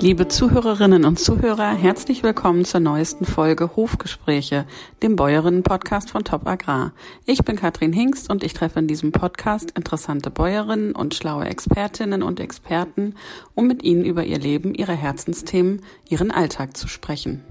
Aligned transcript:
Liebe 0.00 0.28
Zuhörerinnen 0.28 1.04
und 1.04 1.18
Zuhörer, 1.18 1.74
herzlich 1.74 2.22
willkommen 2.22 2.64
zur 2.64 2.78
neuesten 2.78 3.24
Folge 3.24 3.74
Hofgespräche, 3.74 4.64
dem 5.02 5.16
Bäuerinnen-Podcast 5.16 6.12
von 6.12 6.22
Top 6.22 6.46
Agrar. 6.46 6.92
Ich 7.26 7.42
bin 7.42 7.56
Katrin 7.56 7.92
Hingst 7.92 8.30
und 8.30 8.44
ich 8.44 8.54
treffe 8.54 8.78
in 8.78 8.86
diesem 8.86 9.10
Podcast 9.10 9.72
interessante 9.72 10.30
Bäuerinnen 10.30 10.94
und 10.94 11.16
schlaue 11.16 11.46
Expertinnen 11.46 12.22
und 12.22 12.38
Experten, 12.38 13.16
um 13.56 13.66
mit 13.66 13.82
ihnen 13.82 14.04
über 14.04 14.22
ihr 14.22 14.38
Leben, 14.38 14.72
ihre 14.72 14.94
Herzensthemen, 14.94 15.82
ihren 16.08 16.30
Alltag 16.30 16.76
zu 16.76 16.86
sprechen. 16.86 17.42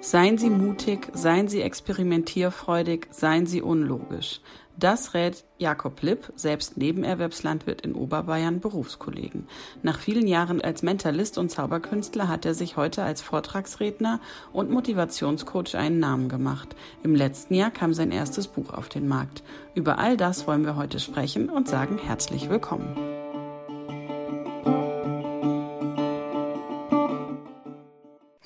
Seien 0.00 0.38
Sie 0.38 0.50
mutig, 0.50 1.08
seien 1.12 1.48
Sie 1.48 1.60
experimentierfreudig, 1.60 3.08
seien 3.10 3.46
Sie 3.46 3.60
unlogisch. 3.60 4.40
Das 4.76 5.14
rät 5.14 5.44
Jakob 5.58 6.02
Lipp, 6.02 6.32
selbst 6.34 6.76
Nebenerwerbslandwirt 6.76 7.82
in 7.82 7.94
Oberbayern, 7.94 8.60
Berufskollegen. 8.60 9.46
Nach 9.82 9.98
vielen 9.98 10.26
Jahren 10.26 10.60
als 10.60 10.82
Mentalist 10.82 11.38
und 11.38 11.50
Zauberkünstler 11.50 12.28
hat 12.28 12.44
er 12.44 12.54
sich 12.54 12.76
heute 12.76 13.04
als 13.04 13.22
Vortragsredner 13.22 14.20
und 14.52 14.70
Motivationscoach 14.70 15.76
einen 15.76 16.00
Namen 16.00 16.28
gemacht. 16.28 16.74
Im 17.04 17.14
letzten 17.14 17.54
Jahr 17.54 17.70
kam 17.70 17.94
sein 17.94 18.10
erstes 18.10 18.48
Buch 18.48 18.72
auf 18.72 18.88
den 18.88 19.06
Markt. 19.06 19.44
Über 19.74 19.98
all 19.98 20.16
das 20.16 20.46
wollen 20.48 20.64
wir 20.64 20.76
heute 20.76 20.98
sprechen 20.98 21.48
und 21.48 21.68
sagen 21.68 21.98
herzlich 21.98 22.50
willkommen. 22.50 23.13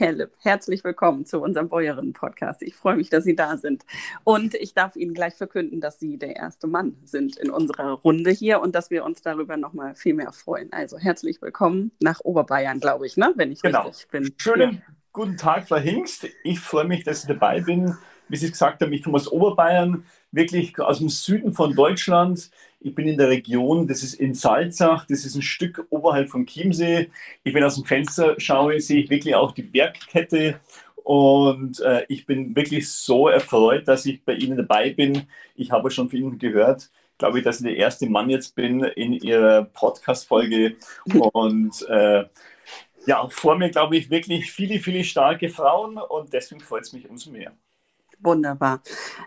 Herr 0.00 0.12
Lipp, 0.12 0.30
herzlich 0.42 0.84
willkommen 0.84 1.26
zu 1.26 1.42
unserem 1.42 1.68
Bäuerinnen-Podcast. 1.68 2.62
Ich 2.62 2.76
freue 2.76 2.94
mich, 2.94 3.10
dass 3.10 3.24
Sie 3.24 3.34
da 3.34 3.56
sind. 3.56 3.84
Und 4.22 4.54
ich 4.54 4.72
darf 4.72 4.94
Ihnen 4.94 5.12
gleich 5.12 5.34
verkünden, 5.34 5.80
dass 5.80 5.98
Sie 5.98 6.18
der 6.18 6.36
erste 6.36 6.68
Mann 6.68 6.94
sind 7.02 7.36
in 7.36 7.50
unserer 7.50 7.94
Runde 7.94 8.30
hier 8.30 8.60
und 8.60 8.76
dass 8.76 8.90
wir 8.92 9.04
uns 9.04 9.22
darüber 9.22 9.56
noch 9.56 9.72
mal 9.72 9.96
viel 9.96 10.14
mehr 10.14 10.30
freuen. 10.30 10.72
Also 10.72 10.98
herzlich 10.98 11.42
willkommen 11.42 11.90
nach 11.98 12.20
Oberbayern, 12.20 12.78
glaube 12.78 13.08
ich, 13.08 13.16
ne? 13.16 13.32
wenn 13.34 13.50
ich 13.50 13.60
genau. 13.60 13.88
richtig 13.88 14.06
bin. 14.06 14.32
Schönen 14.36 14.74
ja. 14.74 14.94
guten 15.12 15.36
Tag, 15.36 15.66
Frau 15.66 15.78
Hingst. 15.78 16.28
Ich 16.44 16.60
freue 16.60 16.84
mich, 16.84 17.02
dass 17.02 17.22
ich 17.22 17.26
dabei 17.26 17.60
bin. 17.60 17.96
Wie 18.28 18.36
Sie 18.36 18.52
gesagt 18.52 18.80
haben, 18.80 18.92
ich 18.92 19.02
komme 19.02 19.16
aus 19.16 19.26
Oberbayern, 19.26 20.04
wirklich 20.32 20.78
aus 20.78 20.98
dem 20.98 21.08
Süden 21.08 21.52
von 21.52 21.74
Deutschland. 21.74 22.50
Ich 22.80 22.94
bin 22.94 23.08
in 23.08 23.18
der 23.18 23.28
Region, 23.28 23.86
das 23.88 24.02
ist 24.02 24.14
in 24.14 24.34
Salzach, 24.34 25.06
das 25.06 25.24
ist 25.24 25.34
ein 25.34 25.42
Stück 25.42 25.86
oberhalb 25.90 26.30
von 26.30 26.46
Chiemsee. 26.46 27.10
Ich, 27.44 27.54
wenn 27.54 27.64
aus 27.64 27.74
dem 27.74 27.84
Fenster 27.84 28.34
schaue, 28.38 28.80
sehe 28.80 29.02
ich 29.02 29.10
wirklich 29.10 29.34
auch 29.34 29.52
die 29.52 29.62
Bergkette 29.62 30.60
und 31.08 31.80
äh, 31.80 32.04
ich 32.08 32.26
bin 32.26 32.54
wirklich 32.54 32.92
so 32.92 33.28
erfreut, 33.28 33.88
dass 33.88 34.04
ich 34.04 34.22
bei 34.24 34.34
Ihnen 34.34 34.58
dabei 34.58 34.90
bin. 34.90 35.22
Ich 35.54 35.70
habe 35.72 35.90
schon 35.90 36.10
von 36.10 36.18
Ihnen 36.18 36.38
gehört, 36.38 36.90
glaube 37.16 37.38
ich, 37.38 37.44
dass 37.44 37.60
ich 37.60 37.66
der 37.66 37.76
erste 37.76 38.10
Mann 38.10 38.28
jetzt 38.28 38.54
bin 38.54 38.84
in 38.84 39.14
Ihrer 39.14 39.64
Podcast-Folge. 39.64 40.76
Und 41.32 41.82
äh, 41.88 42.24
ja, 43.06 43.26
vor 43.28 43.56
mir, 43.56 43.70
glaube 43.70 43.96
ich, 43.96 44.10
wirklich 44.10 44.52
viele, 44.52 44.80
viele 44.80 45.02
starke 45.02 45.48
Frauen 45.48 45.96
und 45.96 46.34
deswegen 46.34 46.60
freut 46.60 46.82
es 46.82 46.92
mich 46.92 47.08
umso 47.08 47.30
mehr. 47.30 47.52
Wunderbar. 48.20 48.82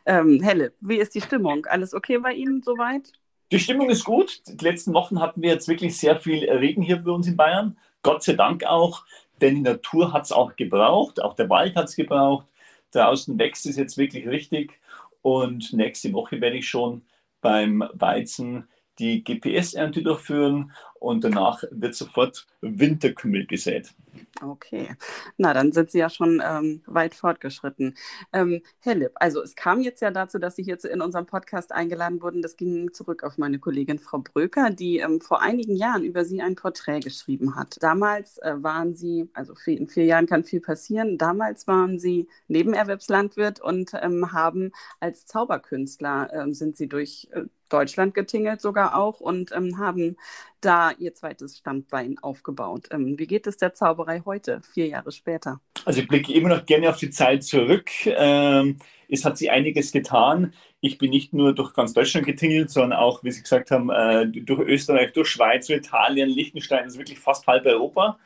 Ähm, 0.05 0.41
Helle, 0.41 0.73
wie 0.81 0.97
ist 0.97 1.15
die 1.15 1.21
Stimmung? 1.21 1.65
Alles 1.65 1.93
okay 1.93 2.17
bei 2.17 2.33
Ihnen 2.33 2.61
soweit? 2.61 3.13
Die 3.51 3.59
Stimmung 3.59 3.89
ist 3.89 4.03
gut. 4.03 4.41
Die 4.47 4.63
letzten 4.63 4.93
Wochen 4.93 5.19
hatten 5.19 5.41
wir 5.41 5.49
jetzt 5.49 5.67
wirklich 5.67 5.97
sehr 5.97 6.17
viel 6.17 6.49
Regen 6.49 6.81
hier 6.81 6.97
bei 6.97 7.11
uns 7.11 7.27
in 7.27 7.37
Bayern. 7.37 7.77
Gott 8.01 8.23
sei 8.23 8.33
Dank 8.33 8.63
auch, 8.65 9.05
denn 9.41 9.55
die 9.55 9.61
Natur 9.61 10.13
hat 10.13 10.23
es 10.25 10.31
auch 10.31 10.55
gebraucht, 10.55 11.21
auch 11.21 11.33
der 11.33 11.49
Wald 11.49 11.75
hat 11.75 11.89
es 11.89 11.95
gebraucht. 11.95 12.47
Draußen 12.91 13.37
wächst 13.37 13.65
es 13.65 13.77
jetzt 13.77 13.97
wirklich 13.97 14.27
richtig. 14.27 14.79
Und 15.21 15.73
nächste 15.73 16.11
Woche 16.13 16.41
werde 16.41 16.57
ich 16.57 16.67
schon 16.67 17.03
beim 17.41 17.83
Weizen 17.93 18.67
die 18.99 19.23
GPS-Ernte 19.23 20.01
durchführen 20.01 20.71
und 21.01 21.23
danach 21.23 21.63
wird 21.71 21.95
sofort 21.95 22.45
Winterkümmel 22.61 23.47
gesät. 23.47 23.93
Okay, 24.39 24.95
na 25.37 25.53
dann 25.53 25.71
sind 25.71 25.89
Sie 25.89 25.97
ja 25.97 26.09
schon 26.09 26.41
ähm, 26.45 26.83
weit 26.85 27.15
fortgeschritten. 27.15 27.95
Ähm, 28.33 28.61
Herr 28.79 28.95
Lipp, 28.95 29.13
also 29.15 29.41
es 29.41 29.55
kam 29.55 29.81
jetzt 29.81 30.01
ja 30.01 30.11
dazu, 30.11 30.37
dass 30.37 30.55
Sie 30.55 30.63
hier 30.63 30.77
in 30.85 31.01
unserem 31.01 31.25
Podcast 31.25 31.71
eingeladen 31.71 32.21
wurden. 32.21 32.41
Das 32.41 32.55
ging 32.55 32.93
zurück 32.93 33.23
auf 33.23 33.39
meine 33.39 33.57
Kollegin 33.57 33.97
Frau 33.97 34.19
Bröker, 34.19 34.69
die 34.69 34.99
ähm, 34.99 35.21
vor 35.21 35.41
einigen 35.41 35.75
Jahren 35.75 36.03
über 36.03 36.23
Sie 36.23 36.41
ein 36.41 36.55
Porträt 36.55 36.99
geschrieben 36.99 37.55
hat. 37.55 37.77
Damals 37.81 38.37
äh, 38.39 38.53
waren 38.57 38.93
Sie, 38.93 39.29
also 39.33 39.53
in 39.65 39.87
vier 39.87 40.05
Jahren 40.05 40.27
kann 40.27 40.43
viel 40.43 40.61
passieren, 40.61 41.17
damals 41.17 41.67
waren 41.67 41.97
Sie 41.97 42.27
Nebenerwerbslandwirt 42.47 43.59
und 43.59 43.91
ähm, 43.99 44.33
haben 44.33 44.71
als 44.99 45.25
Zauberkünstler, 45.25 46.31
ähm, 46.33 46.53
sind 46.53 46.77
Sie 46.77 46.87
durch 46.87 47.27
äh, 47.31 47.45
Deutschland 47.71 48.13
getingelt 48.13 48.61
sogar 48.61 48.95
auch 48.95 49.19
und 49.19 49.51
ähm, 49.53 49.77
haben 49.77 50.17
da 50.61 50.91
ihr 50.91 51.13
zweites 51.13 51.57
Standbein 51.57 52.17
aufgebaut. 52.21 52.87
Ähm, 52.91 53.17
wie 53.17 53.27
geht 53.27 53.47
es 53.47 53.57
der 53.57 53.73
Zauberei 53.73 54.21
heute, 54.25 54.61
vier 54.73 54.87
Jahre 54.87 55.11
später? 55.11 55.59
Also 55.85 56.01
ich 56.01 56.07
blicke 56.07 56.33
immer 56.33 56.49
noch 56.49 56.65
gerne 56.65 56.89
auf 56.89 56.97
die 56.97 57.09
Zeit 57.09 57.43
zurück. 57.43 57.89
Ähm, 58.05 58.77
es 59.09 59.25
hat 59.25 59.37
sich 59.37 59.51
einiges 59.51 59.91
getan. 59.91 60.53
Ich 60.79 60.97
bin 60.97 61.09
nicht 61.09 61.33
nur 61.33 61.53
durch 61.53 61.73
ganz 61.73 61.93
Deutschland 61.93 62.25
getingelt, 62.25 62.69
sondern 62.69 62.99
auch, 62.99 63.23
wie 63.23 63.31
Sie 63.31 63.41
gesagt 63.41 63.71
haben, 63.71 63.89
äh, 63.89 64.27
durch 64.27 64.61
Österreich, 64.61 65.11
durch 65.13 65.27
Schweiz, 65.27 65.69
Italien, 65.69 66.29
Liechtenstein, 66.29 66.83
also 66.83 66.97
wirklich 66.97 67.19
fast 67.19 67.45
halb 67.47 67.65
Europa. 67.65 68.17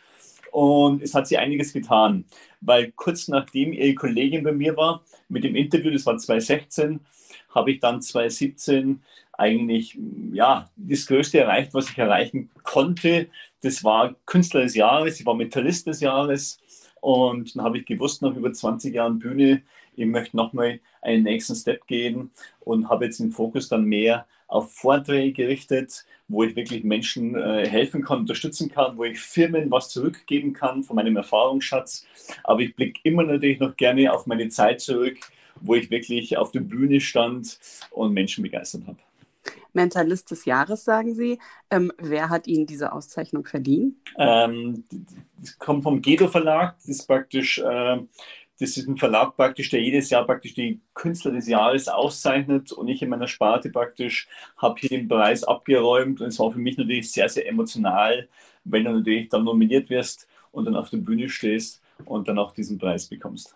Und 0.52 1.02
es 1.02 1.14
hat 1.14 1.28
sich 1.28 1.38
einiges 1.38 1.74
getan, 1.74 2.26
weil 2.62 2.94
kurz 2.94 3.28
nachdem 3.28 3.74
Ihre 3.74 3.94
Kollegin 3.94 4.44
bei 4.44 4.54
mir 4.54 4.78
war, 4.78 5.04
mit 5.28 5.44
dem 5.44 5.56
Interview, 5.56 5.92
das 5.92 6.06
war 6.06 6.18
2016, 6.18 7.02
habe 7.56 7.72
ich 7.72 7.80
dann 7.80 8.02
2017 8.02 9.02
eigentlich 9.34 9.98
ja, 10.32 10.70
das 10.76 11.08
Größte 11.08 11.40
erreicht, 11.40 11.74
was 11.74 11.90
ich 11.90 11.98
erreichen 11.98 12.50
konnte. 12.64 13.28
Das 13.62 13.84
war 13.84 14.16
Künstler 14.26 14.62
des 14.62 14.76
Jahres, 14.76 15.20
ich 15.20 15.26
war 15.26 15.36
Metallist 15.36 15.88
des 15.88 16.02
Jahres 16.02 16.60
und 17.02 17.56
dann 17.56 17.64
habe 17.64 17.78
ich 17.78 17.86
gewusst, 17.86 18.22
nach 18.22 18.36
über 18.36 18.52
20 18.52 18.94
Jahren 18.94 19.20
Bühne, 19.20 19.62
ich 19.96 20.06
möchte 20.06 20.36
nochmal 20.36 20.80
einen 21.02 21.24
nächsten 21.24 21.56
Step 21.56 21.86
gehen 21.88 22.32
und 22.62 22.90
habe 22.90 23.06
jetzt 23.06 23.20
den 23.20 23.32
Fokus 23.32 23.70
dann 23.70 23.86
mehr 23.86 24.26
auf 24.48 24.74
Vorträge 24.74 25.32
gerichtet, 25.32 26.06
wo 26.28 26.44
ich 26.44 26.56
wirklich 26.56 26.84
Menschen 26.84 27.36
äh, 27.36 27.68
helfen 27.68 28.04
kann, 28.04 28.20
unterstützen 28.20 28.70
kann, 28.70 28.98
wo 28.98 29.04
ich 29.04 29.20
Firmen 29.20 29.70
was 29.70 29.90
zurückgeben 29.90 30.54
kann 30.54 30.84
von 30.84 30.96
meinem 30.96 31.18
Erfahrungsschatz. 31.18 32.06
Aber 32.44 32.62
ich 32.62 32.76
blicke 32.76 33.00
immer 33.04 33.24
natürlich 33.24 33.60
noch 33.60 33.76
gerne 33.76 34.12
auf 34.12 34.26
meine 34.26 34.50
Zeit 34.50 34.82
zurück, 34.82 35.18
wo 35.62 35.76
ich 35.76 35.90
wirklich 35.90 36.38
auf 36.38 36.52
der 36.52 36.62
Bühne 36.62 37.00
stand 37.00 37.60
und 37.92 38.14
Menschen 38.14 38.44
begeistert 38.44 38.88
habe. 38.88 38.98
Mentalist 39.74 40.32
des 40.32 40.46
Jahres, 40.46 40.84
sagen 40.84 41.14
Sie. 41.14 41.40
Ähm, 41.70 41.92
wer 41.98 42.30
hat 42.30 42.48
Ihnen 42.48 42.66
diese 42.66 42.94
Auszeichnung 42.94 43.46
verliehen? 43.46 44.02
Ähm, 44.18 44.86
das 45.38 45.60
kommt 45.60 45.84
vom 45.84 46.02
Gedo 46.02 46.28
Verlag. 46.28 46.76
Das 46.78 46.88
ist 46.88 47.08
praktisch, 47.08 47.60
äh, 47.60 47.98
das 48.60 48.78
ist 48.78 48.88
ein 48.88 48.98
Verlag 48.98 49.36
praktisch, 49.36 49.70
der 49.70 49.82
jedes 49.82 50.10
Jahr 50.10 50.26
praktisch 50.26 50.54
die 50.54 50.80
Künstler 50.94 51.32
des 51.32 51.48
Jahres 51.48 51.88
auszeichnet. 51.88 52.72
Und 52.72 52.88
ich 52.88 53.02
in 53.02 53.10
meiner 53.10 53.28
Sparte 53.28 53.70
praktisch 53.70 54.28
habe 54.58 54.80
hier 54.80 54.90
den 54.90 55.08
Preis 55.08 55.44
abgeräumt. 55.44 56.22
Und 56.22 56.28
es 56.28 56.40
war 56.40 56.52
für 56.52 56.60
mich 56.60 56.78
natürlich 56.78 57.12
sehr, 57.12 57.30
sehr 57.30 57.48
emotional, 57.48 58.30
wenn 58.64 58.86
du 58.86 58.92
natürlich 58.92 59.30
dann 59.30 59.44
nominiert 59.44 59.90
wirst 59.90 60.28
und 60.52 60.66
dann 60.66 60.76
auf 60.76 60.90
der 60.90 60.98
Bühne 60.98 61.30
stehst 61.30 61.82
und 62.06 62.28
dann 62.28 62.40
auch 62.40 62.54
diesen 62.54 62.78
Preis 62.78 63.08
bekommst. 63.08 63.56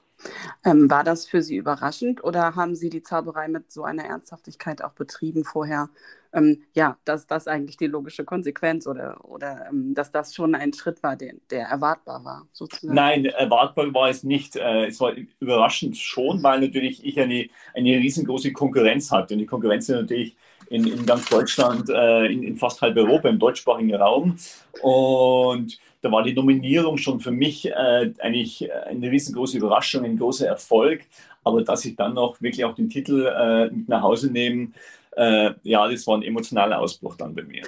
Ähm, 0.65 0.89
war 0.89 1.03
das 1.03 1.25
für 1.25 1.41
Sie 1.41 1.55
überraschend 1.55 2.23
oder 2.23 2.55
haben 2.55 2.75
Sie 2.75 2.89
die 2.89 3.01
Zauberei 3.01 3.47
mit 3.47 3.71
so 3.71 3.83
einer 3.83 4.03
Ernsthaftigkeit 4.03 4.83
auch 4.83 4.91
betrieben 4.91 5.43
vorher? 5.43 5.89
Ähm, 6.31 6.61
ja, 6.73 6.97
dass 7.05 7.25
das 7.25 7.47
eigentlich 7.47 7.77
die 7.77 7.87
logische 7.87 8.23
Konsequenz 8.23 8.85
oder, 8.85 9.25
oder 9.25 9.67
ähm, 9.69 9.95
dass 9.95 10.11
das 10.11 10.35
schon 10.35 10.53
ein 10.53 10.73
Schritt 10.73 11.01
war, 11.01 11.15
den, 11.15 11.41
der 11.49 11.67
erwartbar 11.67 12.23
war, 12.23 12.47
sozusagen? 12.51 12.93
Nein, 12.93 13.25
erwartbar 13.25 13.91
war 13.93 14.09
es 14.09 14.23
nicht. 14.23 14.55
Äh, 14.55 14.87
es 14.87 14.99
war 14.99 15.13
überraschend 15.39 15.97
schon, 15.97 16.43
weil 16.43 16.61
natürlich 16.61 17.03
ich 17.03 17.19
eine, 17.19 17.47
eine 17.73 17.97
riesengroße 17.97 18.53
Konkurrenz 18.53 19.11
hatte. 19.11 19.33
Und 19.33 19.39
die 19.39 19.47
Konkurrenz 19.47 19.89
ist 19.89 19.95
natürlich 19.95 20.35
in, 20.69 20.87
in 20.87 21.05
ganz 21.05 21.27
Deutschland, 21.29 21.89
äh, 21.89 22.25
in, 22.25 22.43
in 22.43 22.57
fast 22.57 22.81
halb 22.81 22.95
Europa, 22.97 23.29
im 23.29 23.39
deutschsprachigen 23.39 23.95
Raum. 23.95 24.37
Und 24.81 25.79
da 26.01 26.11
war 26.11 26.23
die 26.23 26.33
Nominierung 26.33 26.97
schon 26.97 27.19
für 27.19 27.31
mich 27.31 27.65
äh, 27.67 28.13
eigentlich 28.19 28.69
eine 28.71 29.11
riesengroße 29.11 29.57
Überraschung, 29.57 30.05
ein 30.05 30.17
großer 30.17 30.47
Erfolg. 30.47 31.01
Aber 31.43 31.63
dass 31.63 31.85
ich 31.85 31.95
dann 31.95 32.13
noch 32.13 32.41
wirklich 32.41 32.63
auch 32.65 32.73
den 32.73 32.89
Titel 32.89 33.25
äh, 33.25 33.69
mit 33.71 33.89
nach 33.89 34.01
Hause 34.01 34.31
nehme, 34.31 34.71
äh, 35.15 35.51
ja, 35.63 35.87
das 35.87 36.05
war 36.07 36.17
ein 36.17 36.23
emotionaler 36.23 36.79
Ausbruch 36.79 37.15
dann 37.15 37.33
bei 37.33 37.43
mir. 37.43 37.63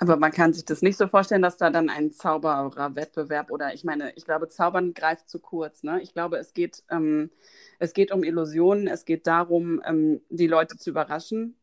Aber 0.00 0.16
man 0.16 0.30
kann 0.30 0.52
sich 0.52 0.64
das 0.64 0.80
nicht 0.80 0.96
so 0.96 1.08
vorstellen, 1.08 1.42
dass 1.42 1.56
da 1.56 1.70
dann 1.70 1.90
ein 1.90 2.12
Zaubererwettbewerb 2.12 3.50
oder 3.50 3.74
ich 3.74 3.82
meine, 3.82 4.12
ich 4.14 4.24
glaube, 4.24 4.48
Zaubern 4.48 4.94
greift 4.94 5.28
zu 5.28 5.40
kurz. 5.40 5.82
Ne? 5.82 6.00
Ich 6.02 6.12
glaube, 6.12 6.38
es 6.38 6.54
geht, 6.54 6.84
ähm, 6.88 7.30
es 7.80 7.94
geht 7.94 8.12
um 8.12 8.22
Illusionen, 8.22 8.86
es 8.86 9.04
geht 9.04 9.26
darum, 9.26 9.82
ähm, 9.84 10.20
die 10.30 10.46
Leute 10.46 10.76
zu 10.76 10.90
überraschen. 10.90 11.56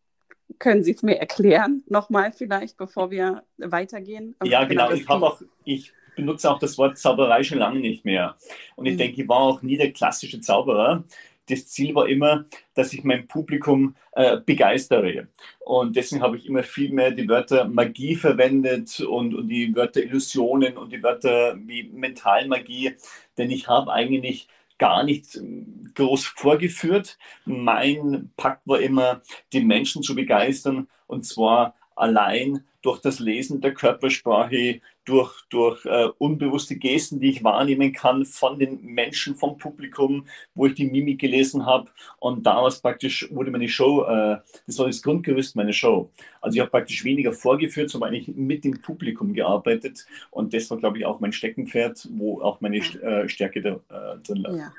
Können 0.59 0.83
Sie 0.83 0.91
es 0.91 1.03
mir 1.03 1.19
erklären, 1.19 1.83
nochmal 1.87 2.31
vielleicht, 2.31 2.77
bevor 2.77 3.11
wir 3.11 3.43
weitergehen? 3.57 4.35
Ja, 4.43 4.63
genau. 4.63 4.89
genau 4.89 5.01
ich 5.01 5.09
auch, 5.09 5.41
ich 5.63 5.93
benutze 6.15 6.49
auch 6.49 6.59
das 6.59 6.77
Wort 6.77 6.97
Zauberei 6.97 7.43
schon 7.43 7.59
lange 7.59 7.79
nicht 7.79 8.05
mehr. 8.05 8.35
Und 8.75 8.85
ich 8.85 8.93
mhm. 8.93 8.97
denke, 8.99 9.21
ich 9.21 9.27
war 9.27 9.39
auch 9.39 9.61
nie 9.61 9.77
der 9.77 9.91
klassische 9.91 10.39
Zauberer. 10.39 11.03
das 11.47 11.67
Ziel 11.67 11.93
war 11.93 12.07
immer, 12.07 12.45
dass 12.73 12.93
ich 12.93 13.03
mein 13.03 13.27
Publikum 13.27 13.95
äh, 14.13 14.37
begeistere. 14.37 15.27
Und 15.59 15.95
deswegen 15.95 16.23
habe 16.23 16.37
ich 16.37 16.47
immer 16.47 16.63
viel 16.63 16.91
mehr 16.91 17.11
die 17.11 17.27
Wörter 17.27 17.65
Magie 17.67 18.15
verwendet 18.15 18.99
und, 19.01 19.35
und 19.35 19.47
die 19.49 19.75
Wörter 19.75 20.01
Illusionen 20.01 20.77
und 20.77 20.91
die 20.91 21.03
Wörter 21.03 21.55
wie 21.65 21.83
Mentalmagie, 21.83 22.95
denn 23.37 23.51
ich 23.51 23.67
habe 23.67 23.91
eigentlich 23.91 24.47
gar 24.77 25.03
nicht 25.03 25.35
ähm, 25.35 25.91
groß 25.95 26.25
vorgeführt. 26.25 27.17
Mein 27.45 28.31
Pakt 28.37 28.67
war 28.67 28.79
immer, 28.79 29.21
die 29.53 29.63
Menschen 29.63 30.03
zu 30.03 30.15
begeistern 30.15 30.87
und 31.07 31.25
zwar 31.25 31.75
allein 31.95 32.65
durch 32.81 33.01
das 33.01 33.19
Lesen 33.19 33.61
der 33.61 33.73
Körpersprache, 33.73 34.81
durch, 35.05 35.33
durch 35.49 35.85
äh, 35.85 36.09
unbewusste 36.17 36.75
Gesten, 36.75 37.19
die 37.19 37.29
ich 37.29 37.43
wahrnehmen 37.43 37.93
kann 37.93 38.25
von 38.25 38.59
den 38.59 38.81
Menschen, 38.81 39.35
vom 39.35 39.57
Publikum, 39.57 40.25
wo 40.55 40.65
ich 40.65 40.73
die 40.73 40.85
Mimik 40.85 41.21
gelesen 41.21 41.65
habe. 41.65 41.89
Und 42.19 42.45
daraus 42.45 42.81
praktisch 42.81 43.27
wurde 43.31 43.51
meine 43.51 43.69
Show, 43.69 44.03
äh, 44.03 44.37
das 44.67 44.79
war 44.79 44.87
das 44.87 45.01
Grundgerüst 45.01 45.55
meiner 45.55 45.73
Show. 45.73 46.09
Also 46.41 46.55
ich 46.55 46.61
habe 46.61 46.71
praktisch 46.71 47.03
weniger 47.03 47.31
vorgeführt, 47.31 47.89
sondern 47.89 48.09
eigentlich 48.09 48.35
mit 48.35 48.63
dem 48.63 48.81
Publikum 48.81 49.33
gearbeitet. 49.33 50.05
Und 50.31 50.53
das 50.53 50.69
war, 50.69 50.77
glaube 50.77 50.97
ich, 50.97 51.05
auch 51.05 51.19
mein 51.19 51.33
Steckenpferd, 51.33 52.07
wo 52.11 52.41
auch 52.41 52.59
meine 52.61 52.77
äh, 52.77 53.29
Stärke 53.29 53.61
da, 53.61 53.69
äh, 53.89 54.17
drin 54.23 54.37
lag. 54.37 54.55
Ja. 54.55 54.73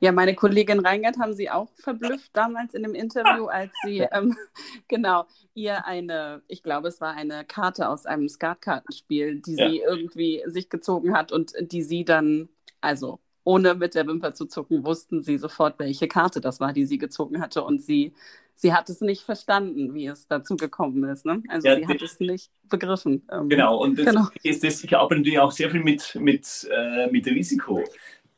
Ja, 0.00 0.12
meine 0.12 0.34
Kollegin 0.34 0.80
Reingert 0.80 1.18
haben 1.18 1.34
Sie 1.34 1.50
auch 1.50 1.68
verblüfft 1.76 2.30
damals 2.34 2.74
in 2.74 2.82
dem 2.82 2.94
Interview, 2.94 3.46
als 3.46 3.72
Sie, 3.84 3.98
ähm, 3.98 4.36
genau, 4.88 5.26
ihr 5.54 5.86
eine, 5.86 6.42
ich 6.48 6.62
glaube, 6.62 6.88
es 6.88 7.00
war 7.00 7.14
eine 7.14 7.44
Karte 7.44 7.88
aus 7.88 8.06
einem 8.06 8.28
Skatkartenspiel, 8.28 9.40
die 9.40 9.54
ja. 9.56 9.68
sie 9.68 9.78
irgendwie 9.78 10.42
sich 10.46 10.68
gezogen 10.68 11.14
hat 11.14 11.32
und 11.32 11.52
die 11.60 11.82
Sie 11.82 12.04
dann, 12.04 12.48
also 12.80 13.20
ohne 13.44 13.74
mit 13.74 13.94
der 13.94 14.06
Wimper 14.06 14.34
zu 14.34 14.46
zucken, 14.46 14.84
wussten 14.84 15.22
Sie 15.22 15.38
sofort, 15.38 15.78
welche 15.78 16.08
Karte 16.08 16.40
das 16.40 16.58
war, 16.58 16.72
die 16.72 16.84
sie 16.84 16.98
gezogen 16.98 17.40
hatte 17.40 17.62
und 17.62 17.80
sie 17.80 18.12
sie 18.56 18.72
hat 18.72 18.88
es 18.88 19.00
nicht 19.00 19.22
verstanden, 19.22 19.94
wie 19.94 20.06
es 20.06 20.26
dazu 20.26 20.56
gekommen 20.56 21.04
ist. 21.04 21.24
Ne? 21.24 21.42
Also 21.48 21.68
ja, 21.68 21.76
sie 21.76 21.86
hat 21.86 22.02
es 22.02 22.18
nicht 22.18 22.50
begriffen. 22.68 23.22
Ähm, 23.30 23.48
genau, 23.48 23.76
und 23.82 23.98
das 23.98 24.06
genau. 24.06 24.28
ist 24.42 24.64
das, 24.64 24.82
ich 24.82 24.96
arbeite 24.96 25.20
natürlich 25.20 25.38
auch 25.38 25.52
sehr 25.52 25.70
viel 25.70 25.82
mit, 25.82 26.16
mit, 26.18 26.68
äh, 26.70 27.08
mit 27.10 27.26
Risiko. 27.26 27.84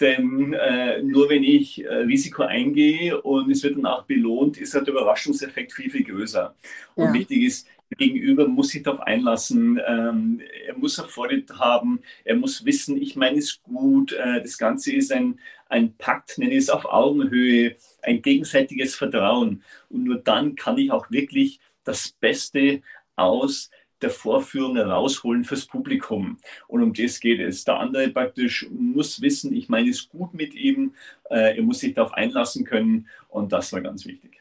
Denn 0.01 0.53
äh, 0.53 1.03
nur 1.03 1.29
wenn 1.29 1.43
ich 1.43 1.85
äh, 1.85 1.89
Risiko 1.89 2.45
eingehe 2.45 3.21
und 3.21 3.51
es 3.51 3.65
wird 3.65 3.77
dann 3.77 3.87
auch 3.87 4.05
belohnt, 4.05 4.57
ist 4.57 4.75
halt 4.75 4.87
der 4.87 4.95
Überraschungseffekt 4.95 5.73
viel, 5.73 5.91
viel 5.91 6.05
größer. 6.05 6.55
Und 6.95 7.07
ja. 7.07 7.15
wichtig 7.15 7.43
ist, 7.43 7.67
Gegenüber 7.97 8.47
muss 8.47 8.69
sich 8.69 8.83
darauf 8.83 9.01
einlassen, 9.01 9.81
ähm, 9.87 10.43
er 10.67 10.77
muss 10.77 10.99
Erfolg 10.99 11.45
haben, 11.59 12.01
er 12.25 12.37
muss 12.37 12.65
wissen, 12.65 13.01
ich 13.01 13.17
meine 13.17 13.39
es 13.39 13.63
gut, 13.63 14.13
äh, 14.13 14.43
das 14.43 14.59
Ganze 14.59 14.93
ist 14.93 15.11
ein, 15.11 15.41
ein 15.69 15.97
Pakt, 15.97 16.37
nenne 16.37 16.53
ich 16.53 16.59
es 16.59 16.71
auf 16.71 16.85
Augenhöhe, 16.85 17.77
ein 18.03 18.21
gegenseitiges 18.21 18.95
Vertrauen. 18.95 19.63
Und 19.89 20.05
nur 20.05 20.19
dann 20.19 20.55
kann 20.55 20.77
ich 20.77 20.91
auch 20.91 21.11
wirklich 21.11 21.61
das 21.85 22.11
Beste 22.11 22.83
aus 23.17 23.71
der 24.03 24.11
Vorführung 24.11 24.77
herausholen 24.77 25.45
fürs 25.45 25.67
Publikum. 25.67 26.39
Und 26.67 26.83
um 26.83 26.93
das 26.93 27.21
geht 27.21 27.41
es. 27.41 27.65
Der 27.65 27.79
andere 27.79 28.09
praktisch 28.09 28.69
muss 28.71 29.21
wissen, 29.21 29.55
ich 29.55 29.69
meine 29.69 29.91
es 29.91 30.09
gut 30.09 30.35
mit 30.35 30.55
ihm, 30.55 30.95
äh, 31.31 31.57
er 31.57 31.63
muss 31.63 31.81
sich 31.81 31.95
darauf 31.95 32.13
einlassen 32.13 32.65
können 32.65 33.09
und 33.29 33.53
das 33.53 33.73
war 33.73 33.81
ganz 33.81 34.07
wichtig. 34.07 34.39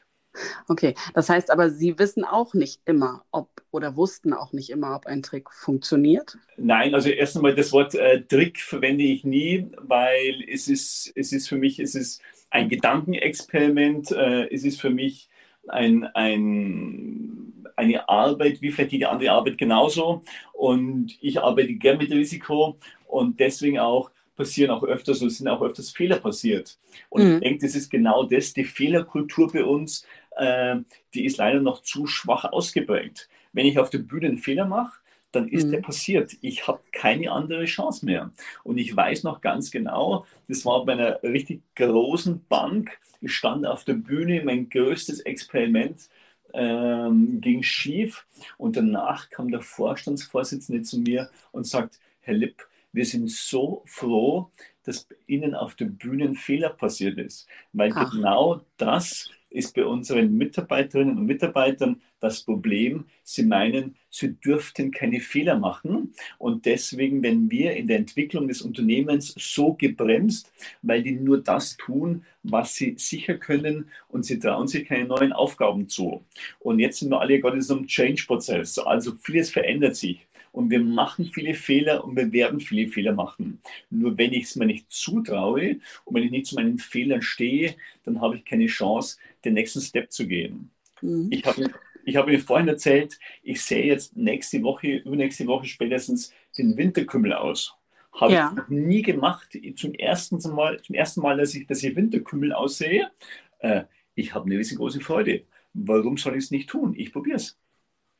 Okay, 0.68 0.94
das 1.14 1.28
heißt 1.28 1.50
aber, 1.50 1.70
Sie 1.70 1.98
wissen 1.98 2.24
auch 2.24 2.54
nicht 2.54 2.80
immer, 2.84 3.24
ob 3.30 3.48
oder 3.70 3.96
wussten 3.96 4.32
auch 4.32 4.52
nicht 4.52 4.70
immer, 4.70 4.94
ob 4.94 5.06
ein 5.06 5.22
Trick 5.22 5.50
funktioniert? 5.50 6.38
Nein, 6.56 6.94
also 6.94 7.08
erst 7.08 7.36
einmal 7.36 7.54
das 7.54 7.72
Wort 7.72 7.94
äh, 7.94 8.22
Trick 8.22 8.60
verwende 8.60 9.04
ich 9.04 9.24
nie, 9.24 9.68
weil 9.76 10.44
es 10.48 10.68
ist, 10.68 11.12
es 11.14 11.32
ist 11.32 11.48
für 11.48 11.56
mich, 11.56 11.78
es 11.78 11.94
ist 11.94 12.22
ein 12.50 12.68
Gedankenexperiment, 12.68 14.10
äh, 14.12 14.48
es 14.48 14.64
ist 14.64 14.80
für 14.80 14.90
mich 14.90 15.28
ein, 15.68 16.04
ein 16.04 17.47
eine 17.78 18.08
Arbeit 18.08 18.60
wie 18.60 18.70
vielleicht 18.70 18.92
die 18.92 19.06
andere 19.06 19.32
Arbeit 19.32 19.56
genauso. 19.56 20.22
Und 20.52 21.16
ich 21.20 21.40
arbeite 21.40 21.74
gern 21.74 21.98
mit 21.98 22.10
Risiko 22.10 22.76
und 23.06 23.40
deswegen 23.40 23.78
auch 23.78 24.10
passieren 24.36 24.70
auch 24.70 24.84
öfters, 24.84 25.20
es 25.22 25.38
sind 25.38 25.48
auch 25.48 25.62
öfters 25.62 25.90
Fehler 25.90 26.18
passiert. 26.18 26.78
Und 27.08 27.24
mhm. 27.24 27.34
ich 27.34 27.40
denke, 27.40 27.66
das 27.66 27.74
ist 27.74 27.90
genau 27.90 28.24
das, 28.24 28.52
die 28.52 28.64
Fehlerkultur 28.64 29.50
bei 29.52 29.64
uns, 29.64 30.06
äh, 30.36 30.76
die 31.14 31.24
ist 31.24 31.38
leider 31.38 31.60
noch 31.60 31.82
zu 31.82 32.06
schwach 32.06 32.44
ausgeprägt. 32.44 33.28
Wenn 33.52 33.66
ich 33.66 33.78
auf 33.78 33.90
der 33.90 33.98
Bühne 33.98 34.28
einen 34.28 34.38
Fehler 34.38 34.66
mache, 34.66 35.00
dann 35.32 35.48
ist 35.48 35.66
mhm. 35.66 35.72
der 35.72 35.80
passiert. 35.80 36.36
Ich 36.40 36.66
habe 36.68 36.80
keine 36.92 37.30
andere 37.32 37.64
Chance 37.64 38.06
mehr. 38.06 38.30
Und 38.64 38.78
ich 38.78 38.96
weiß 38.96 39.24
noch 39.24 39.40
ganz 39.40 39.70
genau, 39.70 40.24
das 40.48 40.64
war 40.64 40.84
bei 40.84 40.92
einer 40.92 41.22
richtig 41.22 41.62
großen 41.74 42.44
Bank. 42.48 42.98
Ich 43.20 43.34
stand 43.34 43.66
auf 43.66 43.84
der 43.84 43.94
Bühne, 43.94 44.42
mein 44.44 44.68
größtes 44.68 45.20
Experiment 45.20 46.08
ähm, 46.54 47.40
ging 47.40 47.62
schief. 47.62 48.26
Und 48.56 48.76
danach 48.76 49.30
kam 49.30 49.50
der 49.50 49.60
Vorstandsvorsitzende 49.60 50.82
zu 50.82 51.00
mir 51.00 51.30
und 51.52 51.66
sagt, 51.66 52.00
Herr 52.20 52.34
Lipp, 52.34 52.66
wir 52.92 53.04
sind 53.04 53.30
so 53.30 53.82
froh, 53.86 54.50
dass 54.84 55.06
Ihnen 55.26 55.54
auf 55.54 55.74
der 55.74 55.86
Bühne 55.86 56.24
ein 56.24 56.34
Fehler 56.34 56.70
passiert 56.70 57.18
ist, 57.18 57.46
weil 57.72 57.92
Ach. 57.94 58.10
genau 58.10 58.62
das 58.76 59.30
ist 59.50 59.74
bei 59.74 59.84
unseren 59.84 60.36
Mitarbeiterinnen 60.36 61.18
und 61.18 61.26
Mitarbeitern 61.26 62.00
das 62.20 62.42
Problem. 62.42 63.04
Sie 63.22 63.44
meinen, 63.44 63.96
sie 64.10 64.34
dürften 64.34 64.90
keine 64.90 65.20
Fehler 65.20 65.58
machen. 65.58 66.12
Und 66.38 66.66
deswegen 66.66 67.22
werden 67.22 67.50
wir 67.50 67.76
in 67.76 67.86
der 67.86 67.98
Entwicklung 67.98 68.48
des 68.48 68.62
Unternehmens 68.62 69.34
so 69.38 69.74
gebremst, 69.74 70.52
weil 70.82 71.02
die 71.02 71.12
nur 71.12 71.42
das 71.42 71.76
tun, 71.76 72.24
was 72.42 72.74
sie 72.74 72.94
sicher 72.98 73.34
können 73.34 73.88
und 74.08 74.24
sie 74.24 74.38
trauen 74.38 74.68
sich 74.68 74.86
keine 74.86 75.06
neuen 75.06 75.32
Aufgaben 75.32 75.88
zu. 75.88 76.24
Und 76.58 76.78
jetzt 76.78 76.98
sind 76.98 77.10
wir 77.10 77.20
alle 77.20 77.40
gerade 77.40 77.56
in 77.56 77.62
so 77.62 77.76
einem 77.76 77.86
Change-Prozess. 77.86 78.78
Also 78.78 79.12
vieles 79.16 79.50
verändert 79.50 79.96
sich 79.96 80.28
und 80.52 80.70
wir 80.70 80.80
machen 80.80 81.26
viele 81.26 81.54
Fehler 81.54 82.04
und 82.04 82.16
wir 82.16 82.32
werden 82.32 82.60
viele 82.60 82.88
Fehler 82.88 83.12
machen. 83.12 83.60
Nur 83.90 84.16
wenn 84.18 84.32
ich 84.32 84.44
es 84.44 84.56
mir 84.56 84.66
nicht 84.66 84.90
zutraue 84.90 85.76
und 86.04 86.14
wenn 86.14 86.24
ich 86.24 86.30
nicht 86.30 86.46
zu 86.46 86.54
meinen 86.54 86.78
Fehlern 86.78 87.22
stehe, 87.22 87.74
dann 88.04 88.20
habe 88.20 88.36
ich 88.36 88.44
keine 88.44 88.66
Chance, 88.66 89.18
den 89.44 89.54
nächsten 89.54 89.80
Step 89.80 90.12
zu 90.12 90.26
gehen. 90.26 90.70
Mhm. 91.00 91.28
Ich 91.30 91.44
habe 91.44 91.70
ich 92.08 92.16
habe 92.16 92.30
mir 92.30 92.40
vorhin 92.40 92.68
erzählt, 92.68 93.18
ich 93.42 93.62
sehe 93.62 93.84
jetzt 93.84 94.16
nächste 94.16 94.62
Woche, 94.62 94.96
übernächste 94.96 95.46
Woche 95.46 95.66
spätestens 95.66 96.32
den 96.56 96.74
Winterkümmel 96.76 97.34
aus. 97.34 97.74
Habe 98.14 98.32
ja. 98.32 98.48
ich 98.50 98.56
noch 98.56 98.68
nie 98.68 99.02
gemacht. 99.02 99.58
Zum 99.76 99.92
ersten 99.92 100.38
Mal, 100.54 100.80
zum 100.80 100.94
ersten 100.94 101.20
Mal 101.20 101.36
dass, 101.36 101.54
ich, 101.54 101.66
dass 101.66 101.82
ich 101.82 101.94
Winterkümmel 101.94 102.54
aussehe. 102.54 103.10
Äh, 103.58 103.84
ich 104.14 104.34
habe 104.34 104.46
eine 104.46 104.56
riesengroße 104.56 105.00
Freude. 105.00 105.42
Warum 105.74 106.16
soll 106.16 106.36
ich 106.36 106.44
es 106.44 106.50
nicht 106.50 106.70
tun? 106.70 106.94
Ich 106.96 107.12
probiere 107.12 107.36
es. 107.36 107.58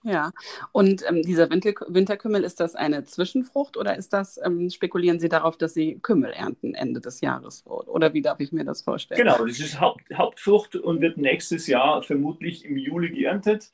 Ja, 0.08 0.32
und 0.72 1.04
ähm, 1.06 1.22
dieser 1.22 1.50
Winter 1.50 1.72
Winterkümmel, 1.86 2.42
ist 2.42 2.60
das 2.60 2.74
eine 2.74 3.04
Zwischenfrucht 3.04 3.76
oder 3.76 3.96
ist 3.96 4.14
das, 4.14 4.40
ähm, 4.42 4.70
spekulieren 4.70 5.20
Sie 5.20 5.28
darauf, 5.28 5.58
dass 5.58 5.74
Sie 5.74 5.98
Kümmel 6.00 6.32
ernten 6.32 6.74
Ende 6.74 7.00
des 7.00 7.20
Jahres? 7.20 7.66
Oder 7.66 8.14
wie 8.14 8.22
darf 8.22 8.40
ich 8.40 8.50
mir 8.50 8.64
das 8.64 8.80
vorstellen? 8.80 9.20
Genau, 9.20 9.44
das 9.44 9.60
ist 9.60 9.80
Haupt, 9.80 10.02
Hauptfrucht 10.14 10.76
und 10.76 11.02
wird 11.02 11.18
nächstes 11.18 11.66
Jahr 11.66 12.02
vermutlich 12.02 12.64
im 12.64 12.78
Juli 12.78 13.10
geerntet. 13.10 13.70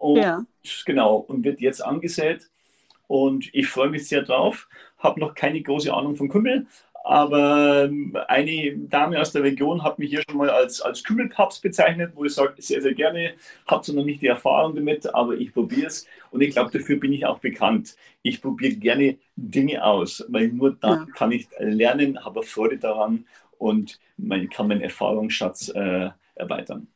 Und, 0.00 0.16
ja. 0.16 0.44
Genau, 0.84 1.16
und 1.16 1.44
wird 1.44 1.60
jetzt 1.60 1.84
angesät. 1.84 2.50
Und 3.06 3.48
ich 3.54 3.68
freue 3.68 3.88
mich 3.88 4.08
sehr 4.08 4.22
drauf. 4.22 4.68
Habe 4.98 5.20
noch 5.20 5.34
keine 5.34 5.62
große 5.62 5.94
Ahnung 5.94 6.16
von 6.16 6.28
Kümmel, 6.28 6.66
aber 7.08 7.84
ähm, 7.84 8.14
eine 8.28 8.76
Dame 8.76 9.18
aus 9.18 9.32
der 9.32 9.42
Region 9.42 9.82
hat 9.82 9.98
mich 9.98 10.10
hier 10.10 10.20
schon 10.28 10.36
mal 10.36 10.50
als, 10.50 10.82
als 10.82 11.02
Kümmelpaps 11.02 11.58
bezeichnet, 11.58 12.12
wo 12.14 12.26
ich 12.26 12.34
sage, 12.34 12.52
sehr, 12.58 12.82
sehr 12.82 12.92
gerne, 12.92 13.32
habe 13.66 13.82
zwar 13.82 13.94
noch 13.94 14.04
nicht 14.04 14.20
die 14.20 14.26
Erfahrung 14.26 14.74
damit, 14.74 15.14
aber 15.14 15.32
ich 15.32 15.54
probiere 15.54 15.86
es. 15.86 16.06
Und 16.30 16.42
ich 16.42 16.50
glaube, 16.50 16.70
dafür 16.70 16.96
bin 16.96 17.14
ich 17.14 17.24
auch 17.24 17.38
bekannt. 17.38 17.96
Ich 18.20 18.42
probiere 18.42 18.74
gerne 18.74 19.16
Dinge 19.36 19.82
aus, 19.82 20.22
weil 20.28 20.48
nur 20.48 20.74
dann 20.74 21.06
ja. 21.06 21.12
kann 21.14 21.32
ich 21.32 21.48
lernen, 21.58 22.22
habe 22.26 22.42
Freude 22.42 22.76
daran 22.76 23.24
und 23.56 23.98
man 24.18 24.50
kann 24.50 24.68
meinen 24.68 24.82
Erfahrungsschatz 24.82 25.70
äh, 25.70 26.10
erweitern. 26.34 26.88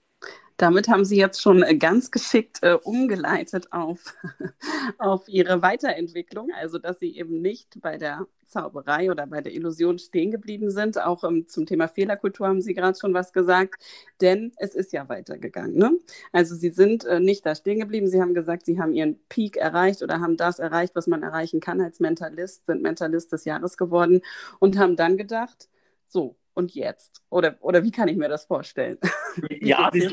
Damit 0.56 0.88
haben 0.88 1.04
Sie 1.04 1.16
jetzt 1.16 1.40
schon 1.40 1.62
äh, 1.62 1.76
ganz 1.76 2.10
geschickt 2.10 2.58
äh, 2.62 2.74
umgeleitet 2.74 3.72
auf, 3.72 4.14
auf 4.98 5.28
Ihre 5.28 5.62
Weiterentwicklung, 5.62 6.50
also 6.60 6.78
dass 6.78 6.98
Sie 6.98 7.16
eben 7.16 7.40
nicht 7.40 7.80
bei 7.80 7.98
der 7.98 8.26
Zauberei 8.46 9.10
oder 9.10 9.26
bei 9.26 9.40
der 9.40 9.52
Illusion 9.54 9.98
stehen 9.98 10.30
geblieben 10.30 10.70
sind. 10.70 11.00
Auch 11.00 11.24
ähm, 11.24 11.48
zum 11.48 11.66
Thema 11.66 11.88
Fehlerkultur 11.88 12.46
haben 12.46 12.60
Sie 12.60 12.74
gerade 12.74 12.98
schon 12.98 13.14
was 13.14 13.32
gesagt, 13.32 13.82
denn 14.20 14.52
es 14.58 14.74
ist 14.74 14.92
ja 14.92 15.08
weitergegangen. 15.08 15.74
Ne? 15.74 15.98
Also 16.32 16.54
Sie 16.54 16.70
sind 16.70 17.04
äh, 17.04 17.18
nicht 17.18 17.46
da 17.46 17.54
stehen 17.54 17.80
geblieben. 17.80 18.06
Sie 18.06 18.20
haben 18.20 18.34
gesagt, 18.34 18.66
Sie 18.66 18.78
haben 18.78 18.92
Ihren 18.94 19.18
Peak 19.28 19.56
erreicht 19.56 20.02
oder 20.02 20.20
haben 20.20 20.36
das 20.36 20.58
erreicht, 20.58 20.94
was 20.94 21.06
man 21.06 21.22
erreichen 21.22 21.60
kann 21.60 21.80
als 21.80 21.98
Mentalist, 21.98 22.66
sind 22.66 22.82
Mentalist 22.82 23.32
des 23.32 23.44
Jahres 23.44 23.76
geworden 23.76 24.20
und 24.58 24.78
haben 24.78 24.96
dann 24.96 25.16
gedacht, 25.16 25.68
so, 26.08 26.36
und 26.54 26.74
jetzt? 26.74 27.22
Oder, 27.30 27.56
oder 27.60 27.82
wie 27.82 27.90
kann 27.90 28.08
ich 28.08 28.16
mir 28.16 28.28
das 28.28 28.44
vorstellen? 28.44 28.98
ja, 29.60 29.90
das, 29.90 30.12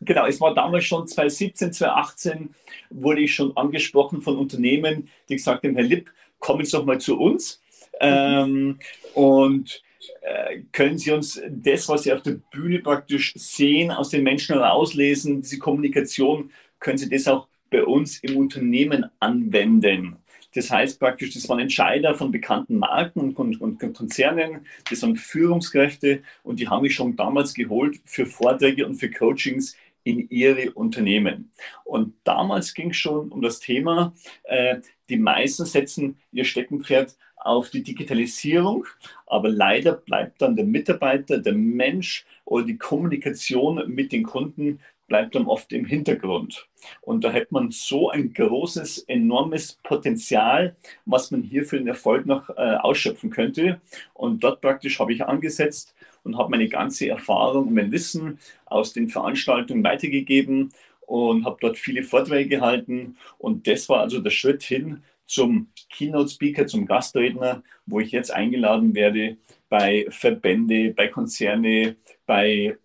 genau. 0.00 0.26
Es 0.26 0.40
war 0.40 0.54
damals 0.54 0.84
schon 0.84 1.06
2017, 1.06 1.72
2018, 1.72 2.54
wurde 2.90 3.20
ich 3.20 3.34
schon 3.34 3.56
angesprochen 3.56 4.22
von 4.22 4.36
Unternehmen, 4.36 5.08
die 5.28 5.36
gesagt 5.36 5.64
haben, 5.64 5.74
Herr 5.74 5.84
Lipp, 5.84 6.10
komm 6.38 6.60
jetzt 6.60 6.74
doch 6.74 6.84
mal 6.84 7.00
zu 7.00 7.18
uns. 7.18 7.60
Mhm. 8.00 8.06
Ähm, 8.08 8.78
und 9.14 9.82
äh, 10.22 10.60
können 10.72 10.98
Sie 10.98 11.12
uns 11.12 11.40
das, 11.48 11.88
was 11.88 12.02
Sie 12.02 12.12
auf 12.12 12.22
der 12.22 12.38
Bühne 12.50 12.80
praktisch 12.80 13.32
sehen, 13.36 13.90
aus 13.90 14.10
den 14.10 14.22
Menschen 14.22 14.58
herauslesen, 14.58 15.42
diese 15.42 15.58
Kommunikation, 15.58 16.50
können 16.78 16.98
Sie 16.98 17.08
das 17.08 17.26
auch 17.28 17.48
bei 17.70 17.84
uns 17.84 18.18
im 18.20 18.36
Unternehmen 18.36 19.06
anwenden? 19.20 20.16
Das 20.56 20.70
heißt 20.70 20.98
praktisch, 20.98 21.34
das 21.34 21.46
waren 21.50 21.58
Entscheider 21.58 22.14
von 22.14 22.30
bekannten 22.30 22.78
Marken 22.78 23.34
und, 23.34 23.60
und, 23.60 23.78
Konzernen, 23.78 24.66
das 24.88 25.02
waren 25.02 25.14
Führungskräfte 25.14 26.22
und 26.42 26.58
die 26.58 26.68
haben 26.68 26.82
mich 26.82 26.94
schon 26.94 27.14
damals 27.14 27.52
geholt 27.52 28.00
für 28.06 28.24
Vorträge 28.24 28.86
und 28.86 28.94
für 28.94 29.10
Coachings 29.10 29.76
in 30.02 30.30
ihre 30.30 30.70
Unternehmen. 30.72 31.52
Und 31.84 32.14
damals 32.24 32.72
ging 32.72 32.90
es 32.90 32.96
schon 32.96 33.28
um 33.28 33.42
das 33.42 33.60
Thema, 33.60 34.14
äh, 34.44 34.78
die 35.10 35.18
meisten 35.18 35.66
setzen 35.66 36.16
ihr 36.32 36.44
Steckenpferd 36.44 37.18
auf 37.36 37.68
die 37.68 37.82
Digitalisierung, 37.82 38.86
aber 39.26 39.50
leider 39.50 39.92
bleibt 39.92 40.40
dann 40.40 40.56
der 40.56 40.64
Mitarbeiter, 40.64 41.38
der 41.38 41.52
Mensch 41.52 42.24
oder 42.46 42.64
die 42.64 42.78
Kommunikation 42.78 43.82
mit 43.88 44.10
den 44.10 44.22
Kunden 44.22 44.80
bleibt 45.06 45.34
dann 45.34 45.46
oft 45.46 45.72
im 45.72 45.84
Hintergrund. 45.84 46.68
Und 47.00 47.24
da 47.24 47.30
hätte 47.30 47.48
man 47.50 47.70
so 47.70 48.10
ein 48.10 48.32
großes, 48.32 48.98
enormes 49.08 49.78
Potenzial, 49.82 50.76
was 51.04 51.30
man 51.30 51.42
hier 51.42 51.64
für 51.64 51.78
den 51.78 51.88
Erfolg 51.88 52.26
noch 52.26 52.50
äh, 52.50 52.76
ausschöpfen 52.76 53.30
könnte. 53.30 53.80
Und 54.14 54.42
dort 54.42 54.60
praktisch 54.60 54.98
habe 54.98 55.12
ich 55.12 55.24
angesetzt 55.24 55.94
und 56.24 56.36
habe 56.36 56.50
meine 56.50 56.68
ganze 56.68 57.08
Erfahrung 57.08 57.68
und 57.68 57.74
mein 57.74 57.92
Wissen 57.92 58.38
aus 58.66 58.92
den 58.92 59.08
Veranstaltungen 59.08 59.84
weitergegeben 59.84 60.72
und 61.06 61.44
habe 61.44 61.58
dort 61.60 61.78
viele 61.78 62.02
Vorträge 62.02 62.48
gehalten. 62.48 63.16
Und 63.38 63.66
das 63.66 63.88
war 63.88 64.00
also 64.00 64.20
der 64.20 64.30
Schritt 64.30 64.62
hin 64.62 65.02
zum 65.24 65.68
Keynote 65.90 66.30
Speaker, 66.30 66.66
zum 66.66 66.86
Gastredner, 66.86 67.62
wo 67.86 68.00
ich 68.00 68.12
jetzt 68.12 68.32
eingeladen 68.32 68.94
werde 68.94 69.36
bei 69.68 70.06
Verbände, 70.10 70.92
bei 70.92 71.08
Konzerne, 71.08 71.96
bei 72.26 72.76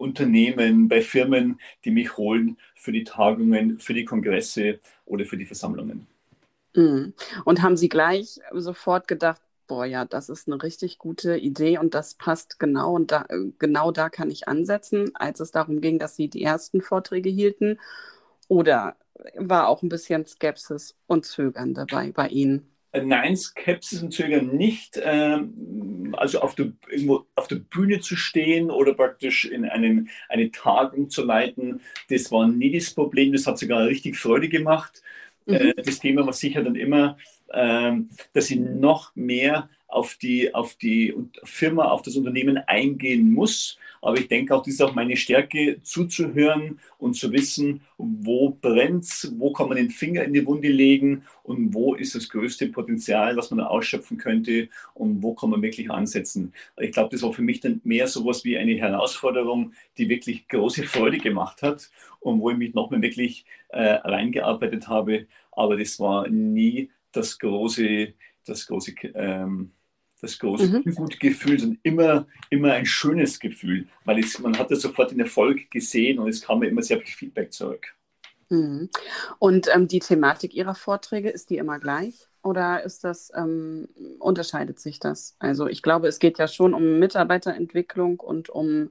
Unternehmen, 0.00 0.88
bei 0.88 1.02
Firmen, 1.02 1.60
die 1.84 1.90
mich 1.90 2.16
holen 2.16 2.58
für 2.74 2.92
die 2.92 3.04
Tagungen, 3.04 3.78
für 3.78 3.94
die 3.94 4.04
Kongresse 4.04 4.80
oder 5.04 5.24
für 5.24 5.36
die 5.36 5.46
Versammlungen. 5.46 6.06
Mhm. 6.74 7.14
Und 7.44 7.62
haben 7.62 7.76
Sie 7.76 7.88
gleich 7.88 8.40
sofort 8.52 9.08
gedacht, 9.08 9.40
boah, 9.66 9.84
ja, 9.84 10.04
das 10.04 10.28
ist 10.28 10.48
eine 10.48 10.62
richtig 10.62 10.98
gute 10.98 11.36
Idee 11.36 11.78
und 11.78 11.94
das 11.94 12.14
passt 12.14 12.58
genau 12.60 12.94
und 12.94 13.10
da, 13.12 13.26
genau 13.58 13.90
da 13.92 14.08
kann 14.10 14.30
ich 14.30 14.48
ansetzen, 14.48 15.14
als 15.16 15.40
es 15.40 15.50
darum 15.50 15.80
ging, 15.80 15.98
dass 15.98 16.16
Sie 16.16 16.28
die 16.28 16.42
ersten 16.42 16.82
Vorträge 16.82 17.30
hielten? 17.30 17.80
Oder 18.48 18.96
war 19.36 19.68
auch 19.68 19.82
ein 19.82 19.88
bisschen 19.88 20.26
Skepsis 20.26 20.96
und 21.06 21.24
Zögern 21.26 21.74
dabei 21.74 22.12
bei 22.12 22.28
Ihnen? 22.28 22.75
Äh, 22.96 23.02
nein, 23.02 23.36
Skepsis 23.36 24.02
und 24.02 24.12
Zögern 24.12 24.56
nicht. 24.56 25.00
Ähm, 25.02 26.14
also 26.16 26.40
auf 26.40 26.54
der, 26.54 26.72
irgendwo 26.88 27.26
auf 27.34 27.46
der 27.48 27.56
Bühne 27.56 28.00
zu 28.00 28.16
stehen 28.16 28.70
oder 28.70 28.94
praktisch 28.94 29.44
in 29.44 29.64
einen, 29.64 30.08
eine 30.28 30.50
Tagung 30.50 31.10
zu 31.10 31.24
leiten, 31.24 31.80
das 32.08 32.30
war 32.32 32.48
nie 32.48 32.72
das 32.72 32.94
Problem. 32.94 33.32
Das 33.32 33.46
hat 33.46 33.58
sogar 33.58 33.86
richtig 33.86 34.16
Freude 34.16 34.48
gemacht. 34.48 35.02
Mhm. 35.46 35.54
Äh, 35.54 35.74
das 35.74 36.00
Thema 36.00 36.24
war 36.24 36.32
sicher 36.32 36.62
dann 36.62 36.74
immer, 36.74 37.18
ähm, 37.52 38.08
dass 38.32 38.50
ich 38.50 38.58
noch 38.58 39.14
mehr 39.14 39.68
auf 39.88 40.16
die, 40.16 40.54
auf 40.54 40.74
die 40.74 41.14
Firma, 41.44 41.84
auf 41.86 42.02
das 42.02 42.16
Unternehmen 42.16 42.58
eingehen 42.58 43.32
muss. 43.32 43.78
Aber 44.02 44.18
ich 44.18 44.28
denke 44.28 44.54
auch, 44.54 44.62
das 44.62 44.74
ist 44.74 44.82
auch 44.82 44.94
meine 44.94 45.16
Stärke, 45.16 45.80
zuzuhören 45.82 46.78
und 46.98 47.14
zu 47.14 47.32
wissen, 47.32 47.80
wo 47.98 48.50
brennt 48.50 49.32
wo 49.38 49.52
kann 49.52 49.68
man 49.68 49.76
den 49.76 49.90
Finger 49.90 50.24
in 50.24 50.32
die 50.32 50.46
Wunde 50.46 50.68
legen 50.68 51.24
und 51.42 51.74
wo 51.74 51.94
ist 51.94 52.14
das 52.14 52.28
größte 52.28 52.68
Potenzial, 52.68 53.36
was 53.36 53.50
man 53.50 53.60
ausschöpfen 53.60 54.16
könnte 54.16 54.68
und 54.94 55.22
wo 55.22 55.34
kann 55.34 55.50
man 55.50 55.62
wirklich 55.62 55.90
ansetzen. 55.90 56.52
Ich 56.78 56.92
glaube, 56.92 57.10
das 57.10 57.22
war 57.22 57.32
für 57.32 57.42
mich 57.42 57.60
dann 57.60 57.80
mehr 57.84 58.06
so 58.06 58.20
etwas 58.20 58.44
wie 58.44 58.58
eine 58.58 58.74
Herausforderung, 58.74 59.72
die 59.98 60.08
wirklich 60.08 60.48
große 60.48 60.84
Freude 60.84 61.18
gemacht 61.18 61.62
hat 61.62 61.90
und 62.20 62.40
wo 62.40 62.50
ich 62.50 62.56
mich 62.56 62.74
nochmal 62.74 63.02
wirklich 63.02 63.44
äh, 63.68 63.82
reingearbeitet 63.82 64.88
habe. 64.88 65.26
Aber 65.52 65.76
das 65.76 65.98
war 65.98 66.28
nie 66.28 66.90
das 67.12 67.38
große, 67.38 68.12
das 68.44 68.66
große 68.66 68.92
ähm, 69.14 69.70
das 70.20 70.38
große 70.38 70.82
mhm. 70.84 70.94
gute 70.94 71.18
Gefühl, 71.18 71.58
sondern 71.58 71.78
immer, 71.82 72.26
immer 72.50 72.72
ein 72.72 72.86
schönes 72.86 73.38
Gefühl, 73.38 73.86
weil 74.04 74.18
es, 74.18 74.38
man 74.38 74.58
hat 74.58 74.70
ja 74.70 74.76
sofort 74.76 75.10
den 75.10 75.20
Erfolg 75.20 75.70
gesehen 75.70 76.18
und 76.18 76.28
es 76.28 76.42
kam 76.42 76.60
mir 76.60 76.68
immer 76.68 76.82
sehr 76.82 76.98
viel 76.98 77.14
Feedback 77.14 77.52
zurück. 77.52 77.94
Mhm. 78.48 78.88
Und 79.38 79.68
ähm, 79.74 79.88
die 79.88 79.98
Thematik 79.98 80.54
Ihrer 80.54 80.74
Vorträge, 80.74 81.30
ist 81.30 81.50
die 81.50 81.58
immer 81.58 81.78
gleich? 81.78 82.28
Oder 82.42 82.84
ist 82.84 83.02
das, 83.02 83.32
ähm, 83.34 83.88
unterscheidet 84.20 84.78
sich 84.78 85.00
das? 85.00 85.34
Also 85.38 85.66
ich 85.66 85.82
glaube, 85.82 86.06
es 86.06 86.20
geht 86.20 86.38
ja 86.38 86.46
schon 86.46 86.74
um 86.74 86.98
Mitarbeiterentwicklung 86.98 88.20
und 88.20 88.48
um 88.48 88.90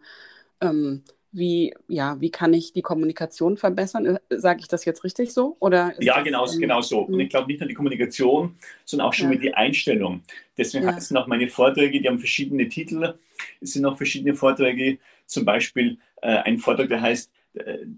ähm, 0.60 1.04
wie, 1.36 1.74
ja, 1.88 2.20
wie 2.22 2.32
kann 2.32 2.54
ich 2.54 2.74
die 2.74 2.82
Kommunikation 2.82 3.58
verbessern? 3.58 4.06
Äh, 4.06 4.20
Sage 4.30 4.62
ich 4.62 4.68
das 4.68 4.86
jetzt 4.86 5.04
richtig 5.04 5.34
so? 5.34 5.58
Oder 5.60 5.94
ja, 6.02 6.22
genau, 6.22 6.48
ähm, 6.48 6.60
genau 6.60 6.82
so. 6.82 7.00
Und 7.02 7.20
ich 7.20 7.30
glaube 7.30 7.48
nicht 7.48 7.60
nur 7.60 7.68
die 7.68 7.76
Kommunikation, 7.76 8.56
sondern 8.86 9.08
auch 9.08 9.14
schon 9.14 9.26
ja. 9.26 9.32
mit 9.32 9.44
die 9.44 9.54
Einstellung. 9.54 10.22
Deswegen 10.58 10.86
ja. 10.86 10.96
heißen 10.96 11.16
auch 11.18 11.28
meine 11.28 11.48
Vorträge, 11.48 12.02
die 12.02 12.08
haben 12.08 12.20
verschiedene 12.20 12.70
Titel. 12.70 13.16
Es 13.62 13.74
sind 13.74 13.86
auch 13.86 13.98
verschiedene 13.98 14.34
Vorträge, 14.34 14.98
zum 15.26 15.46
Beispiel 15.46 15.98
äh, 16.22 16.38
ein 16.38 16.58
Vortrag, 16.58 16.88
der 16.88 17.02
heißt 17.02 17.32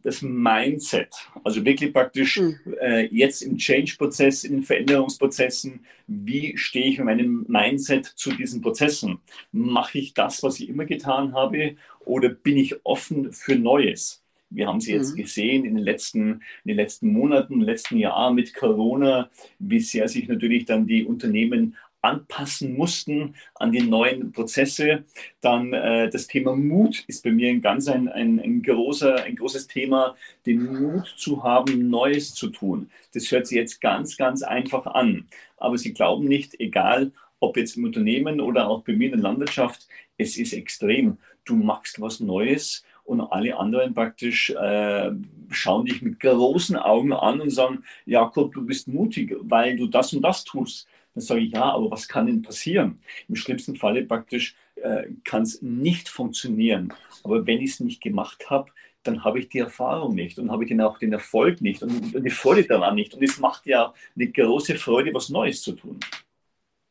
das 0.04 0.22
Mindset, 0.22 1.14
also 1.44 1.64
wirklich 1.66 1.92
praktisch 1.92 2.40
mhm. 2.40 2.58
äh, 2.80 3.08
jetzt 3.08 3.42
im 3.42 3.58
Change-Prozess, 3.58 4.44
in 4.44 4.54
den 4.54 4.64
Veränderungsprozessen, 4.64 5.86
wie 6.08 6.58
stehe 6.58 6.88
ich 6.88 6.98
mit 6.98 7.06
meinem 7.06 7.46
Mindset 7.48 8.06
zu 8.06 8.32
diesen 8.32 8.62
Prozessen? 8.62 9.20
Mache 9.52 9.98
ich 9.98 10.14
das, 10.14 10.44
was 10.44 10.60
ich 10.60 10.70
immer 10.70 10.86
getan 10.86 11.34
habe, 11.34 11.76
oder 12.08 12.30
bin 12.30 12.58
ich 12.58 12.86
offen 12.86 13.32
für 13.34 13.56
Neues? 13.56 14.24
Wir 14.50 14.68
haben 14.68 14.80
sie 14.80 14.94
jetzt 14.94 15.12
mhm. 15.12 15.18
gesehen 15.18 15.66
in 15.66 15.76
den, 15.76 15.84
letzten, 15.84 16.42
in 16.64 16.68
den 16.70 16.78
letzten 16.78 17.12
Monaten, 17.12 17.56
im 17.56 17.62
letzten 17.62 17.98
Jahr 17.98 18.32
mit 18.34 18.54
Corona, 18.54 19.30
wie 19.60 19.80
sehr 19.80 20.08
sich 20.08 20.28
natürlich 20.28 20.66
dann 20.66 20.88
die 20.88 21.06
Unternehmen 21.06 21.76
anpassen 22.02 22.78
mussten 22.78 23.36
an 23.56 23.72
die 23.72 23.82
neuen 23.82 24.32
Prozesse. 24.32 25.04
Dann 25.42 25.74
äh, 25.74 26.10
das 26.10 26.28
Thema 26.28 26.56
Mut 26.56 27.04
ist 27.08 27.24
bei 27.24 27.32
mir 27.32 27.50
ein 27.50 27.62
ganz 27.62 27.88
ein, 27.88 28.08
ein, 28.08 28.40
ein, 28.40 28.62
großer, 28.62 29.24
ein 29.24 29.36
großes 29.36 29.68
Thema, 29.68 30.16
den 30.46 30.64
Mut 30.64 31.14
zu 31.18 31.44
haben, 31.44 31.90
Neues 31.90 32.34
zu 32.34 32.50
tun. 32.50 32.90
Das 33.14 33.30
hört 33.32 33.48
sich 33.48 33.58
jetzt 33.58 33.82
ganz, 33.82 34.16
ganz 34.16 34.44
einfach 34.44 34.86
an. 34.86 35.28
Aber 35.58 35.78
Sie 35.78 35.94
glauben 35.94 36.26
nicht, 36.26 36.60
egal 36.60 37.12
ob 37.40 37.58
jetzt 37.58 37.78
im 37.78 37.84
Unternehmen 37.84 38.40
oder 38.40 38.68
auch 38.68 38.84
bei 38.84 38.94
mir 38.94 39.06
in 39.06 39.12
der 39.12 39.22
Landwirtschaft, 39.22 39.88
es 40.18 40.38
ist 40.38 40.54
extrem. 40.54 41.18
Du 41.48 41.56
machst 41.56 42.00
was 42.02 42.20
Neues 42.20 42.84
und 43.06 43.22
alle 43.22 43.58
anderen 43.58 43.94
praktisch 43.94 44.50
äh, 44.50 45.12
schauen 45.50 45.86
dich 45.86 46.02
mit 46.02 46.20
großen 46.20 46.76
Augen 46.76 47.14
an 47.14 47.40
und 47.40 47.50
sagen, 47.50 47.84
Jakob, 48.06 48.54
du 48.54 48.66
bist 48.66 48.90
mutig, 48.90 49.34
weil 49.40 49.78
du 49.78 49.88
das 49.88 50.14
und 50.14 50.22
das 50.22 50.44
tust. 50.44 50.88
Dann 51.14 51.22
sage 51.22 51.42
ich, 51.42 51.54
ja, 51.54 51.64
aber 51.64 51.90
was 51.90 52.08
kann 52.08 52.28
denn 52.28 52.42
passieren? 52.42 53.00
Im 53.30 53.36
schlimmsten 53.36 53.78
Falle 53.78 54.04
praktisch 54.04 54.56
äh, 54.76 55.06
kann 55.24 55.44
es 55.44 55.62
nicht 55.62 56.10
funktionieren. 56.10 56.94
Aber 57.24 57.48
wenn 57.48 57.62
ich 57.62 57.72
es 57.72 57.80
nicht 57.80 58.02
gemacht 58.02 58.50
habe, 58.50 58.72
dann 59.04 59.24
habe 59.24 59.40
ich 59.40 59.48
die 59.48 59.60
Erfahrung 59.60 60.14
nicht 60.14 60.38
und 60.38 60.52
habe 60.52 60.66
ich 60.66 60.70
dann 60.70 60.82
auch 60.82 60.98
den 61.00 61.14
Erfolg 61.14 61.62
nicht 61.62 61.82
und, 61.82 62.14
und 62.14 62.24
die 62.24 62.30
Freude 62.30 62.66
daran 62.66 62.96
nicht. 62.96 63.14
Und 63.14 63.24
es 63.24 63.40
macht 63.40 63.66
ja 63.68 63.94
eine 64.16 64.28
große 64.28 64.76
Freude, 64.76 65.14
was 65.14 65.30
Neues 65.30 65.62
zu 65.62 65.72
tun. 65.72 66.00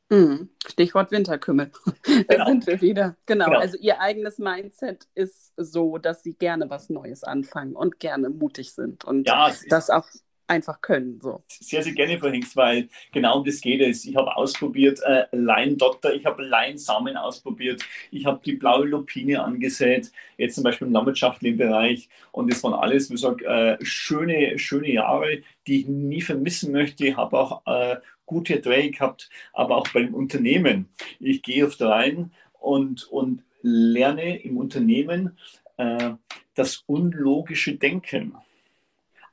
Mhm. 0.08 0.50
Stichwort 0.66 1.10
Winterkümmel. 1.10 1.70
Da 2.28 2.34
genau. 2.34 2.46
sind 2.46 2.66
wir 2.66 2.80
wieder. 2.80 3.16
Genau. 3.26 3.46
genau. 3.46 3.58
Also 3.58 3.76
Ihr 3.78 4.00
eigenes 4.00 4.38
Mindset 4.38 5.08
ist 5.14 5.52
so, 5.56 5.98
dass 5.98 6.22
Sie 6.22 6.34
gerne 6.34 6.70
was 6.70 6.88
Neues 6.88 7.24
anfangen 7.24 7.74
und 7.74 7.98
gerne 7.98 8.30
mutig 8.30 8.72
sind 8.72 9.04
und 9.04 9.26
ja, 9.26 9.50
das 9.68 9.90
auch 9.90 10.06
einfach 10.48 10.80
können. 10.80 11.20
So. 11.20 11.42
Sehr, 11.48 11.82
sehr 11.82 11.92
gerne, 11.92 12.18
Frau 12.18 12.28
Hingst, 12.28 12.56
weil 12.56 12.88
genau 13.12 13.38
um 13.38 13.44
das 13.44 13.60
geht 13.60 13.80
es. 13.80 14.04
Ich 14.04 14.16
habe 14.16 14.36
ausprobiert 14.36 15.00
äh, 15.04 15.24
Leindotter, 15.32 16.14
ich 16.14 16.24
habe 16.24 16.42
Leinsamen 16.42 17.16
ausprobiert, 17.16 17.82
ich 18.10 18.26
habe 18.26 18.40
die 18.44 18.54
blaue 18.54 18.86
Lupine 18.86 19.42
angesät, 19.42 20.10
jetzt 20.36 20.54
zum 20.54 20.64
Beispiel 20.64 20.86
im 20.86 20.92
landwirtschaftlichen 20.92 21.58
Bereich. 21.58 22.08
Und 22.32 22.52
das 22.52 22.62
waren 22.62 22.74
alles, 22.74 23.10
wie 23.10 23.14
gesagt, 23.14 23.42
äh, 23.42 23.76
schöne, 23.82 24.58
schöne 24.58 24.90
Jahre, 24.90 25.42
die 25.66 25.80
ich 25.80 25.88
nie 25.88 26.20
vermissen 26.20 26.72
möchte. 26.72 27.06
Ich 27.06 27.16
habe 27.16 27.38
auch 27.38 27.62
äh, 27.66 27.96
gute 28.26 28.54
Erträge 28.54 28.90
gehabt, 28.90 29.30
aber 29.52 29.76
auch 29.76 29.88
beim 29.92 30.14
Unternehmen. 30.14 30.88
Ich 31.20 31.42
gehe 31.42 31.66
oft 31.66 31.80
rein 31.80 32.32
und, 32.60 33.04
und 33.04 33.42
lerne 33.62 34.42
im 34.42 34.58
Unternehmen 34.58 35.36
äh, 35.76 36.10
das 36.54 36.84
unlogische 36.86 37.74
Denken. 37.74 38.34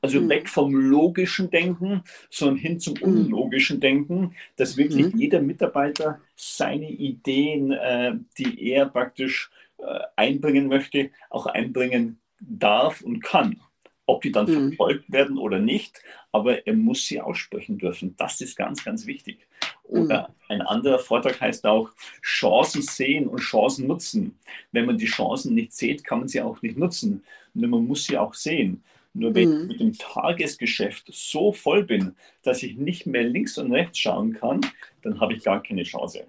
Also 0.04 0.20
mhm. 0.20 0.28
weg 0.28 0.50
vom 0.50 0.74
logischen 0.74 1.48
Denken, 1.48 2.02
sondern 2.28 2.58
hin 2.58 2.78
zum 2.78 2.92
mhm. 2.96 3.02
unlogischen 3.04 3.80
Denken, 3.80 4.34
dass 4.56 4.76
wirklich 4.76 5.14
mhm. 5.14 5.18
jeder 5.18 5.40
Mitarbeiter 5.40 6.20
seine 6.36 6.90
Ideen, 6.90 7.72
äh, 7.72 8.12
die 8.36 8.68
er 8.68 8.84
praktisch 8.84 9.50
äh, 9.78 10.00
einbringen 10.14 10.68
möchte, 10.68 11.10
auch 11.30 11.46
einbringen 11.46 12.18
darf 12.38 13.00
und 13.00 13.22
kann. 13.22 13.62
ob 14.04 14.20
die 14.20 14.30
dann 14.30 14.44
mhm. 14.44 14.68
verfolgt 14.68 15.10
werden 15.10 15.38
oder 15.38 15.58
nicht, 15.58 16.02
aber 16.32 16.66
er 16.66 16.74
muss 16.74 17.06
sie 17.06 17.22
aussprechen 17.22 17.78
dürfen. 17.78 18.14
Das 18.18 18.42
ist 18.42 18.58
ganz, 18.58 18.84
ganz 18.84 19.06
wichtig. 19.06 19.38
Oder 19.84 20.28
mhm. 20.28 20.34
ein 20.48 20.60
anderer 20.60 20.98
Vortrag 20.98 21.40
heißt 21.40 21.64
auch 21.64 21.88
Chancen 22.22 22.82
sehen 22.82 23.26
und 23.26 23.40
Chancen 23.40 23.86
nutzen. 23.86 24.38
Wenn 24.70 24.84
man 24.84 24.98
die 24.98 25.06
Chancen 25.06 25.54
nicht 25.54 25.72
sieht, 25.72 26.04
kann 26.04 26.18
man 26.18 26.28
sie 26.28 26.42
auch 26.42 26.60
nicht 26.60 26.76
nutzen. 26.76 27.24
Nur 27.54 27.70
man 27.70 27.86
muss 27.86 28.04
sie 28.04 28.18
auch 28.18 28.34
sehen. 28.34 28.84
Nur 29.14 29.34
wenn 29.34 29.48
mhm. 29.48 29.60
ich 29.62 29.68
mit 29.68 29.80
dem 29.80 29.92
Tagesgeschäft 29.92 31.08
so 31.12 31.52
voll 31.52 31.84
bin, 31.84 32.16
dass 32.42 32.62
ich 32.62 32.76
nicht 32.76 33.06
mehr 33.06 33.22
links 33.22 33.56
und 33.56 33.72
rechts 33.72 33.98
schauen 33.98 34.32
kann, 34.34 34.60
dann 35.02 35.20
habe 35.20 35.34
ich 35.34 35.44
gar 35.44 35.62
keine 35.62 35.84
Chance. 35.84 36.26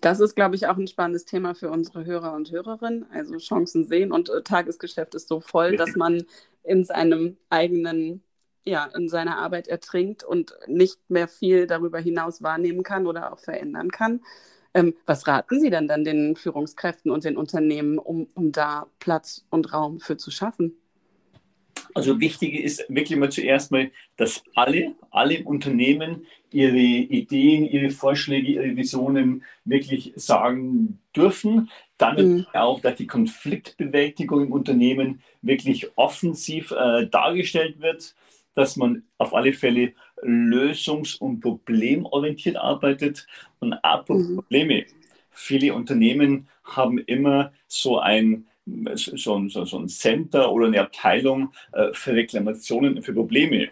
Das 0.00 0.20
ist, 0.20 0.36
glaube 0.36 0.54
ich, 0.54 0.68
auch 0.68 0.76
ein 0.76 0.86
spannendes 0.86 1.24
Thema 1.24 1.54
für 1.54 1.68
unsere 1.68 2.04
Hörer 2.04 2.34
und 2.34 2.50
Hörerinnen. 2.52 3.06
Also 3.10 3.38
Chancen 3.38 3.84
sehen 3.84 4.12
und 4.12 4.28
äh, 4.28 4.42
Tagesgeschäft 4.42 5.16
ist 5.16 5.26
so 5.26 5.40
voll, 5.40 5.76
dass 5.76 5.96
man 5.96 6.24
in 6.62 6.84
seinem 6.84 7.36
eigenen, 7.50 8.22
ja, 8.64 8.84
in 8.84 9.08
seiner 9.08 9.38
Arbeit 9.38 9.66
ertrinkt 9.66 10.22
und 10.22 10.54
nicht 10.68 10.98
mehr 11.08 11.26
viel 11.26 11.66
darüber 11.66 11.98
hinaus 11.98 12.40
wahrnehmen 12.42 12.84
kann 12.84 13.06
oder 13.08 13.32
auch 13.32 13.40
verändern 13.40 13.90
kann. 13.90 14.20
Ähm, 14.74 14.94
was 15.06 15.26
raten 15.26 15.58
Sie 15.58 15.70
denn 15.70 15.88
dann 15.88 16.04
den 16.04 16.36
Führungskräften 16.36 17.10
und 17.10 17.24
den 17.24 17.36
Unternehmen, 17.36 17.98
um, 17.98 18.28
um 18.34 18.52
da 18.52 18.86
Platz 19.00 19.44
und 19.50 19.72
Raum 19.72 19.98
für 19.98 20.16
zu 20.16 20.30
schaffen? 20.30 20.76
Also 21.94 22.20
wichtig 22.20 22.54
ist 22.54 22.84
wirklich 22.88 23.18
mal 23.18 23.30
zuerst 23.30 23.70
mal, 23.70 23.90
dass 24.16 24.42
alle, 24.54 24.94
alle 25.10 25.44
Unternehmen 25.44 26.26
ihre 26.50 26.76
Ideen, 26.76 27.66
ihre 27.66 27.90
Vorschläge, 27.90 28.52
ihre 28.52 28.76
Visionen 28.76 29.44
wirklich 29.64 30.12
sagen 30.16 30.98
dürfen. 31.14 31.70
Dann 31.98 32.16
mhm. 32.16 32.46
auch, 32.52 32.80
dass 32.80 32.96
die 32.96 33.06
Konfliktbewältigung 33.06 34.42
im 34.42 34.52
Unternehmen 34.52 35.22
wirklich 35.42 35.88
offensiv 35.96 36.72
äh, 36.72 37.06
dargestellt 37.06 37.80
wird, 37.80 38.14
dass 38.54 38.76
man 38.76 39.02
auf 39.18 39.34
alle 39.34 39.52
Fälle 39.52 39.92
lösungs- 40.22 41.18
und 41.18 41.40
problemorientiert 41.40 42.56
arbeitet 42.56 43.26
und 43.60 43.72
apropos 43.74 44.28
mhm. 44.28 44.36
Probleme. 44.36 44.86
Viele 45.30 45.74
Unternehmen 45.74 46.48
haben 46.64 46.98
immer 46.98 47.52
so 47.68 47.98
ein 47.98 48.46
so, 48.66 49.48
so, 49.48 49.64
so 49.64 49.78
ein 49.78 49.88
Center 49.88 50.50
oder 50.50 50.66
eine 50.66 50.80
Abteilung 50.80 51.52
äh, 51.72 51.92
für 51.92 52.14
Reklamationen, 52.14 53.02
für 53.02 53.14
Probleme. 53.14 53.68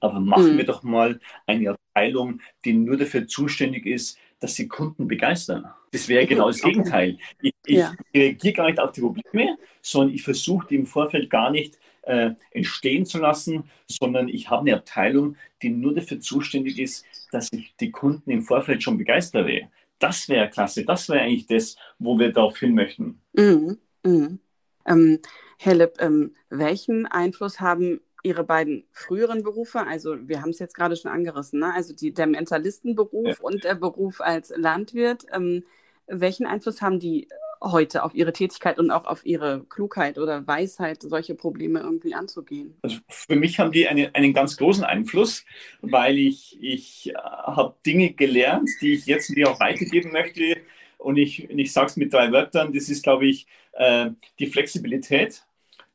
Aber 0.00 0.20
machen 0.20 0.54
mhm. 0.54 0.58
wir 0.58 0.64
doch 0.64 0.82
mal 0.82 1.20
eine 1.46 1.70
Abteilung, 1.70 2.40
die 2.64 2.72
nur 2.72 2.96
dafür 2.96 3.26
zuständig 3.26 3.86
ist, 3.86 4.18
dass 4.40 4.54
sie 4.54 4.68
Kunden 4.68 5.08
begeistern. 5.08 5.66
Das 5.92 6.08
wäre 6.08 6.26
genau 6.26 6.48
das 6.48 6.60
Gegenteil. 6.60 7.18
Ich, 7.40 7.54
ich 7.66 7.76
ja. 7.78 7.94
reagiere 8.14 8.54
gar 8.54 8.66
nicht 8.66 8.80
auf 8.80 8.92
die 8.92 9.00
Probleme, 9.00 9.56
sondern 9.80 10.14
ich 10.14 10.22
versuche 10.22 10.66
die 10.68 10.74
im 10.74 10.86
Vorfeld 10.86 11.30
gar 11.30 11.50
nicht 11.50 11.78
äh, 12.02 12.32
entstehen 12.50 13.06
zu 13.06 13.18
lassen, 13.18 13.64
sondern 13.86 14.28
ich 14.28 14.50
habe 14.50 14.62
eine 14.62 14.76
Abteilung, 14.76 15.36
die 15.62 15.70
nur 15.70 15.94
dafür 15.94 16.20
zuständig 16.20 16.78
ist, 16.78 17.06
dass 17.30 17.52
ich 17.52 17.74
die 17.80 17.90
Kunden 17.90 18.30
im 18.30 18.42
Vorfeld 18.42 18.82
schon 18.82 18.98
begeistere. 18.98 19.68
Das 19.98 20.28
wäre 20.28 20.50
klasse. 20.50 20.84
Das 20.84 21.08
wäre 21.08 21.20
eigentlich 21.20 21.46
das, 21.46 21.76
wo 21.98 22.18
wir 22.18 22.32
darauf 22.32 22.58
hin 22.58 22.74
möchten. 22.74 23.20
Mhm. 23.32 23.78
Mhm. 24.04 24.38
Ähm, 24.86 25.18
Herr 25.58 25.74
Lipp, 25.74 25.94
ähm, 25.98 26.34
welchen 26.50 27.06
Einfluss 27.06 27.60
haben 27.60 28.00
Ihre 28.22 28.44
beiden 28.44 28.84
früheren 28.90 29.42
Berufe, 29.42 29.86
also 29.86 30.16
wir 30.28 30.40
haben 30.40 30.48
es 30.50 30.58
jetzt 30.58 30.74
gerade 30.74 30.96
schon 30.96 31.10
angerissen, 31.10 31.60
ne? 31.60 31.74
also 31.74 31.94
die, 31.94 32.12
der 32.12 32.26
Mentalistenberuf 32.26 33.26
ja. 33.26 33.34
und 33.40 33.64
der 33.64 33.74
Beruf 33.74 34.22
als 34.22 34.50
Landwirt, 34.56 35.26
ähm, 35.30 35.62
welchen 36.06 36.46
Einfluss 36.46 36.80
haben 36.80 37.00
die 37.00 37.28
heute 37.60 38.02
auf 38.02 38.14
Ihre 38.14 38.32
Tätigkeit 38.32 38.78
und 38.78 38.90
auch 38.90 39.06
auf 39.06 39.24
Ihre 39.24 39.64
Klugheit 39.68 40.18
oder 40.18 40.46
Weisheit, 40.46 41.02
solche 41.02 41.34
Probleme 41.34 41.80
irgendwie 41.80 42.14
anzugehen? 42.14 42.76
Also 42.82 42.98
für 43.08 43.36
mich 43.36 43.58
haben 43.58 43.72
die 43.72 43.88
eine, 43.88 44.14
einen 44.14 44.32
ganz 44.32 44.56
großen 44.56 44.84
Einfluss, 44.84 45.44
weil 45.80 46.18
ich, 46.18 46.58
ich 46.60 47.10
äh, 47.10 47.14
habe 47.14 47.74
Dinge 47.84 48.12
gelernt, 48.12 48.70
die 48.80 48.94
ich 48.94 49.06
jetzt 49.06 49.32
auch 49.46 49.60
weitergeben 49.60 50.12
möchte, 50.12 50.56
und 51.04 51.18
ich, 51.18 51.50
ich 51.50 51.72
sage 51.72 51.86
es 51.88 51.96
mit 51.96 52.12
drei 52.12 52.32
Wörtern, 52.32 52.72
das 52.72 52.88
ist, 52.88 53.02
glaube 53.02 53.26
ich, 53.26 53.46
äh, 53.72 54.10
die 54.38 54.46
Flexibilität, 54.46 55.44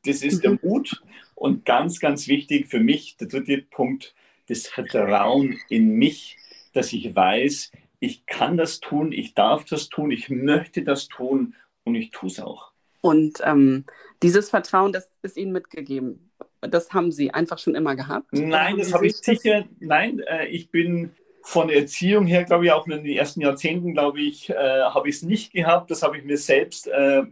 das 0.04 0.22
ist 0.22 0.36
mhm. 0.36 0.40
der 0.42 0.58
Mut 0.62 1.02
und 1.34 1.64
ganz, 1.64 1.98
ganz 1.98 2.28
wichtig 2.28 2.68
für 2.68 2.78
mich, 2.78 3.16
der 3.16 3.26
dritte 3.26 3.58
Punkt, 3.58 4.14
das 4.48 4.68
Vertrauen 4.68 5.58
in 5.68 5.96
mich, 5.96 6.38
dass 6.72 6.92
ich 6.92 7.14
weiß, 7.14 7.72
ich 7.98 8.24
kann 8.26 8.56
das 8.56 8.78
tun, 8.78 9.10
ich 9.12 9.34
darf 9.34 9.64
das 9.64 9.88
tun, 9.88 10.12
ich 10.12 10.30
möchte 10.30 10.82
das 10.82 11.08
tun 11.08 11.54
und 11.84 11.96
ich 11.96 12.12
tue 12.12 12.28
es 12.28 12.38
auch. 12.38 12.70
Und 13.00 13.40
ähm, 13.44 13.84
dieses 14.22 14.50
Vertrauen, 14.50 14.92
das 14.92 15.10
ist 15.22 15.36
Ihnen 15.36 15.52
mitgegeben. 15.52 16.30
Das 16.60 16.92
haben 16.92 17.10
Sie 17.10 17.32
einfach 17.32 17.58
schon 17.58 17.74
immer 17.74 17.96
gehabt? 17.96 18.32
Nein, 18.32 18.78
das 18.78 18.92
habe 18.92 19.06
ich 19.06 19.16
sicher. 19.16 19.64
Nein, 19.80 20.20
äh, 20.20 20.46
ich 20.46 20.70
bin 20.70 21.10
von 21.42 21.70
Erziehung 21.70 22.26
her, 22.26 22.44
glaube 22.44 22.66
ich, 22.66 22.72
auch 22.72 22.86
in 22.86 23.02
den 23.02 23.06
ersten 23.06 23.40
Jahrzehnten, 23.40 23.92
glaube 23.92 24.20
ich, 24.20 24.50
äh, 24.50 24.54
habe 24.54 25.08
ich 25.08 25.16
es 25.16 25.22
nicht 25.22 25.52
gehabt. 25.52 25.90
Das 25.90 26.02
habe 26.02 26.18
ich 26.18 26.24
mir 26.24 26.36
selbst 26.36 26.86
äh, 26.86 27.22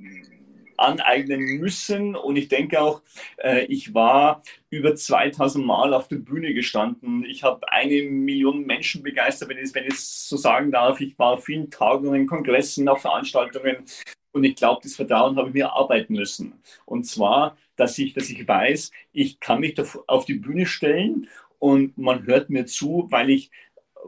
aneignen 0.79 1.59
müssen. 1.59 2.15
Und 2.15 2.37
ich 2.37 2.49
denke 2.49 2.81
auch, 2.81 3.03
äh, 3.39 3.65
ich 3.67 3.95
war 3.95 4.43
über 4.71 4.95
2000 4.95 5.65
Mal 5.65 5.93
auf 5.93 6.09
der 6.09 6.17
Bühne 6.17 6.55
gestanden. 6.55 7.25
Ich 7.25 7.43
habe 7.43 7.71
eine 7.71 8.03
Million 8.03 8.65
Menschen 8.65 9.03
begeistert, 9.03 9.49
wenn 9.49 9.59
ich, 9.59 9.75
wenn 9.75 9.87
ich 9.87 9.95
es 9.95 10.29
so 10.29 10.37
sagen 10.37 10.71
darf. 10.71 11.01
Ich 11.01 11.19
war 11.19 11.35
auf 11.35 11.45
vielen 11.45 11.71
Tagungen, 11.71 12.27
Kongressen, 12.27 12.89
auf 12.89 13.03
Veranstaltungen. 13.03 13.85
Und 14.33 14.45
ich 14.45 14.57
glaube, 14.57 14.81
das 14.83 14.95
Vertrauen 14.95 15.37
habe 15.37 15.49
ich 15.49 15.55
mir 15.55 15.73
arbeiten 15.73 16.15
müssen. 16.15 16.55
Und 16.85 17.05
zwar, 17.05 17.57
dass 17.77 17.99
ich, 17.99 18.13
dass 18.13 18.31
ich 18.31 18.47
weiß, 18.47 18.91
ich 19.13 19.41
kann 19.41 19.61
mich 19.61 19.75
auf 20.07 20.25
die 20.25 20.35
Bühne 20.35 20.67
stellen 20.67 21.29
und 21.59 21.99
man 21.99 22.25
hört 22.27 22.51
mir 22.51 22.67
zu, 22.67 23.07
weil 23.11 23.31
ich 23.31 23.51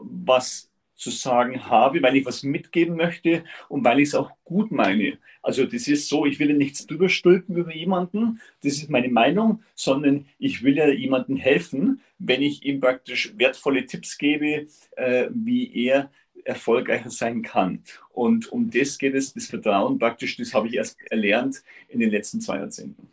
was 0.03 0.71
zu 0.95 1.09
sagen 1.09 1.65
habe, 1.65 2.01
weil 2.03 2.15
ich 2.15 2.25
was 2.25 2.43
mitgeben 2.43 2.95
möchte 2.95 3.43
und 3.69 3.83
weil 3.83 3.99
ich 3.99 4.09
es 4.09 4.15
auch 4.15 4.31
gut 4.43 4.71
meine. 4.71 5.17
Also 5.41 5.65
das 5.65 5.87
ist 5.87 6.07
so, 6.07 6.27
ich 6.27 6.39
will 6.39 6.51
ja 6.51 6.55
nichts 6.55 6.85
drüber 6.85 7.09
stülpen 7.09 7.55
über 7.57 7.73
jemanden, 7.73 8.39
das 8.63 8.73
ist 8.73 8.89
meine 8.89 9.09
Meinung, 9.09 9.63
sondern 9.73 10.27
ich 10.37 10.63
will 10.63 10.77
ja 10.77 10.87
jemandem 10.89 11.37
helfen, 11.37 12.01
wenn 12.19 12.43
ich 12.43 12.63
ihm 12.63 12.79
praktisch 12.79 13.33
wertvolle 13.35 13.87
Tipps 13.87 14.17
gebe, 14.19 14.67
äh, 14.95 15.27
wie 15.33 15.73
er 15.87 16.11
erfolgreicher 16.43 17.09
sein 17.09 17.41
kann. 17.41 17.83
Und 18.09 18.51
um 18.51 18.69
das 18.69 18.97
geht 18.97 19.15
es, 19.15 19.33
das 19.33 19.47
Vertrauen 19.47 19.97
praktisch, 19.97 20.37
das 20.37 20.53
habe 20.53 20.67
ich 20.67 20.75
erst 20.75 20.97
erlernt 21.09 21.63
in 21.89 21.99
den 21.99 22.11
letzten 22.11 22.41
zwei 22.41 22.57
Jahrzehnten. 22.57 23.09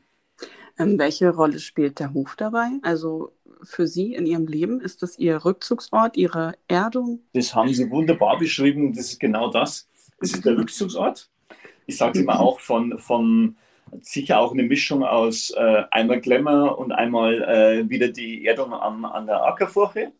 Ähm, 0.78 0.98
welche 0.98 1.30
Rolle 1.30 1.58
spielt 1.58 1.98
der 1.98 2.14
Hof 2.14 2.36
dabei? 2.36 2.68
Also 2.82 3.32
für 3.62 3.86
Sie 3.86 4.14
in 4.14 4.26
Ihrem 4.26 4.46
Leben? 4.46 4.80
Ist 4.80 5.02
das 5.02 5.18
Ihr 5.18 5.44
Rückzugsort, 5.44 6.16
Ihre 6.16 6.54
Erdung? 6.68 7.20
Das 7.32 7.54
haben 7.54 7.72
Sie 7.72 7.90
wunderbar 7.90 8.38
beschrieben. 8.38 8.92
Das 8.92 9.06
ist 9.06 9.20
genau 9.20 9.50
das. 9.50 9.88
Das 10.20 10.32
ist 10.32 10.44
der 10.44 10.52
mhm. 10.52 10.60
Rückzugsort. 10.60 11.30
Ich 11.86 11.96
sage 11.96 12.20
immer 12.20 12.40
auch 12.40 12.60
von, 12.60 12.98
von 12.98 13.56
sicher 14.02 14.40
auch 14.40 14.52
eine 14.52 14.62
Mischung 14.62 15.02
aus 15.02 15.50
äh, 15.50 15.84
einmal 15.90 16.20
Glamour 16.20 16.78
und 16.78 16.92
einmal 16.92 17.42
äh, 17.42 17.88
wieder 17.88 18.08
die 18.08 18.46
Erdung 18.46 18.72
am, 18.72 19.04
an 19.04 19.26
der 19.26 19.42
Ackerfurche. 19.44 20.12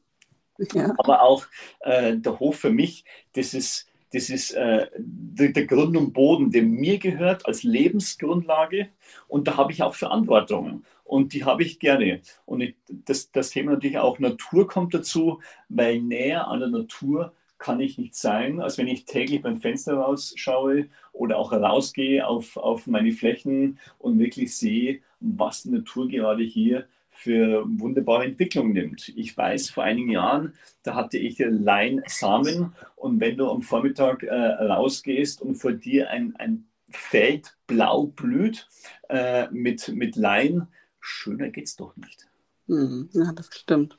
Ja. 0.73 0.95
Aber 0.99 1.23
auch 1.23 1.47
äh, 1.81 2.17
der 2.17 2.39
Hof 2.41 2.59
für 2.59 2.71
mich, 2.71 3.05
das 3.35 3.55
ist, 3.55 3.87
das 4.13 4.31
ist 4.31 4.53
äh, 4.53 4.89
der, 4.97 5.51
der, 5.51 5.67
Grund 5.67 5.97
und 5.97 6.13
Boden, 6.13 6.51
der 6.51 6.63
mir 6.63 6.99
gehört 6.99 7.47
als 7.47 7.63
Lebensgrundlage. 7.63 8.89
Und 9.29 9.47
da 9.47 9.57
habe 9.57 9.73
ich 9.73 9.83
auch 9.83 9.95
Verantwortung 9.95 10.85
und 11.09 11.33
die 11.33 11.45
habe 11.45 11.63
ich 11.63 11.79
gerne. 11.79 12.21
Und 12.45 12.61
ich, 12.61 12.77
das, 12.87 13.33
das 13.33 13.51
Thema 13.51 13.73
natürlich 13.73 13.99
auch 13.99 14.19
Natur 14.19 14.69
kommt 14.69 14.93
dazu, 14.93 15.41
weil 15.69 16.01
näher 16.03 16.49
an 16.49 16.61
der 16.61 16.69
Natur 16.69 17.33
kann 17.57 17.81
ich 17.81 17.99
nicht 17.99 18.15
sein, 18.15 18.61
als 18.61 18.79
wenn 18.79 18.87
ich 18.87 19.05
täglich 19.05 19.43
beim 19.43 19.57
Fenster 19.57 19.95
rausschaue 19.95 20.87
oder 21.13 21.39
auch 21.39 21.53
rausgehe 21.53 22.27
auf, 22.27 22.57
auf 22.57 22.87
meine 22.87 23.13
Flächen 23.13 23.79
und 23.99 24.19
wirklich 24.19 24.57
sehe, 24.57 25.01
was 25.19 25.65
die 25.65 25.71
Natur 25.71 26.09
gerade 26.09 26.45
hier 26.45 26.87
für 27.11 27.65
wunderbare 27.67 28.27
Entwicklung 28.27 28.73
nimmt. 28.73 29.09
Ich 29.17 29.37
weiß, 29.37 29.71
vor 29.71 29.83
einigen 29.83 30.11
Jahren, 30.11 30.53
da 30.85 30.95
hatte 30.95 31.19
ich 31.19 31.39
Leinsamen 31.39 32.75
und 32.95 33.19
wenn 33.19 33.37
du 33.37 33.51
am 33.51 33.63
Vormittag 33.63 34.23
äh, 34.23 34.35
rausgehst 34.35 35.43
und 35.43 35.57
vor 35.57 35.73
dir 35.73 36.11
ein, 36.11 36.37
ein 36.37 36.69
Feld 36.91 37.57
blau 37.67 38.07
blüht 38.07 38.69
äh, 39.09 39.49
mit, 39.51 39.89
mit 39.89 40.15
Lein, 40.15 40.69
schöner 41.01 41.49
geht 41.51 41.67
es 41.67 41.77
doch 41.77 41.97
nicht. 41.97 42.29
Hm, 42.69 43.09
ja, 43.15 43.33
das 43.33 43.49
stimmt. 43.51 43.97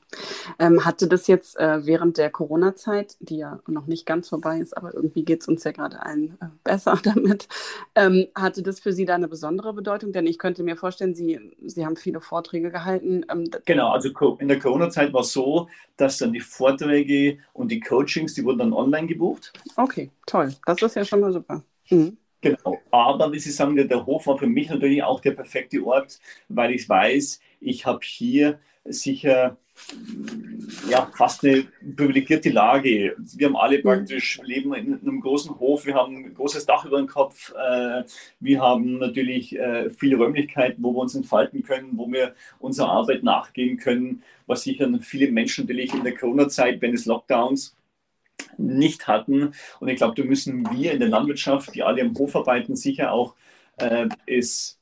Ähm, 0.59 0.85
hatte 0.85 1.07
das 1.07 1.25
jetzt 1.25 1.57
äh, 1.57 1.87
während 1.87 2.19
der 2.19 2.29
Corona-Zeit, 2.29 3.17
die 3.19 3.37
ja 3.37 3.59
noch 3.65 3.87
nicht 3.87 4.05
ganz 4.05 4.29
vorbei 4.29 4.59
ist, 4.59 4.77
aber 4.77 4.93
irgendwie 4.93 5.25
geht 5.25 5.41
es 5.41 5.47
uns 5.47 5.63
ja 5.63 5.71
gerade 5.71 6.05
allen 6.05 6.37
äh, 6.39 6.49
besser 6.63 6.99
damit, 7.03 7.47
ähm, 7.95 8.27
hatte 8.35 8.61
das 8.61 8.79
für 8.79 8.93
Sie 8.93 9.05
da 9.05 9.15
eine 9.15 9.27
besondere 9.27 9.73
Bedeutung? 9.73 10.11
Denn 10.11 10.27
ich 10.27 10.37
könnte 10.37 10.61
mir 10.61 10.77
vorstellen, 10.77 11.15
Sie, 11.15 11.39
Sie 11.65 11.83
haben 11.83 11.95
viele 11.95 12.21
Vorträge 12.21 12.69
gehalten. 12.69 13.25
Ähm, 13.31 13.49
genau, 13.65 13.89
also 13.89 14.09
in 14.39 14.47
der 14.47 14.59
Corona-Zeit 14.59 15.13
war 15.13 15.21
es 15.21 15.33
so, 15.33 15.67
dass 15.97 16.19
dann 16.19 16.31
die 16.31 16.39
Vorträge 16.39 17.39
und 17.53 17.71
die 17.71 17.79
Coachings, 17.79 18.35
die 18.35 18.43
wurden 18.43 18.59
dann 18.59 18.73
online 18.73 19.07
gebucht. 19.07 19.51
Okay, 19.77 20.11
toll. 20.27 20.53
Das 20.67 20.79
ist 20.83 20.95
ja 20.95 21.03
schon 21.03 21.21
mal 21.21 21.33
super. 21.33 21.63
Mhm. 21.89 22.17
Genau, 22.41 22.79
aber 22.89 23.31
wie 23.33 23.39
Sie 23.39 23.51
sagen, 23.51 23.75
der 23.75 24.05
Hof 24.05 24.27
war 24.27 24.37
für 24.37 24.47
mich 24.47 24.69
natürlich 24.69 25.03
auch 25.03 25.19
der 25.19 25.31
perfekte 25.31 25.83
Ort, 25.85 26.19
weil 26.47 26.71
ich 26.73 26.87
weiß, 26.87 27.41
ich 27.59 27.85
habe 27.85 27.99
hier 28.01 28.59
sicher 28.85 29.57
ja, 30.89 31.09
fast 31.15 31.43
eine 31.43 31.65
privilegierte 31.95 32.49
Lage. 32.49 33.15
Wir 33.17 33.47
haben 33.47 33.55
alle 33.55 33.79
mhm. 33.79 33.83
praktisch 33.83 34.39
leben 34.43 34.73
in 34.73 34.99
einem 34.99 35.21
großen 35.21 35.59
Hof, 35.59 35.85
wir 35.85 35.95
haben 35.95 36.17
ein 36.17 36.33
großes 36.33 36.65
Dach 36.65 36.85
über 36.85 36.97
dem 36.97 37.07
Kopf, 37.07 37.53
äh, 37.53 38.03
wir 38.39 38.61
haben 38.61 38.99
natürlich 38.99 39.57
äh, 39.57 39.89
viele 39.89 40.17
Räumlichkeiten, 40.17 40.83
wo 40.83 40.93
wir 40.93 40.99
uns 40.99 41.15
entfalten 41.15 41.63
können, 41.63 41.91
wo 41.93 42.11
wir 42.11 42.35
unserer 42.59 42.89
Arbeit 42.89 43.23
nachgehen 43.23 43.77
können, 43.77 44.23
was 44.47 44.63
sicher 44.63 44.89
viele 45.01 45.31
Menschen 45.31 45.65
natürlich 45.65 45.93
in 45.93 46.03
der 46.03 46.15
Corona-Zeit, 46.15 46.81
während 46.81 46.97
des 46.97 47.05
Lockdowns, 47.05 47.75
nicht 48.57 49.07
hatten. 49.07 49.53
Und 49.79 49.87
ich 49.87 49.97
glaube, 49.97 50.21
da 50.21 50.27
müssen 50.27 50.69
wir 50.71 50.91
in 50.91 50.99
der 50.99 51.09
Landwirtschaft, 51.09 51.73
die 51.73 51.83
alle 51.83 52.01
am 52.01 52.15
Hof 52.17 52.35
arbeiten, 52.35 52.75
sicher 52.75 53.11
auch 53.11 53.35
äh, 53.77 54.07
es, 54.25 54.79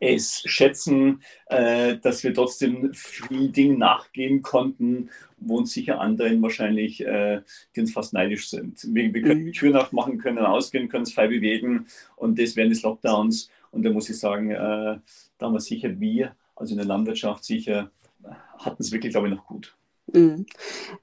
es 0.00 0.42
schätzen, 0.44 1.22
äh, 1.46 1.96
dass 1.96 2.22
wir 2.24 2.34
trotzdem 2.34 2.90
vielen 2.94 3.52
Dingen 3.52 3.78
nachgehen 3.78 4.42
konnten, 4.42 5.10
wo 5.38 5.58
uns 5.58 5.72
sicher 5.72 6.00
anderen 6.00 6.40
wahrscheinlich, 6.42 7.04
äh, 7.04 7.42
die 7.74 7.80
uns 7.80 7.92
fast 7.92 8.12
neidisch 8.12 8.48
sind. 8.48 8.86
Wir, 8.92 9.12
wir 9.12 9.22
können 9.22 9.44
die 9.44 9.52
Tür 9.52 9.70
nachmachen, 9.70 10.18
können 10.18 10.38
ausgehen, 10.38 10.88
können 10.88 11.02
uns 11.02 11.12
frei 11.12 11.28
bewegen 11.28 11.86
und 12.16 12.38
das 12.38 12.56
während 12.56 12.72
des 12.72 12.82
Lockdowns. 12.82 13.50
Und 13.70 13.82
da 13.82 13.90
muss 13.90 14.08
ich 14.08 14.18
sagen, 14.18 14.50
äh, 14.50 14.54
da 14.56 15.00
haben 15.40 15.52
wir 15.52 15.60
sicher 15.60 16.00
wir, 16.00 16.34
also 16.54 16.72
in 16.72 16.78
der 16.78 16.86
Landwirtschaft 16.86 17.44
sicher, 17.44 17.90
hatten 18.58 18.82
es 18.82 18.90
wirklich, 18.92 19.12
glaube 19.12 19.28
ich, 19.28 19.34
noch 19.34 19.46
gut. 19.46 19.76
Mhm. 20.12 20.46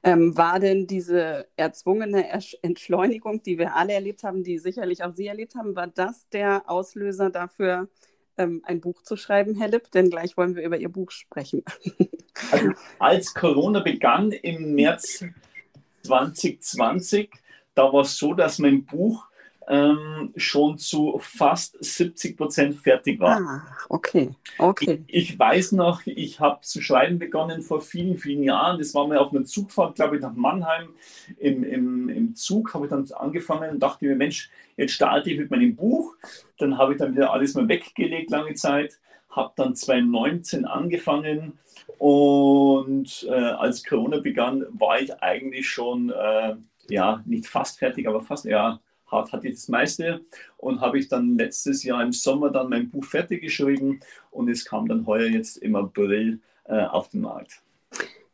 Ähm, 0.01 0.37
war 0.37 0.59
denn 0.59 0.87
diese 0.87 1.47
erzwungene 1.57 2.29
Entschleunigung, 2.61 3.43
die 3.43 3.57
wir 3.57 3.75
alle 3.75 3.93
erlebt 3.93 4.23
haben, 4.23 4.43
die 4.43 4.57
sicherlich 4.59 5.03
auch 5.03 5.13
Sie 5.13 5.27
erlebt 5.27 5.55
haben, 5.55 5.75
war 5.75 5.87
das 5.87 6.29
der 6.29 6.63
Auslöser 6.67 7.29
dafür, 7.29 7.89
ähm, 8.37 8.61
ein 8.65 8.81
Buch 8.81 9.01
zu 9.01 9.15
schreiben, 9.17 9.55
Herr 9.55 9.67
Lipp? 9.67 9.91
Denn 9.91 10.09
gleich 10.09 10.37
wollen 10.37 10.55
wir 10.55 10.63
über 10.63 10.77
Ihr 10.77 10.89
Buch 10.89 11.11
sprechen. 11.11 11.63
Also, 12.51 12.71
als 12.97 13.31
Corona 13.35 13.81
begann 13.81 14.31
im 14.31 14.73
März 14.73 15.23
2020, 16.01 17.29
da 17.75 17.93
war 17.93 18.01
es 18.01 18.17
so, 18.17 18.33
dass 18.33 18.57
mein 18.57 18.85
Buch 18.85 19.27
ähm, 19.67 20.33
schon 20.35 20.77
zu 20.77 21.19
fast 21.19 21.83
70 21.83 22.37
Prozent 22.37 22.75
fertig 22.75 23.19
war. 23.19 23.37
Ah, 23.37 23.61
okay, 23.89 24.31
okay. 24.57 25.03
Ich, 25.07 25.31
ich 25.31 25.39
weiß 25.39 25.73
noch, 25.73 26.01
ich 26.05 26.39
habe 26.39 26.61
zu 26.61 26.81
schreiben 26.81 27.19
begonnen 27.19 27.61
vor 27.61 27.81
vielen, 27.81 28.17
vielen 28.17 28.43
Jahren. 28.43 28.77
Das 28.79 28.93
war 28.93 29.07
mir 29.07 29.19
auf 29.19 29.31
einer 29.31 29.45
Zugfahrt, 29.45 29.95
glaube 29.95 30.17
ich, 30.17 30.21
nach 30.21 30.33
Mannheim. 30.33 30.89
Im, 31.37 31.63
im, 31.63 32.09
im 32.09 32.35
Zug 32.35 32.73
habe 32.73 32.85
ich 32.85 32.89
dann 32.89 33.09
angefangen 33.13 33.71
und 33.71 33.79
dachte 33.79 34.05
mir, 34.05 34.15
Mensch, 34.15 34.49
jetzt 34.77 34.93
starte 34.93 35.31
ich 35.31 35.39
mit 35.39 35.51
meinem 35.51 35.75
Buch. 35.75 36.15
Dann 36.57 36.77
habe 36.77 36.93
ich 36.93 36.99
dann 36.99 37.15
wieder 37.15 37.31
alles 37.31 37.53
mal 37.53 37.67
weggelegt, 37.67 38.31
lange 38.31 38.53
Zeit. 38.55 38.99
Habe 39.29 39.53
dann 39.55 39.75
2019 39.75 40.65
angefangen 40.65 41.57
und 41.97 43.25
äh, 43.29 43.33
als 43.33 43.83
Corona 43.83 44.19
begann, 44.19 44.65
war 44.71 44.99
ich 44.99 45.13
eigentlich 45.21 45.69
schon, 45.69 46.11
äh, 46.11 46.55
ja, 46.89 47.23
nicht 47.25 47.47
fast 47.47 47.79
fertig, 47.79 48.07
aber 48.07 48.21
fast, 48.21 48.45
ja, 48.45 48.79
hatte 49.13 49.47
ich 49.47 49.55
das 49.55 49.67
meiste 49.69 50.21
und 50.57 50.81
habe 50.81 50.99
ich 50.99 51.07
dann 51.07 51.37
letztes 51.37 51.83
Jahr 51.83 52.03
im 52.03 52.11
Sommer 52.11 52.49
dann 52.49 52.69
mein 52.69 52.89
Buch 52.89 53.05
fertig 53.05 53.41
geschrieben 53.41 53.99
und 54.31 54.49
es 54.49 54.65
kam 54.65 54.87
dann 54.87 55.05
heuer 55.05 55.27
jetzt 55.27 55.57
im 55.57 55.75
April 55.75 56.39
äh, 56.65 56.83
auf 56.83 57.09
den 57.09 57.21
Markt. 57.21 57.62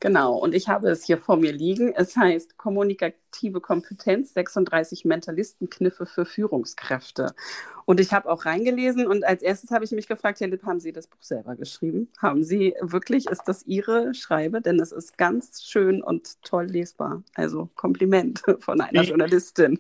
Genau, 0.01 0.37
und 0.37 0.55
ich 0.55 0.69
habe 0.69 0.89
es 0.89 1.03
hier 1.03 1.17
vor 1.17 1.35
mir 1.35 1.51
liegen. 1.51 1.93
Es 1.93 2.15
heißt 2.15 2.57
Kommunikative 2.57 3.59
Kompetenz, 3.59 4.33
36 4.33 5.03
Mentalistenkniffe 5.03 6.05
für 6.05 6.25
Führungskräfte. 6.25 7.35
Und 7.83 7.99
ich 7.99 8.13
habe 8.13 8.29
auch 8.29 8.45
reingelesen 8.45 9.07
und 9.07 9.25
als 9.25 9.41
erstes 9.41 9.71
habe 9.71 9.83
ich 9.83 9.91
mich 9.91 10.07
gefragt, 10.07 10.39
Herr 10.39 10.47
Lipp, 10.47 10.63
haben 10.63 10.79
Sie 10.79 10.93
das 10.93 11.07
Buch 11.07 11.21
selber 11.21 11.55
geschrieben? 11.55 12.07
Haben 12.17 12.43
Sie 12.43 12.75
wirklich, 12.79 13.25
ist 13.27 13.43
das 13.47 13.65
Ihre 13.65 14.13
Schreibe? 14.13 14.61
Denn 14.61 14.79
es 14.79 14.93
ist 14.93 15.17
ganz 15.17 15.63
schön 15.63 16.01
und 16.01 16.41
toll 16.43 16.67
lesbar. 16.67 17.23
Also 17.35 17.67
Kompliment 17.75 18.41
von 18.59 18.79
einer 18.79 19.01
Journalistin. 19.01 19.79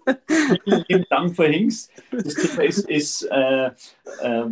Vielen, 0.65 0.83
vielen 0.85 1.05
Dank, 1.09 1.35
Frau 1.35 1.43
Hinks. 1.43 1.89
Das 2.11 2.33
Thema 2.33 2.63
ist, 2.63 2.89
ist 2.89 3.23
äh, 3.31 3.67
äh, 3.67 3.71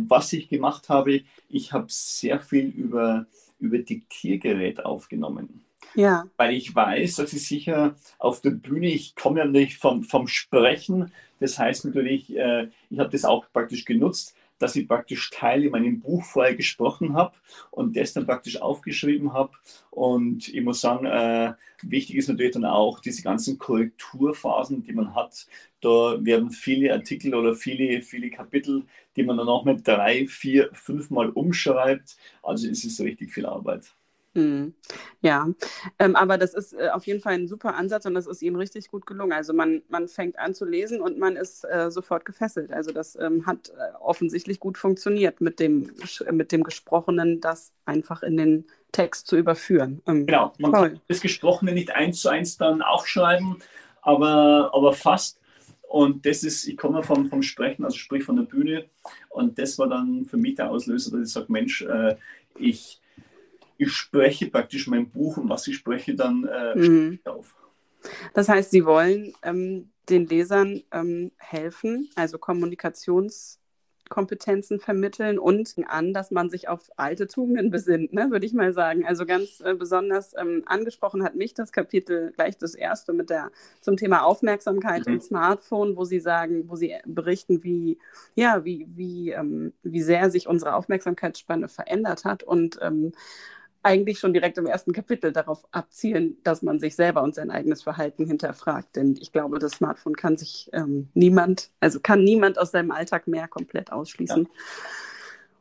was 0.08 0.32
ich 0.32 0.48
gemacht 0.48 0.88
habe. 0.88 1.20
Ich 1.50 1.72
habe 1.74 1.86
sehr 1.88 2.40
viel 2.40 2.68
über 2.68 3.26
über 3.58 3.78
Diktiergerät 3.78 4.84
aufgenommen. 4.84 5.64
Ja. 5.94 6.26
Weil 6.36 6.54
ich 6.54 6.74
weiß, 6.74 7.16
dass 7.16 7.32
ich 7.32 7.46
sicher 7.46 7.96
auf 8.18 8.40
der 8.40 8.50
Bühne, 8.50 8.88
ich 8.88 9.14
komme 9.14 9.40
ja 9.40 9.46
nicht 9.46 9.78
vom, 9.78 10.02
vom 10.02 10.28
Sprechen, 10.28 11.12
das 11.40 11.58
heißt 11.58 11.84
natürlich, 11.84 12.36
äh, 12.36 12.68
ich 12.90 12.98
habe 12.98 13.10
das 13.10 13.24
auch 13.24 13.46
praktisch 13.52 13.84
genutzt, 13.84 14.34
dass 14.58 14.76
ich 14.76 14.88
praktisch 14.88 15.30
Teile 15.30 15.66
in 15.66 15.72
meinem 15.72 16.00
Buch 16.00 16.24
vorher 16.24 16.54
gesprochen 16.54 17.14
habe 17.14 17.36
und 17.70 17.96
das 17.96 18.12
dann 18.12 18.26
praktisch 18.26 18.60
aufgeschrieben 18.60 19.32
habe. 19.32 19.52
Und 19.90 20.48
ich 20.48 20.62
muss 20.62 20.80
sagen, 20.80 21.06
äh, 21.06 21.54
wichtig 21.82 22.16
ist 22.16 22.28
natürlich 22.28 22.52
dann 22.52 22.64
auch 22.64 23.00
diese 23.00 23.22
ganzen 23.22 23.58
Korrekturphasen, 23.58 24.82
die 24.82 24.92
man 24.92 25.14
hat. 25.14 25.46
Da 25.80 26.16
werden 26.24 26.50
viele 26.50 26.92
Artikel 26.92 27.34
oder 27.34 27.54
viele, 27.54 28.02
viele 28.02 28.30
Kapitel, 28.30 28.84
die 29.16 29.22
man 29.22 29.36
dann 29.36 29.48
auch 29.48 29.64
mit 29.64 29.86
drei, 29.86 30.26
vier, 30.26 30.70
fünf 30.72 31.10
Mal 31.10 31.30
umschreibt. 31.30 32.16
Also 32.42 32.68
es 32.68 32.84
ist 32.84 33.00
richtig 33.00 33.32
viel 33.32 33.46
Arbeit. 33.46 33.92
Hm. 34.34 34.74
Ja, 35.20 35.48
ähm, 35.98 36.14
aber 36.14 36.38
das 36.38 36.54
ist 36.54 36.74
äh, 36.74 36.90
auf 36.90 37.06
jeden 37.06 37.20
Fall 37.20 37.34
ein 37.34 37.48
super 37.48 37.74
Ansatz 37.74 38.04
und 38.04 38.14
das 38.14 38.26
ist 38.26 38.42
ihm 38.42 38.56
richtig 38.56 38.88
gut 38.88 39.06
gelungen. 39.06 39.32
Also 39.32 39.52
man, 39.52 39.82
man 39.88 40.06
fängt 40.06 40.38
an 40.38 40.54
zu 40.54 40.64
lesen 40.64 41.00
und 41.00 41.18
man 41.18 41.36
ist 41.36 41.64
äh, 41.64 41.90
sofort 41.90 42.24
gefesselt. 42.24 42.72
Also 42.72 42.92
das 42.92 43.16
ähm, 43.16 43.46
hat 43.46 43.70
äh, 43.70 43.96
offensichtlich 44.00 44.60
gut 44.60 44.76
funktioniert 44.76 45.40
mit 45.40 45.58
dem, 45.60 45.90
mit 46.30 46.52
dem 46.52 46.62
Gesprochenen, 46.62 47.40
das 47.40 47.72
einfach 47.86 48.22
in 48.22 48.36
den 48.36 48.66
Text 48.92 49.26
zu 49.26 49.36
überführen. 49.36 50.02
Ähm, 50.06 50.26
genau, 50.26 50.52
man 50.58 50.72
toll. 50.72 50.88
kann 50.90 51.00
das 51.08 51.20
Gesprochene 51.20 51.72
nicht 51.72 51.90
eins 51.90 52.20
zu 52.20 52.28
eins 52.28 52.58
dann 52.58 52.82
aufschreiben, 52.82 53.56
aber, 54.02 54.70
aber 54.74 54.92
fast. 54.92 55.40
Und 55.82 56.26
das 56.26 56.42
ist, 56.42 56.68
ich 56.68 56.76
komme 56.76 57.02
vom, 57.02 57.26
vom 57.30 57.42
Sprechen, 57.42 57.84
also 57.84 57.96
sprich 57.96 58.22
von 58.22 58.36
der 58.36 58.42
Bühne. 58.42 58.84
Und 59.30 59.58
das 59.58 59.78
war 59.78 59.88
dann 59.88 60.26
für 60.26 60.36
mich 60.36 60.54
der 60.56 60.70
Auslöser, 60.70 61.12
dass 61.12 61.28
ich 61.28 61.32
sage, 61.32 61.50
Mensch, 61.50 61.80
äh, 61.80 62.14
ich 62.58 63.00
ich 63.78 63.92
spreche 63.92 64.50
praktisch 64.50 64.88
mein 64.88 65.08
Buch 65.08 65.38
und 65.38 65.48
was 65.48 65.66
ich 65.68 65.76
spreche, 65.76 66.14
dann 66.14 66.44
äh, 66.44 66.76
mhm. 66.76 67.20
auf. 67.24 67.54
Das 68.34 68.48
heißt, 68.48 68.70
Sie 68.70 68.84
wollen 68.84 69.34
ähm, 69.42 69.90
den 70.08 70.26
Lesern 70.26 70.82
ähm, 70.92 71.32
helfen, 71.36 72.08
also 72.16 72.38
Kommunikationskompetenzen 72.38 74.80
vermitteln 74.80 75.38
und 75.38 75.74
an, 75.86 76.14
dass 76.14 76.30
man 76.30 76.50
sich 76.50 76.68
auf 76.68 76.90
alte 76.96 77.26
Tugenden 77.26 77.70
besinnt, 77.70 78.12
ne, 78.12 78.30
würde 78.30 78.46
ich 78.46 78.54
mal 78.54 78.72
sagen. 78.72 79.06
Also 79.06 79.26
ganz 79.26 79.60
äh, 79.60 79.74
besonders 79.74 80.34
ähm, 80.36 80.62
angesprochen 80.66 81.22
hat 81.22 81.34
mich 81.34 81.54
das 81.54 81.72
Kapitel 81.72 82.32
gleich 82.32 82.56
das 82.56 82.74
erste 82.74 83.12
mit 83.12 83.30
der 83.30 83.50
zum 83.80 83.96
Thema 83.96 84.24
Aufmerksamkeit 84.24 85.06
mhm. 85.06 85.14
und 85.14 85.22
Smartphone, 85.22 85.96
wo 85.96 86.04
Sie 86.04 86.20
sagen, 86.20 86.68
wo 86.68 86.76
Sie 86.76 86.94
berichten, 87.04 87.62
wie 87.62 87.98
ja, 88.34 88.64
wie 88.64 88.86
wie 88.94 89.30
ähm, 89.30 89.72
wie 89.82 90.02
sehr 90.02 90.30
sich 90.30 90.48
unsere 90.48 90.74
Aufmerksamkeitsspanne 90.74 91.68
verändert 91.68 92.24
hat 92.24 92.42
und 92.42 92.78
ähm, 92.80 93.12
eigentlich 93.82 94.18
schon 94.18 94.32
direkt 94.32 94.58
im 94.58 94.66
ersten 94.66 94.92
Kapitel 94.92 95.32
darauf 95.32 95.66
abzielen, 95.70 96.36
dass 96.42 96.62
man 96.62 96.80
sich 96.80 96.96
selber 96.96 97.22
und 97.22 97.34
sein 97.34 97.50
eigenes 97.50 97.82
Verhalten 97.82 98.26
hinterfragt. 98.26 98.96
Denn 98.96 99.16
ich 99.20 99.32
glaube, 99.32 99.58
das 99.58 99.72
Smartphone 99.72 100.16
kann 100.16 100.36
sich 100.36 100.68
ähm, 100.72 101.08
niemand, 101.14 101.70
also 101.80 102.00
kann 102.00 102.24
niemand 102.24 102.58
aus 102.58 102.72
seinem 102.72 102.90
Alltag 102.90 103.28
mehr 103.28 103.48
komplett 103.48 103.92
ausschließen. 103.92 104.44
Ja. 104.44 104.50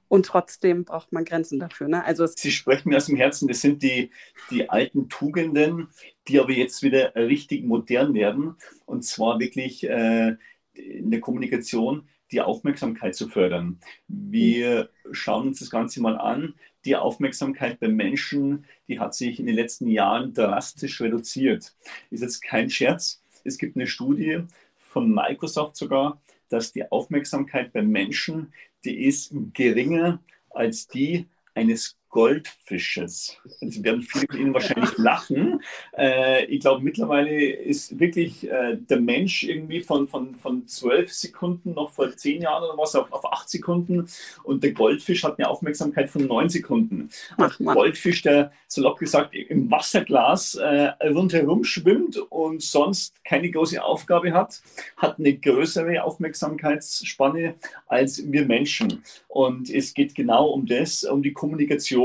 Und 0.09 0.25
trotzdem 0.25 0.85
braucht 0.85 1.11
man 1.11 1.25
Grenzen 1.25 1.59
dafür. 1.59 1.89
Ne? 1.89 2.03
Also 2.03 2.25
Sie 2.27 2.51
sprechen 2.51 2.89
mir 2.89 2.97
aus 2.97 3.07
dem 3.07 3.17
Herzen, 3.17 3.47
das 3.47 3.61
sind 3.61 3.83
die, 3.83 4.11
die 4.49 4.69
alten 4.69 5.09
Tugenden, 5.09 5.89
die 6.27 6.39
aber 6.39 6.51
jetzt 6.51 6.81
wieder 6.81 7.13
richtig 7.15 7.65
modern 7.65 8.13
werden. 8.13 8.55
Und 8.85 9.03
zwar 9.03 9.39
wirklich 9.39 9.83
äh, 9.83 10.37
in 10.73 11.11
der 11.11 11.19
Kommunikation 11.19 12.07
die 12.31 12.41
Aufmerksamkeit 12.41 13.15
zu 13.15 13.29
fördern. 13.29 13.79
Wir 14.07 14.89
schauen 15.11 15.47
uns 15.47 15.59
das 15.59 15.69
Ganze 15.69 16.01
mal 16.01 16.17
an 16.17 16.53
die 16.85 16.95
Aufmerksamkeit 16.95 17.79
bei 17.79 17.89
Menschen, 17.89 18.65
die 18.87 18.99
hat 18.99 19.13
sich 19.13 19.39
in 19.39 19.45
den 19.45 19.55
letzten 19.55 19.87
Jahren 19.87 20.33
drastisch 20.33 21.01
reduziert. 21.01 21.75
Ist 22.09 22.21
jetzt 22.21 22.41
kein 22.41 22.69
Scherz. 22.69 23.21
Es 23.43 23.57
gibt 23.57 23.75
eine 23.75 23.87
Studie 23.87 24.43
von 24.77 25.13
Microsoft 25.13 25.75
sogar, 25.75 26.21
dass 26.49 26.71
die 26.71 26.89
Aufmerksamkeit 26.89 27.73
bei 27.73 27.81
Menschen, 27.81 28.53
die 28.85 29.03
ist 29.03 29.33
geringer 29.53 30.23
als 30.49 30.87
die 30.87 31.27
eines 31.55 31.96
Goldfisches. 32.09 33.37
Sie 33.61 33.83
werden 33.83 34.01
viele 34.01 34.25
von 34.29 34.39
Ihnen 34.39 34.53
wahrscheinlich 34.53 34.97
lachen. 34.97 35.61
Äh, 35.97 36.45
ich 36.45 36.61
glaube, 36.61 36.83
mittlerweile 36.83 37.51
ist 37.51 37.99
wirklich 37.99 38.49
äh, 38.49 38.77
der 38.77 38.99
Mensch 38.99 39.43
irgendwie 39.43 39.81
von, 39.81 40.07
von, 40.07 40.35
von 40.35 40.67
12 40.67 41.11
Sekunden 41.11 41.73
noch 41.73 41.91
vor 41.91 42.15
10 42.15 42.41
Jahren 42.41 42.63
oder 42.63 42.77
was 42.77 42.95
auf, 42.95 43.11
auf 43.11 43.31
8 43.31 43.49
Sekunden 43.49 44.07
und 44.43 44.63
der 44.63 44.71
Goldfisch 44.71 45.23
hat 45.23 45.37
eine 45.37 45.49
Aufmerksamkeit 45.49 46.09
von 46.09 46.25
9 46.25 46.49
Sekunden. 46.49 47.09
Ach, 47.37 47.57
der 47.57 47.73
Goldfisch, 47.73 48.21
der 48.21 48.51
salopp 48.67 48.99
gesagt 48.99 49.35
im 49.35 49.69
Wasserglas 49.69 50.55
äh, 50.55 50.91
rundherum 51.07 51.63
schwimmt 51.63 52.17
und 52.17 52.61
sonst 52.61 53.23
keine 53.23 53.51
große 53.51 53.83
Aufgabe 53.83 54.31
hat, 54.31 54.61
hat 54.95 55.19
eine 55.19 55.37
größere 55.37 56.03
Aufmerksamkeitsspanne 56.03 57.55
als 57.87 58.31
wir 58.31 58.45
Menschen. 58.45 59.03
Und 59.27 59.69
es 59.69 59.93
geht 59.93 60.15
genau 60.15 60.47
um 60.47 60.65
das, 60.65 61.03
um 61.03 61.21
die 61.21 61.33
Kommunikation. 61.33 61.96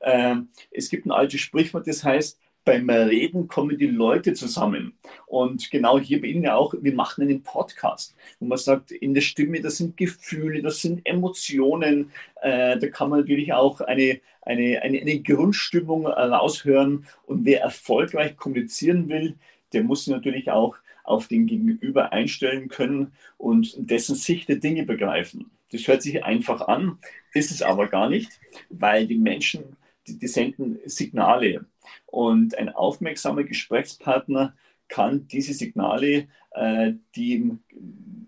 Äh, 0.00 0.36
es 0.70 0.88
gibt 0.88 1.06
ein 1.06 1.12
altes 1.12 1.40
Sprichwort, 1.40 1.86
das 1.86 2.04
heißt, 2.04 2.38
beim 2.66 2.90
Reden 2.90 3.46
kommen 3.46 3.78
die 3.78 3.86
Leute 3.86 4.34
zusammen. 4.34 4.98
Und 5.26 5.70
genau 5.70 6.00
hier 6.00 6.20
bei 6.20 6.26
Ihnen 6.26 6.48
auch, 6.48 6.74
wir 6.78 6.94
machen 6.94 7.22
einen 7.22 7.42
Podcast, 7.42 8.16
wo 8.40 8.46
man 8.46 8.58
sagt, 8.58 8.90
in 8.90 9.14
der 9.14 9.20
Stimme, 9.20 9.60
das 9.60 9.76
sind 9.76 9.96
Gefühle, 9.96 10.60
das 10.62 10.82
sind 10.82 11.06
Emotionen. 11.06 12.10
Äh, 12.42 12.76
da 12.76 12.88
kann 12.88 13.08
man 13.08 13.20
natürlich 13.20 13.52
auch 13.52 13.80
eine, 13.80 14.20
eine, 14.42 14.82
eine, 14.82 15.00
eine 15.00 15.20
Grundstimmung 15.20 16.06
raushören. 16.08 17.06
Und 17.26 17.44
wer 17.44 17.62
erfolgreich 17.62 18.36
kommunizieren 18.36 19.08
will, 19.08 19.36
der 19.72 19.84
muss 19.84 20.08
natürlich 20.08 20.50
auch 20.50 20.76
auf 21.06 21.28
den 21.28 21.46
Gegenüber 21.46 22.12
einstellen 22.12 22.68
können 22.68 23.12
und 23.38 23.74
dessen 23.76 24.16
Sicht 24.16 24.48
der 24.48 24.56
Dinge 24.56 24.84
begreifen. 24.84 25.50
Das 25.72 25.86
hört 25.88 26.02
sich 26.02 26.24
einfach 26.24 26.68
an, 26.68 26.98
ist 27.32 27.50
es 27.50 27.62
aber 27.62 27.88
gar 27.88 28.08
nicht, 28.08 28.40
weil 28.68 29.06
die 29.06 29.18
Menschen, 29.18 29.76
die, 30.06 30.18
die 30.18 30.28
senden 30.28 30.78
Signale. 30.86 31.66
Und 32.06 32.56
ein 32.56 32.68
aufmerksamer 32.68 33.44
Gesprächspartner 33.44 34.54
kann 34.88 35.26
diese 35.28 35.52
Signale, 35.52 36.28
äh, 36.52 36.92
die 37.14 37.50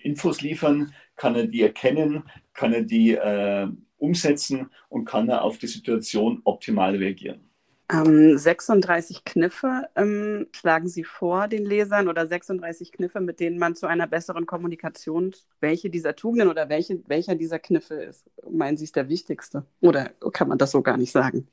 Infos 0.00 0.40
liefern, 0.40 0.92
kann 1.16 1.34
er 1.34 1.46
die 1.46 1.62
erkennen, 1.62 2.24
kann 2.52 2.72
er 2.72 2.82
die 2.82 3.12
äh, 3.12 3.68
umsetzen 3.98 4.70
und 4.88 5.04
kann 5.04 5.28
er 5.28 5.42
auf 5.42 5.58
die 5.58 5.66
Situation 5.66 6.40
optimal 6.44 6.96
reagieren. 6.96 7.47
Ähm, 7.90 8.36
36 8.36 9.24
Kniffe 9.24 9.88
ähm, 9.96 10.46
schlagen 10.52 10.88
Sie 10.88 11.04
vor 11.04 11.48
den 11.48 11.64
Lesern 11.64 12.08
oder 12.08 12.26
36 12.26 12.92
Kniffe, 12.92 13.20
mit 13.20 13.40
denen 13.40 13.58
man 13.58 13.74
zu 13.74 13.86
einer 13.86 14.06
besseren 14.06 14.44
Kommunikation, 14.44 15.34
welche 15.60 15.88
dieser 15.88 16.14
Tugenden 16.14 16.48
oder 16.48 16.68
welche, 16.68 17.00
welcher 17.06 17.34
dieser 17.34 17.58
Kniffe 17.58 17.94
ist, 17.94 18.26
meinen 18.50 18.76
Sie 18.76 18.84
ist 18.84 18.96
der 18.96 19.08
wichtigste? 19.08 19.64
Oder 19.80 20.10
kann 20.32 20.48
man 20.48 20.58
das 20.58 20.72
so 20.72 20.82
gar 20.82 20.98
nicht 20.98 21.12
sagen? 21.12 21.48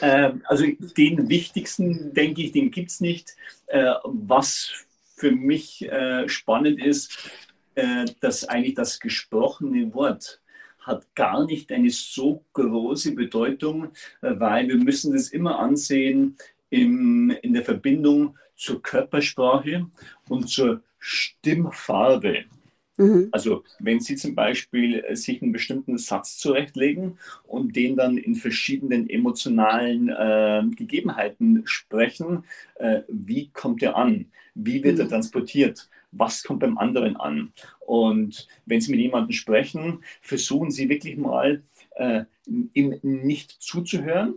Ähm, 0.00 0.42
also 0.46 0.64
den 0.96 1.28
wichtigsten, 1.28 2.14
denke 2.14 2.42
ich, 2.42 2.52
den 2.52 2.70
gibt 2.70 2.90
es 2.90 3.00
nicht. 3.00 3.36
Äh, 3.66 3.92
was 4.04 4.72
für 5.16 5.30
mich 5.30 5.82
äh, 5.90 6.28
spannend 6.28 6.80
ist, 6.80 7.30
äh, 7.74 8.06
dass 8.20 8.48
eigentlich 8.48 8.74
das 8.74 9.00
gesprochene 9.00 9.92
Wort 9.92 10.40
hat 10.86 11.14
gar 11.14 11.44
nicht 11.44 11.72
eine 11.72 11.90
so 11.90 12.44
große 12.52 13.14
Bedeutung, 13.14 13.88
äh, 14.22 14.34
weil 14.38 14.68
wir 14.68 14.76
müssen 14.76 15.12
das 15.12 15.28
immer 15.28 15.58
ansehen 15.58 16.36
im, 16.70 17.30
in 17.42 17.52
der 17.52 17.64
Verbindung 17.64 18.36
zur 18.56 18.82
Körpersprache 18.82 19.86
und 20.28 20.48
zur 20.48 20.82
Stimmfarbe. 20.98 22.44
Mhm. 22.96 23.28
Also 23.32 23.62
wenn 23.78 24.00
Sie 24.00 24.16
zum 24.16 24.34
Beispiel 24.34 25.04
äh, 25.06 25.16
sich 25.16 25.42
einen 25.42 25.52
bestimmten 25.52 25.98
Satz 25.98 26.38
zurechtlegen 26.38 27.18
und 27.44 27.76
den 27.76 27.96
dann 27.96 28.16
in 28.16 28.34
verschiedenen 28.34 29.10
emotionalen 29.10 30.08
äh, 30.08 30.62
Gegebenheiten 30.74 31.62
sprechen, 31.66 32.44
äh, 32.76 33.02
wie 33.08 33.50
kommt 33.50 33.82
er 33.82 33.96
an? 33.96 34.26
Wie 34.54 34.82
wird 34.82 34.94
mhm. 34.94 35.02
er 35.02 35.08
transportiert? 35.08 35.90
Was 36.12 36.42
kommt 36.42 36.60
beim 36.60 36.78
anderen 36.78 37.16
an? 37.16 37.52
Und 37.80 38.48
wenn 38.64 38.80
Sie 38.80 38.90
mit 38.90 39.00
jemandem 39.00 39.32
sprechen, 39.32 40.02
versuchen 40.20 40.70
Sie 40.70 40.88
wirklich 40.88 41.16
mal, 41.16 41.62
äh, 41.96 42.24
ihm 42.46 42.98
nicht 43.02 43.50
zuzuhören. 43.50 44.34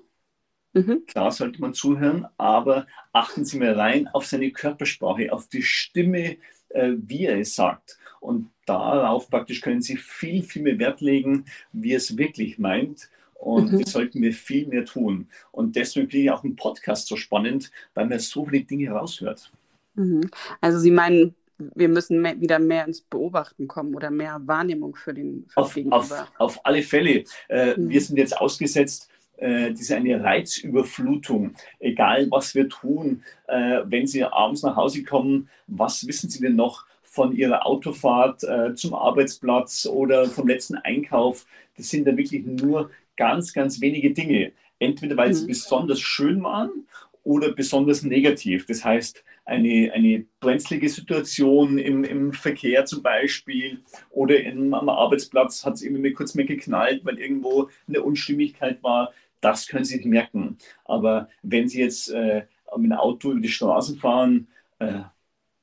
Mhm. 0.73 1.05
Klar 1.07 1.31
sollte 1.31 1.61
man 1.61 1.73
zuhören, 1.73 2.27
aber 2.37 2.87
achten 3.11 3.45
Sie 3.45 3.57
mal 3.57 3.73
rein 3.73 4.07
auf 4.07 4.25
seine 4.25 4.51
Körpersprache, 4.51 5.31
auf 5.31 5.47
die 5.47 5.63
Stimme, 5.63 6.37
äh, 6.69 6.93
wie 6.97 7.25
er 7.25 7.39
es 7.39 7.55
sagt. 7.55 7.97
Und 8.19 8.49
darauf 8.65 9.29
praktisch 9.29 9.61
können 9.61 9.81
Sie 9.81 9.97
viel, 9.97 10.43
viel 10.43 10.61
mehr 10.61 10.79
Wert 10.79 11.01
legen, 11.01 11.45
wie 11.71 11.93
es 11.93 12.17
wirklich 12.17 12.59
meint. 12.59 13.09
Und 13.33 13.71
mhm. 13.71 13.81
das 13.81 13.93
sollten 13.93 14.21
wir 14.21 14.33
viel 14.33 14.67
mehr 14.67 14.85
tun. 14.85 15.29
Und 15.51 15.75
deswegen 15.75 16.09
finde 16.09 16.23
ich 16.25 16.31
auch 16.31 16.43
einen 16.43 16.57
Podcast 16.57 17.07
so 17.07 17.15
spannend, 17.15 17.71
weil 17.93 18.05
man 18.05 18.19
so 18.19 18.45
viele 18.45 18.65
Dinge 18.65 18.91
raushört. 18.91 19.51
Mhm. 19.95 20.29
Also 20.59 20.79
Sie 20.79 20.91
meinen 20.91 21.35
wir 21.75 21.89
müssen 21.89 22.21
mehr, 22.21 22.39
wieder 22.39 22.59
mehr 22.59 22.85
ins 22.85 23.01
Beobachten 23.01 23.67
kommen 23.67 23.95
oder 23.95 24.11
mehr 24.11 24.41
Wahrnehmung 24.45 24.95
für 24.95 25.13
den 25.13 25.45
für 25.49 25.61
auf, 25.61 25.73
Gegenüber. 25.73 25.97
Auf, 25.97 26.31
auf 26.37 26.65
alle 26.65 26.81
Fälle. 26.81 27.23
Äh, 27.49 27.75
mhm. 27.77 27.89
Wir 27.89 28.01
sind 28.01 28.17
jetzt 28.17 28.37
ausgesetzt, 28.37 29.09
äh, 29.37 29.71
diese 29.71 29.95
eine 29.95 30.21
Reizüberflutung, 30.23 31.53
egal 31.79 32.27
was 32.29 32.55
wir 32.55 32.67
tun. 32.67 33.23
Äh, 33.47 33.81
wenn 33.85 34.07
Sie 34.07 34.23
abends 34.23 34.63
nach 34.63 34.75
Hause 34.75 35.03
kommen, 35.03 35.49
was 35.67 36.05
wissen 36.07 36.29
Sie 36.29 36.41
denn 36.41 36.55
noch 36.55 36.85
von 37.01 37.35
Ihrer 37.35 37.65
Autofahrt 37.65 38.43
äh, 38.43 38.75
zum 38.75 38.93
Arbeitsplatz 38.93 39.85
oder 39.85 40.25
vom 40.25 40.47
letzten 40.47 40.75
Einkauf? 40.75 41.45
Das 41.77 41.89
sind 41.89 42.05
dann 42.05 42.17
wirklich 42.17 42.45
nur 42.45 42.91
ganz, 43.15 43.53
ganz 43.53 43.81
wenige 43.81 44.11
Dinge. 44.11 44.51
Entweder 44.79 45.17
weil 45.17 45.29
mhm. 45.29 45.33
sie 45.33 45.47
besonders 45.47 45.99
schön 45.99 46.43
waren 46.43 46.85
oder 47.23 47.51
besonders 47.51 48.03
negativ. 48.03 48.65
Das 48.65 48.83
heißt, 48.83 49.23
eine, 49.49 49.91
eine 49.93 50.25
brenzlige 50.39 50.87
Situation 50.89 51.79
im, 51.79 52.03
im 52.03 52.33
Verkehr 52.33 52.85
zum 52.85 53.01
Beispiel 53.01 53.81
oder 54.11 54.39
in, 54.39 54.73
am 54.73 54.89
Arbeitsplatz 54.89 55.65
hat 55.65 55.73
es 55.73 55.81
irgendwie 55.81 56.13
kurz 56.13 56.35
mehr 56.35 56.45
geknallt, 56.45 57.03
weil 57.03 57.17
irgendwo 57.17 57.69
eine 57.87 58.03
Unstimmigkeit 58.03 58.81
war. 58.83 59.11
Das 59.41 59.67
können 59.67 59.85
Sie 59.85 59.95
nicht 59.95 60.05
merken. 60.05 60.57
Aber 60.85 61.29
wenn 61.41 61.67
Sie 61.67 61.79
jetzt 61.79 62.09
äh, 62.09 62.45
mit 62.77 62.91
dem 62.91 62.93
Auto 62.93 63.31
über 63.31 63.41
die 63.41 63.49
Straßen 63.49 63.97
fahren, 63.97 64.47
äh, 64.77 65.01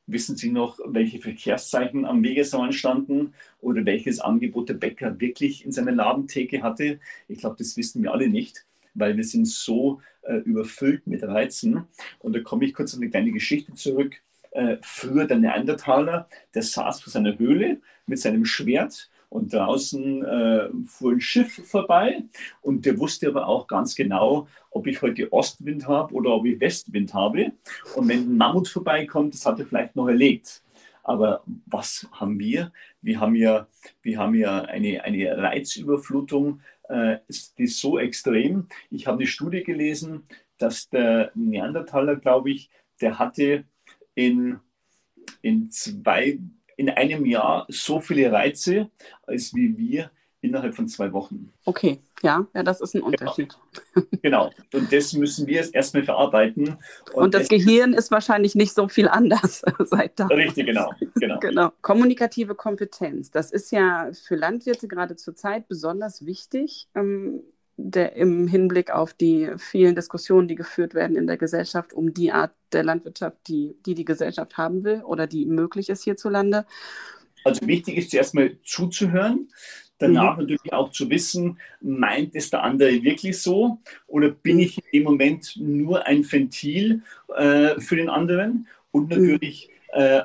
wissen 0.07 0.37
Sie 0.37 0.51
noch, 0.51 0.79
welche 0.85 1.21
Verkehrszeichen 1.21 2.05
am 2.05 2.23
Wegesrand 2.25 2.75
standen 2.75 3.35
oder 3.61 3.85
welches 3.85 4.19
Angebot 4.21 4.69
der 4.69 4.75
Bäcker 4.75 5.21
wirklich 5.21 5.65
in 5.65 5.73
seiner 5.73 5.93
Ladentheke 5.93 6.63
hatte? 6.63 6.99
Ich 7.29 7.39
glaube, 7.39 7.57
das 7.59 7.77
wissen 7.77 8.03
wir 8.03 8.13
alle 8.13 8.29
nicht 8.29 8.67
weil 8.97 9.17
wir 9.17 9.25
sind 9.25 9.47
so 9.47 10.01
äh, 10.23 10.37
überfüllt 10.39 11.07
mit 11.07 11.23
Reizen. 11.23 11.85
Und 12.19 12.35
da 12.35 12.41
komme 12.41 12.65
ich 12.65 12.75
kurz 12.75 12.95
auf 12.95 13.01
eine 13.01 13.11
kleine 13.11 13.33
Geschichte 13.33 13.75
zurück. 13.75 14.17
Äh, 14.51 14.79
früher 14.83 15.27
der 15.27 15.39
Neandertaler, 15.39 16.29
der 16.55 16.63
saß 16.63 17.01
vor 17.01 17.13
seiner 17.13 17.39
Höhle 17.39 17.81
mit 18.07 18.19
seinem 18.19 18.45
Schwert 18.45 19.11
und 19.29 19.53
draußen 19.53 20.25
äh, 20.25 20.69
fuhr 20.87 21.13
ein 21.13 21.21
Schiff 21.21 21.61
vorbei 21.69 22.23
und 22.63 22.87
der 22.87 22.99
wusste 22.99 23.29
aber 23.29 23.49
auch 23.49 23.67
ganz 23.67 23.95
genau, 23.95 24.49
ob 24.71 24.87
ich 24.87 25.03
heute 25.03 25.33
Ostwind 25.33 25.87
habe 25.89 26.15
oder 26.15 26.31
ob 26.31 26.47
ich 26.47 26.61
Westwind 26.61 27.13
habe. 27.13 27.53
Und 27.95 28.09
wenn 28.09 28.21
ein 28.21 28.37
Mammut 28.37 28.69
vorbeikommt, 28.69 29.35
das 29.35 29.45
hat 29.45 29.59
er 29.59 29.67
vielleicht 29.67 29.97
noch 29.97 30.09
erlegt. 30.09 30.63
Aber 31.03 31.45
was 31.67 32.09
haben 32.13 32.39
wir? 32.39 32.73
Wir 33.01 33.21
haben 33.21 33.37
ja, 33.37 33.69
wir 34.03 34.19
haben 34.19 34.35
ja 34.35 34.63
eine, 34.63 35.05
eine 35.05 35.39
Reizüberflutung 35.39 36.61
äh, 36.89 37.19
ist, 37.29 37.59
ist 37.59 37.81
so 37.81 37.99
extrem. 37.99 38.69
Ich 38.91 39.07
habe 39.07 39.19
eine 39.19 39.27
Studie 39.27 39.63
gelesen, 39.63 40.27
dass 40.59 40.89
der 40.89 41.31
Neandertaler, 41.35 42.17
glaube 42.17 42.51
ich, 42.51 42.71
der 43.01 43.19
hatte 43.19 43.65
in, 44.15 44.59
in, 45.43 45.71
zwei, 45.71 46.39
in 46.77 46.91
einem 46.91 47.27
Jahr 47.27 47.67
so 47.69 48.01
viele 48.01 48.33
Reize, 48.33 48.91
als 49.23 49.55
wie 49.55 49.77
wir 49.77 50.11
innerhalb 50.47 50.75
von 50.75 50.89
zwei 50.89 51.13
Wochen. 51.13 51.53
Okay, 51.65 51.99
ja, 52.23 52.47
ja, 52.55 52.63
das 52.63 52.81
ist 52.81 52.95
ein 52.95 53.03
Unterschied. 53.03 53.57
Genau, 53.95 54.07
genau. 54.23 54.51
und 54.73 54.93
das 54.93 55.13
müssen 55.13 55.47
wir 55.47 55.73
erstmal 55.75 56.05
verarbeiten. 56.05 56.77
Und, 57.13 57.25
und 57.25 57.35
das 57.35 57.49
Gehirn 57.49 57.93
ist 57.93 58.11
wahrscheinlich 58.11 58.55
nicht 58.55 58.75
so 58.75 58.89
viel 58.89 59.09
anders 59.09 59.63
seit 59.85 60.19
da. 60.19 60.27
Richtig, 60.27 60.67
genau, 60.67 60.93
genau. 61.15 61.39
genau. 61.41 61.73
Kommunikative 61.83 62.55
Kompetenz, 62.55 63.31
das 63.31 63.53
ist 63.53 63.73
ja 63.73 64.11
für 64.27 64.37
Landwirte 64.37 64.89
gerade 64.89 65.17
zur 65.17 65.35
Zeit 65.35 65.69
besonders 65.69 66.25
wichtig. 66.25 66.89
Ähm, 66.95 67.43
der, 67.79 68.17
im 68.17 68.49
Hinblick 68.49 68.91
auf 68.91 69.13
die 69.13 69.51
vielen 69.59 69.95
Diskussionen, 69.95 70.49
die 70.49 70.55
geführt 70.55 70.95
werden 70.95 71.15
in 71.15 71.27
der 71.27 71.37
Gesellschaft 71.37 71.93
um 71.93 72.15
die 72.15 72.33
Art 72.33 72.53
der 72.73 72.83
Landwirtschaft, 72.83 73.37
die 73.49 73.77
die, 73.85 73.95
die 73.95 74.07
Gesellschaft 74.07 74.57
haben 74.57 74.83
will 74.83 75.03
oder 75.03 75.27
die 75.27 75.45
möglich 75.45 75.91
ist 75.91 76.05
hierzulande. 76.05 76.65
Also 77.45 77.67
wichtig 77.67 77.97
ist 77.97 78.11
zuerst 78.11 78.35
mal 78.35 78.57
zuzuhören, 78.65 79.51
danach 79.99 80.37
mhm. 80.37 80.43
natürlich 80.43 80.73
auch 80.73 80.91
zu 80.91 81.09
wissen, 81.11 81.59
meint 81.81 82.35
es 82.35 82.51
der 82.51 82.63
andere 82.63 83.03
wirklich 83.03 83.39
so 83.41 83.79
oder 84.07 84.31
bin 84.31 84.59
ich 84.59 84.79
in 84.79 84.85
dem 84.93 85.03
Moment 85.05 85.55
nur 85.57 86.07
ein 86.07 86.31
Ventil 86.31 87.03
äh, 87.35 87.81
für 87.81 87.97
den 87.97 88.09
anderen 88.09 88.67
und 88.91 89.11
mhm. 89.11 89.23
natürlich 89.23 89.71
äh, 89.93 90.23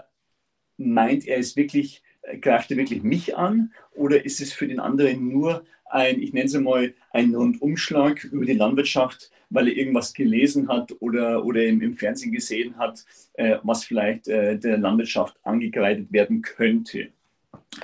meint 0.77 1.27
er 1.27 1.37
es 1.37 1.55
wirklich 1.55 2.03
greift 2.39 2.71
er 2.71 2.77
wirklich 2.77 3.03
mich 3.03 3.35
an 3.35 3.71
oder 3.93 4.23
ist 4.23 4.41
es 4.41 4.53
für 4.53 4.67
den 4.67 4.79
anderen 4.79 5.27
nur 5.29 5.63
ein, 5.91 6.21
ich 6.21 6.33
nenne 6.33 6.45
es 6.45 6.57
mal, 6.57 6.93
ein 7.11 7.35
Rundumschlag 7.35 8.23
über 8.25 8.45
die 8.45 8.53
Landwirtschaft, 8.53 9.29
weil 9.49 9.67
er 9.67 9.75
irgendwas 9.75 10.13
gelesen 10.13 10.69
hat 10.69 10.93
oder, 10.99 11.43
oder 11.43 11.65
im, 11.65 11.81
im 11.81 11.93
Fernsehen 11.93 12.31
gesehen 12.31 12.77
hat, 12.77 13.03
äh, 13.33 13.57
was 13.63 13.83
vielleicht 13.83 14.27
äh, 14.27 14.57
der 14.57 14.77
Landwirtschaft 14.77 15.35
angekreidet 15.43 16.11
werden 16.11 16.41
könnte. 16.41 17.09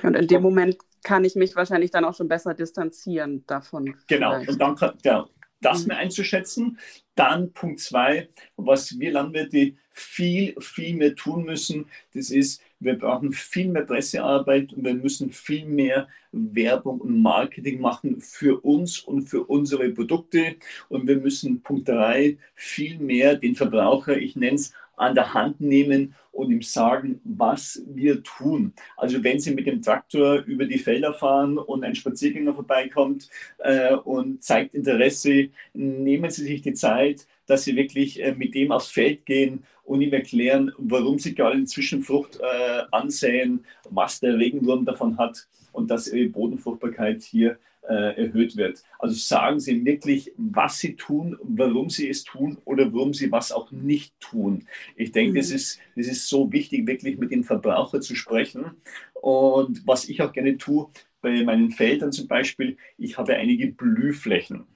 Und 0.02 0.14
in 0.14 0.26
dem 0.26 0.42
Moment 0.42 0.78
kann 1.08 1.24
ich 1.24 1.36
mich 1.36 1.56
wahrscheinlich 1.56 1.90
dann 1.90 2.04
auch 2.04 2.14
schon 2.14 2.28
besser 2.28 2.52
distanzieren 2.52 3.42
davon. 3.46 3.96
Genau, 4.08 4.34
vielleicht. 4.34 4.50
und 4.50 4.60
dann 4.60 4.76
kann, 4.76 4.92
ja, 5.02 5.26
das 5.62 5.80
mhm. 5.80 5.88
mehr 5.88 5.96
einzuschätzen. 5.96 6.78
Dann 7.14 7.50
Punkt 7.54 7.80
zwei, 7.80 8.28
was 8.56 8.98
wir 8.98 9.12
Landwirte 9.12 9.72
viel, 9.90 10.54
viel 10.60 10.96
mehr 10.96 11.14
tun 11.14 11.46
müssen, 11.46 11.86
das 12.12 12.30
ist, 12.30 12.60
wir 12.78 12.98
brauchen 12.98 13.32
viel 13.32 13.68
mehr 13.68 13.86
Pressearbeit 13.86 14.74
und 14.74 14.84
wir 14.84 14.94
müssen 14.94 15.30
viel 15.30 15.64
mehr 15.64 16.08
Werbung 16.30 17.00
und 17.00 17.22
Marketing 17.22 17.80
machen 17.80 18.20
für 18.20 18.62
uns 18.62 18.98
und 19.00 19.22
für 19.22 19.44
unsere 19.44 19.88
Produkte. 19.88 20.56
Und 20.90 21.08
wir 21.08 21.16
müssen 21.16 21.62
Punkt 21.62 21.88
drei 21.88 22.36
viel 22.54 22.98
mehr 22.98 23.34
den 23.34 23.54
Verbraucher, 23.54 24.18
ich 24.18 24.36
nenne 24.36 24.56
es 24.56 24.74
an 24.98 25.14
der 25.14 25.32
Hand 25.32 25.60
nehmen 25.60 26.14
und 26.38 26.52
ihm 26.52 26.62
sagen, 26.62 27.20
was 27.24 27.82
wir 27.88 28.22
tun. 28.22 28.72
Also 28.96 29.24
wenn 29.24 29.40
Sie 29.40 29.52
mit 29.52 29.66
dem 29.66 29.82
Traktor 29.82 30.44
über 30.46 30.66
die 30.66 30.78
Felder 30.78 31.12
fahren 31.12 31.58
und 31.58 31.82
ein 31.82 31.96
Spaziergänger 31.96 32.54
vorbeikommt 32.54 33.28
äh, 33.58 33.94
und 33.96 34.40
zeigt 34.44 34.72
Interesse, 34.72 35.48
nehmen 35.74 36.30
Sie 36.30 36.44
sich 36.44 36.62
die 36.62 36.74
Zeit, 36.74 37.26
dass 37.46 37.64
Sie 37.64 37.74
wirklich 37.74 38.22
äh, 38.22 38.36
mit 38.36 38.54
dem 38.54 38.70
aufs 38.70 38.86
Feld 38.88 39.26
gehen 39.26 39.64
und 39.82 40.00
ihm 40.00 40.12
erklären, 40.12 40.70
warum 40.78 41.18
Sie 41.18 41.34
gerade 41.34 41.56
eine 41.56 41.64
Zwischenfrucht 41.64 42.38
äh, 42.38 42.82
ansehen, 42.92 43.64
was 43.90 44.20
der 44.20 44.38
Regenwurm 44.38 44.84
davon 44.84 45.18
hat 45.18 45.48
und 45.72 45.90
dass 45.90 46.06
Ihre 46.06 46.28
Bodenfruchtbarkeit 46.28 47.20
hier 47.22 47.58
erhöht 47.94 48.56
wird. 48.56 48.82
Also 48.98 49.14
sagen 49.14 49.60
Sie 49.60 49.84
wirklich, 49.84 50.32
was 50.36 50.78
Sie 50.78 50.96
tun, 50.96 51.36
warum 51.42 51.90
Sie 51.90 52.08
es 52.08 52.24
tun 52.24 52.58
oder 52.64 52.92
warum 52.92 53.14
Sie 53.14 53.32
was 53.32 53.52
auch 53.52 53.70
nicht 53.70 54.18
tun. 54.20 54.66
Ich 54.96 55.12
denke, 55.12 55.32
mhm. 55.32 55.36
das, 55.36 55.50
ist, 55.50 55.80
das 55.96 56.06
ist 56.06 56.28
so 56.28 56.52
wichtig, 56.52 56.86
wirklich 56.86 57.18
mit 57.18 57.30
dem 57.30 57.44
Verbraucher 57.44 58.00
zu 58.00 58.14
sprechen. 58.14 58.72
Und 59.14 59.86
was 59.86 60.08
ich 60.08 60.22
auch 60.22 60.32
gerne 60.32 60.56
tue, 60.58 60.88
bei 61.20 61.42
meinen 61.42 61.70
Feldern 61.70 62.12
zum 62.12 62.28
Beispiel, 62.28 62.76
ich 62.96 63.18
habe 63.18 63.34
einige 63.34 63.68
Blühflächen. 63.72 64.66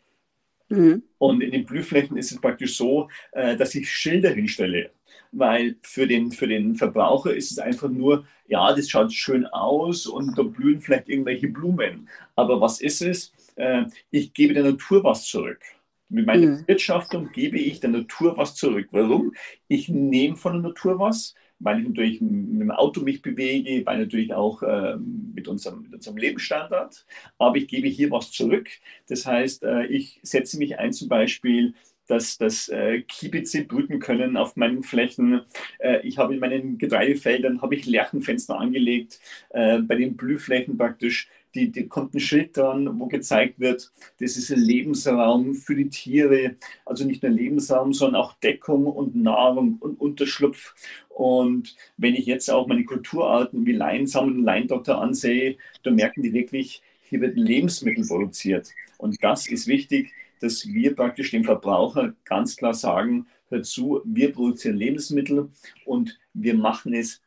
Mhm. 0.72 1.02
Und 1.18 1.42
in 1.42 1.52
den 1.52 1.64
Blühflächen 1.64 2.16
ist 2.16 2.32
es 2.32 2.40
praktisch 2.40 2.76
so, 2.76 3.08
äh, 3.32 3.56
dass 3.56 3.74
ich 3.74 3.90
Schilder 3.90 4.30
hinstelle 4.30 4.90
weil 5.32 5.76
für 5.82 6.06
den, 6.06 6.30
für 6.30 6.46
den 6.46 6.76
Verbraucher 6.76 7.34
ist 7.34 7.50
es 7.50 7.58
einfach 7.58 7.88
nur, 7.88 8.26
ja, 8.46 8.74
das 8.74 8.88
schaut 8.88 9.12
schön 9.12 9.46
aus 9.46 10.06
und 10.06 10.36
da 10.36 10.42
blühen 10.42 10.80
vielleicht 10.80 11.08
irgendwelche 11.08 11.48
Blumen. 11.48 12.08
Aber 12.36 12.60
was 12.60 12.80
ist 12.80 13.00
es? 13.00 13.32
Äh, 13.56 13.84
ich 14.10 14.34
gebe 14.34 14.54
der 14.54 14.64
Natur 14.64 15.02
was 15.02 15.24
zurück. 15.24 15.60
Mit 16.10 16.26
meiner 16.26 16.46
mhm. 16.48 16.68
Wirtschaftung 16.68 17.30
gebe 17.32 17.58
ich 17.58 17.80
der 17.80 17.90
Natur 17.90 18.36
was 18.36 18.54
zurück. 18.54 18.88
Warum? 18.90 19.32
Ich 19.68 19.88
nehme 19.88 20.36
von 20.36 20.52
der 20.52 20.62
Natur 20.62 20.98
was, 20.98 21.34
weil 21.62 21.80
ich 21.80 21.88
natürlich 21.88 22.20
mit 22.20 22.60
dem 22.60 22.70
Auto 22.70 23.00
mich 23.00 23.22
bewege, 23.22 23.84
weil 23.86 23.98
natürlich 23.98 24.34
auch 24.34 24.62
äh, 24.62 24.96
mit, 24.96 25.48
unserem, 25.48 25.82
mit 25.82 25.94
unserem 25.94 26.16
Lebensstandard. 26.16 27.06
Aber 27.38 27.56
ich 27.56 27.68
gebe 27.68 27.88
hier 27.88 28.10
was 28.10 28.30
zurück. 28.30 28.68
Das 29.08 29.26
heißt, 29.26 29.62
äh, 29.64 29.86
ich 29.86 30.20
setze 30.22 30.58
mich 30.58 30.78
ein 30.78 30.92
zum 30.92 31.08
Beispiel 31.08 31.74
dass, 32.06 32.36
dass 32.36 32.68
äh, 32.68 33.00
Kiebitze 33.02 33.64
brüten 33.64 33.98
können 33.98 34.36
auf 34.36 34.56
meinen 34.56 34.82
Flächen. 34.82 35.42
Äh, 35.78 36.06
ich 36.06 36.18
habe 36.18 36.34
in 36.34 36.40
meinen 36.40 36.78
Getreidefeldern 36.78 37.62
habe 37.62 37.74
ich 37.74 37.86
Lerchenfenster 37.86 38.58
angelegt, 38.58 39.20
äh, 39.50 39.78
bei 39.78 39.94
den 39.94 40.16
Blühflächen 40.16 40.76
praktisch. 40.76 41.28
Die, 41.54 41.70
die 41.70 41.86
kommt 41.86 42.14
ein 42.14 42.20
Schild 42.20 42.56
dran, 42.56 42.98
wo 42.98 43.06
gezeigt 43.06 43.60
wird, 43.60 43.92
das 44.20 44.36
ist 44.36 44.50
ein 44.50 44.58
Lebensraum 44.58 45.54
für 45.54 45.74
die 45.74 45.90
Tiere. 45.90 46.56
Also 46.86 47.04
nicht 47.04 47.22
nur 47.22 47.32
Lebensraum, 47.32 47.92
sondern 47.92 48.22
auch 48.22 48.34
Deckung 48.34 48.86
und 48.86 49.14
Nahrung 49.14 49.76
und 49.80 50.00
Unterschlupf. 50.00 50.74
Und 51.08 51.76
wenn 51.98 52.14
ich 52.14 52.26
jetzt 52.26 52.50
auch 52.50 52.66
meine 52.66 52.84
Kulturarten 52.84 53.66
wie 53.66 53.72
Leinsamen 53.72 54.38
und 54.38 54.44
Leindoktor 54.44 55.00
ansehe, 55.00 55.56
dann 55.82 55.96
merken 55.96 56.22
die 56.22 56.32
wirklich, 56.32 56.82
hier 57.02 57.20
wird 57.20 57.36
Lebensmittel 57.36 58.06
produziert. 58.06 58.70
Und 58.96 59.22
das 59.22 59.46
ist 59.46 59.66
wichtig, 59.66 60.12
dass 60.40 60.66
wir 60.66 60.96
praktisch 60.96 61.30
dem 61.30 61.44
Verbraucher 61.44 62.14
ganz 62.24 62.56
klar 62.56 62.74
sagen, 62.74 63.26
hör 63.48 63.62
zu, 63.62 64.00
wir 64.04 64.32
produzieren 64.32 64.76
Lebensmittel 64.76 65.50
und 65.84 66.18
wir 66.32 66.54
machen 66.54 66.94
es 66.94 67.20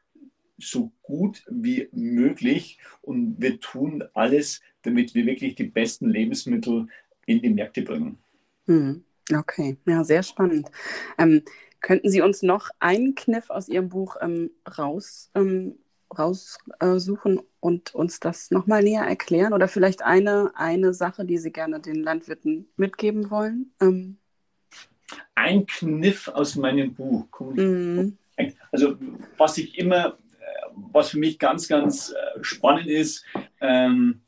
so 0.57 0.91
gut 1.01 1.43
wie 1.49 1.89
möglich 1.91 2.79
und 3.01 3.35
wir 3.39 3.59
tun 3.59 4.03
alles, 4.13 4.61
damit 4.83 5.15
wir 5.15 5.25
wirklich 5.25 5.55
die 5.55 5.65
besten 5.65 6.09
Lebensmittel 6.09 6.87
in 7.25 7.41
die 7.41 7.49
Märkte 7.49 7.81
bringen. 7.81 8.17
Hm, 8.65 9.03
okay, 9.33 9.77
ja, 9.85 10.03
sehr 10.03 10.23
spannend. 10.23 10.69
Ähm, 11.17 11.43
könnten 11.81 12.09
Sie 12.09 12.21
uns 12.21 12.41
noch 12.41 12.69
einen 12.79 13.15
Kniff 13.15 13.49
aus 13.49 13.67
Ihrem 13.67 13.89
Buch 13.89 14.15
ähm, 14.21 14.51
raus 14.77 15.29
ähm, 15.35 15.75
raussuchen 16.17 17.41
und 17.59 17.95
uns 17.95 18.19
das 18.19 18.51
nochmal 18.51 18.83
näher 18.83 19.03
erklären? 19.03 19.53
Oder 19.53 19.67
vielleicht 19.67 20.03
eine, 20.03 20.51
eine 20.55 20.93
Sache, 20.93 21.25
die 21.25 21.37
Sie 21.37 21.51
gerne 21.51 21.79
den 21.79 22.03
Landwirten 22.03 22.67
mitgeben 22.77 23.29
wollen? 23.29 23.71
Ähm. 23.81 24.17
Ein 25.35 25.65
Kniff 25.65 26.27
aus 26.27 26.55
meinem 26.55 26.93
Buch. 26.93 27.27
Mhm. 27.39 28.17
Also 28.71 28.97
was 29.37 29.57
ich 29.57 29.77
immer, 29.77 30.07
äh, 30.07 30.11
was 30.75 31.09
für 31.09 31.19
mich 31.19 31.39
ganz, 31.39 31.67
ganz 31.67 32.11
äh, 32.11 32.43
spannend 32.43 32.87
ist, 32.87 33.25
ähm, 33.61 34.21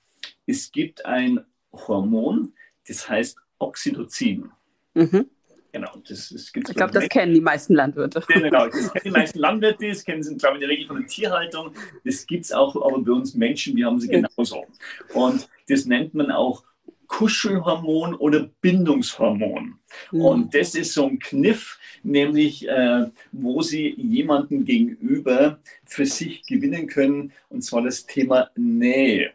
es 0.46 0.72
gibt 0.72 1.06
ein 1.06 1.42
Hormon, 1.72 2.54
das 2.88 3.10
heißt 3.10 3.38
Oxytocin. 3.60 4.50
Mhm. 4.94 5.30
Genau, 5.74 5.92
das, 6.08 6.30
das 6.30 6.52
gibt's 6.52 6.72
Ich 6.72 6.76
glaube, 6.76 6.94
das 6.94 7.10
kennen 7.10 7.34
die 7.34 7.42
meisten 7.42 7.76
Landwirte. 7.76 8.24
Genau, 8.28 8.68
das 8.68 8.92
kennen 8.94 9.04
die 9.04 9.12
meisten 9.12 9.40
Landwirte, 9.40 9.88
das 9.90 10.04
kennen 10.04 10.24
sie, 10.24 10.36
glaube 10.38 10.58
ich, 10.58 10.64
in 10.64 10.68
der 10.68 10.76
Regel 10.76 10.88
von 10.88 10.98
der 10.98 11.08
Tierhaltung. 11.08 11.74
Das 12.04 12.26
gibt 12.26 12.46
es 12.46 12.52
auch 12.52 12.76
aber 12.76 13.00
bei 13.00 13.12
uns 13.12 13.36
Menschen, 13.36 13.76
wir 13.76 13.86
haben 13.86 14.00
sie 14.00 14.08
genauso. 14.08 14.66
Und 15.14 15.48
das 15.68 15.86
nennt 15.86 16.14
man 16.14 16.32
auch 16.32 16.64
Kuschelhormon 17.08 18.16
oder 18.16 18.50
Bindungshormon. 18.62 19.80
Mhm. 20.12 20.22
Und 20.22 20.54
das 20.54 20.76
ist 20.76 20.94
so 20.94 21.08
ein 21.08 21.20
Kniff, 21.20 21.80
nämlich 22.04 22.68
äh, 22.68 23.06
wo 23.32 23.62
Sie 23.62 23.96
jemanden 23.98 24.66
gegenüber 24.66 25.60
für 25.86 26.06
sich 26.06 26.44
gewinnen 26.46 26.88
können, 26.88 27.32
und 27.50 27.64
zwar 27.64 27.82
das 27.82 28.06
Thema 28.06 28.50
Nähe. 28.56 29.32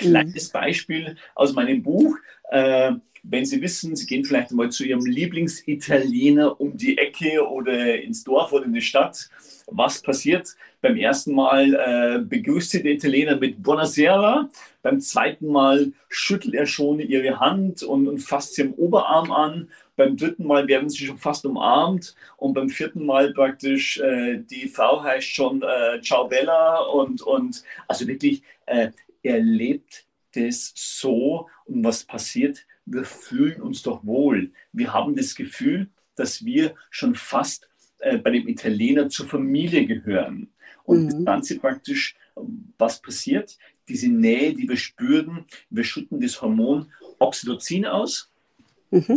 Kleines 0.00 0.48
mhm. 0.48 0.52
Beispiel 0.52 1.16
aus 1.34 1.52
meinem 1.54 1.82
Buch. 1.82 2.16
Äh, 2.50 2.92
wenn 3.22 3.44
Sie 3.44 3.60
wissen, 3.60 3.96
Sie 3.96 4.06
gehen 4.06 4.24
vielleicht 4.24 4.50
mal 4.52 4.70
zu 4.70 4.84
Ihrem 4.84 5.04
Lieblingsitaliener 5.04 6.58
um 6.60 6.76
die 6.76 6.96
Ecke 6.96 7.46
oder 7.46 8.00
ins 8.00 8.24
Dorf 8.24 8.52
oder 8.52 8.64
in 8.64 8.72
die 8.72 8.80
Stadt. 8.80 9.28
Was 9.66 10.00
passiert? 10.00 10.56
Beim 10.80 10.96
ersten 10.96 11.34
Mal 11.34 11.74
äh, 11.74 12.18
begrüßt 12.24 12.70
Sie 12.70 12.82
den 12.82 12.96
Italiener 12.96 13.36
mit 13.36 13.62
Buonasera. 13.62 14.48
Beim 14.82 15.00
zweiten 15.00 15.48
Mal 15.48 15.92
schüttelt 16.08 16.54
er 16.54 16.66
schon 16.66 16.98
Ihre 17.00 17.38
Hand 17.38 17.82
und, 17.82 18.08
und 18.08 18.18
fasst 18.18 18.54
sie 18.54 18.62
am 18.62 18.72
Oberarm 18.72 19.30
an. 19.30 19.68
Beim 19.96 20.16
dritten 20.16 20.46
Mal 20.46 20.66
werden 20.66 20.88
Sie 20.88 21.04
schon 21.04 21.18
fast 21.18 21.44
umarmt. 21.44 22.14
Und 22.38 22.54
beim 22.54 22.70
vierten 22.70 23.04
Mal 23.04 23.34
praktisch, 23.34 24.00
äh, 24.00 24.38
die 24.38 24.66
Frau 24.66 25.02
heißt 25.02 25.28
schon 25.28 25.62
äh, 25.62 26.00
Ciao 26.00 26.26
Bella. 26.26 26.78
Und, 26.84 27.20
und 27.20 27.62
also 27.86 28.06
wirklich, 28.08 28.42
äh, 29.22 29.30
er 29.30 29.40
lebt 29.40 30.06
das 30.34 30.72
so. 30.74 31.48
Und 31.64 31.84
was 31.84 32.04
passiert? 32.04 32.66
wir 32.90 33.04
fühlen 33.04 33.62
uns 33.62 33.82
doch 33.82 34.04
wohl. 34.04 34.52
Wir 34.72 34.92
haben 34.92 35.14
das 35.14 35.34
Gefühl, 35.34 35.88
dass 36.16 36.44
wir 36.44 36.74
schon 36.90 37.14
fast 37.14 37.68
äh, 37.98 38.18
bei 38.18 38.30
dem 38.30 38.48
Italiener 38.48 39.08
zur 39.08 39.28
Familie 39.28 39.86
gehören. 39.86 40.48
Und 40.84 41.04
mhm. 41.04 41.08
das 41.10 41.24
Ganze 41.24 41.58
praktisch, 41.58 42.16
was 42.78 43.00
passiert? 43.00 43.58
Diese 43.88 44.08
Nähe, 44.08 44.54
die 44.54 44.68
wir 44.68 44.76
spüren, 44.76 45.44
wir 45.68 45.84
schütten 45.84 46.20
das 46.20 46.40
Hormon 46.42 46.90
Oxytocin 47.18 47.86
aus. 47.86 48.30
Mhm 48.90 49.16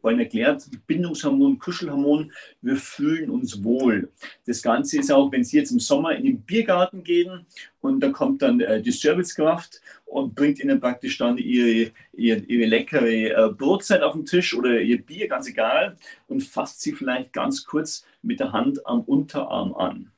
vorhin 0.00 0.20
erklärt, 0.20 0.68
Bindungshormon, 0.86 1.58
Kuschelhormon, 1.58 2.32
wir 2.62 2.76
fühlen 2.76 3.30
uns 3.30 3.62
wohl. 3.62 4.10
Das 4.46 4.62
Ganze 4.62 4.98
ist 4.98 5.10
auch, 5.10 5.30
wenn 5.32 5.44
Sie 5.44 5.58
jetzt 5.58 5.70
im 5.70 5.80
Sommer 5.80 6.14
in 6.14 6.24
den 6.24 6.40
Biergarten 6.42 7.02
gehen 7.02 7.46
und 7.80 8.00
da 8.00 8.10
kommt 8.10 8.42
dann 8.42 8.60
äh, 8.60 8.80
die 8.80 8.92
Servicekraft 8.92 9.80
und 10.04 10.34
bringt 10.34 10.60
Ihnen 10.60 10.80
praktisch 10.80 11.18
dann 11.18 11.38
Ihre, 11.38 11.92
ihre, 12.12 12.40
ihre 12.40 12.66
leckere 12.66 13.06
äh, 13.06 13.52
Brotzeit 13.52 14.02
auf 14.02 14.14
den 14.14 14.24
Tisch 14.24 14.54
oder 14.54 14.80
Ihr 14.80 15.02
Bier, 15.02 15.28
ganz 15.28 15.48
egal, 15.48 15.96
und 16.26 16.42
fasst 16.42 16.80
Sie 16.80 16.92
vielleicht 16.92 17.32
ganz 17.32 17.64
kurz 17.64 18.04
mit 18.22 18.40
der 18.40 18.52
Hand 18.52 18.86
am 18.86 19.02
Unterarm 19.02 19.74
an. 19.74 20.10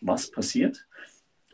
Was 0.00 0.30
passiert? 0.30 0.86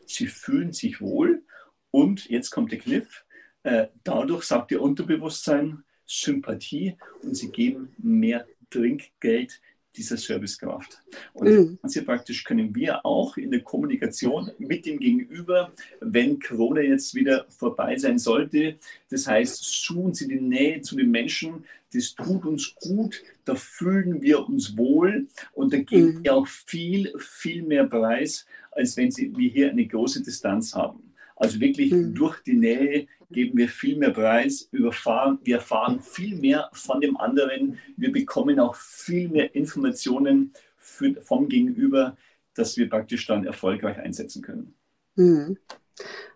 Sie 0.05 0.27
fühlen 0.27 0.73
sich 0.73 1.01
wohl 1.01 1.43
und 1.91 2.29
jetzt 2.29 2.51
kommt 2.51 2.71
der 2.71 2.79
Kniff. 2.79 3.25
Äh, 3.63 3.87
dadurch 4.03 4.43
sagt 4.43 4.71
Ihr 4.71 4.81
Unterbewusstsein, 4.81 5.83
Sympathie 6.13 6.95
und 7.21 7.35
sie 7.35 7.49
geben 7.49 7.93
mehr 7.97 8.45
Trinkgeld 8.69 9.59
dieser 9.95 10.17
Servicekraft. 10.17 11.01
Und 11.33 11.47
mhm. 11.47 12.05
praktisch 12.05 12.43
können 12.43 12.73
wir 12.75 13.05
auch 13.05 13.37
in 13.37 13.51
der 13.51 13.61
Kommunikation 13.61 14.49
mit 14.57 14.85
dem 14.85 14.99
Gegenüber, 14.99 15.71
wenn 15.99 16.39
Corona 16.39 16.81
jetzt 16.81 17.13
wieder 17.13 17.45
vorbei 17.49 17.97
sein 17.97 18.17
sollte, 18.17 18.77
das 19.09 19.27
heißt, 19.27 19.63
suchen 19.63 20.13
Sie 20.13 20.27
die 20.27 20.41
Nähe 20.41 20.81
zu 20.81 20.95
den 20.95 21.11
Menschen, 21.11 21.65
das 21.93 22.15
tut 22.15 22.45
uns 22.45 22.75
gut, 22.75 23.21
da 23.45 23.53
fühlen 23.53 24.21
wir 24.21 24.47
uns 24.47 24.75
wohl 24.75 25.27
und 25.53 25.73
da 25.73 25.77
geben 25.77 26.19
mhm. 26.19 26.23
wir 26.23 26.33
auch 26.35 26.47
viel, 26.47 27.13
viel 27.19 27.61
mehr 27.61 27.85
Preis, 27.85 28.47
als 28.71 28.97
wenn 28.97 29.11
Sie, 29.11 29.35
wir 29.35 29.49
hier 29.49 29.69
eine 29.69 29.85
große 29.85 30.23
Distanz 30.23 30.73
haben. 30.73 31.13
Also 31.35 31.59
wirklich 31.59 31.91
mhm. 31.91 32.15
durch 32.15 32.41
die 32.41 32.55
Nähe 32.55 33.07
geben 33.33 33.57
wir 33.57 33.67
viel 33.67 33.97
mehr 33.97 34.11
Preis, 34.11 34.69
überfahren, 34.71 35.39
wir 35.43 35.57
erfahren 35.57 35.99
viel 35.99 36.37
mehr 36.37 36.69
von 36.73 37.01
dem 37.01 37.17
anderen, 37.17 37.77
wir 37.97 38.11
bekommen 38.11 38.59
auch 38.59 38.75
viel 38.75 39.27
mehr 39.27 39.53
Informationen 39.53 40.53
für, 40.77 41.15
vom 41.21 41.49
Gegenüber, 41.49 42.15
dass 42.53 42.77
wir 42.77 42.89
praktisch 42.89 43.25
dann 43.25 43.45
erfolgreich 43.45 43.97
einsetzen 43.97 44.41
können. 44.41 44.73
Mhm. 45.15 45.57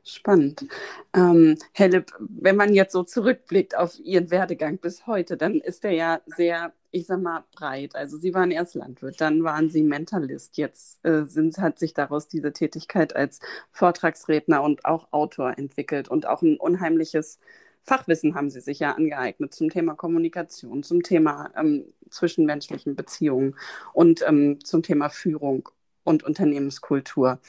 Spannend. 0.08 0.66
Ähm, 1.14 1.58
Lipp, 1.78 2.14
wenn 2.20 2.56
man 2.56 2.74
jetzt 2.74 2.94
so 2.94 3.04
zurückblickt 3.04 3.76
auf 3.76 4.00
Ihren 4.00 4.32
Werdegang 4.32 4.78
bis 4.78 5.06
heute, 5.06 5.36
dann 5.36 5.56
ist 5.56 5.84
der 5.84 5.92
ja 5.92 6.22
sehr, 6.26 6.72
ich 6.92 7.08
sag 7.08 7.22
mal, 7.22 7.44
breit. 7.52 7.94
Also 7.94 8.18
Sie 8.18 8.34
waren 8.34 8.52
erst 8.52 8.76
Landwirt, 8.76 9.20
dann 9.20 9.44
waren 9.44 9.70
Sie 9.70 9.84
Mentalist. 9.84 10.56
Jetzt 10.56 11.04
äh, 11.06 11.26
sind, 11.26 11.58
hat 11.58 11.78
sich 11.78 11.94
daraus 11.94 12.30
diese 12.30 12.54
Tätigkeit 12.54 13.18
als 13.18 13.42
Vortragsredner 13.72 14.64
und 14.64 14.86
auch 14.86 15.12
Autor 15.12 15.58
entwickelt 15.58 16.08
und 16.08 16.26
auch 16.26 16.42
ein 16.42 16.56
unheimliches 16.58 17.40
Fachwissen 17.84 18.34
haben 18.34 18.50
Sie 18.50 18.62
sich 18.62 18.80
ja 18.80 18.94
angeeignet 18.94 19.54
zum 19.54 19.70
Thema 19.70 19.96
Kommunikation, 19.96 20.84
zum 20.84 21.04
Thema 21.04 21.52
ähm, 21.58 21.86
zwischenmenschlichen 22.10 22.96
Beziehungen 22.96 23.56
und 23.94 24.24
ähm, 24.26 24.64
zum 24.64 24.84
Thema 24.84 25.10
Führung 25.10 25.68
und 26.06 26.24
Unternehmenskultur. 26.24 27.40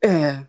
Äh, 0.00 0.44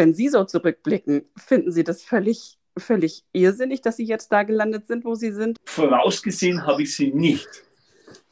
wenn 0.00 0.14
Sie 0.14 0.28
so 0.30 0.44
zurückblicken, 0.44 1.26
finden 1.36 1.72
Sie 1.72 1.84
das 1.84 2.02
völlig, 2.02 2.58
völlig 2.78 3.22
irrsinnig, 3.32 3.82
dass 3.82 3.98
Sie 3.98 4.06
jetzt 4.06 4.32
da 4.32 4.44
gelandet 4.44 4.86
sind, 4.86 5.04
wo 5.04 5.14
Sie 5.14 5.30
sind? 5.30 5.58
Vorausgesehen 5.66 6.66
habe 6.66 6.84
ich 6.84 6.96
Sie 6.96 7.12
nicht. 7.12 7.48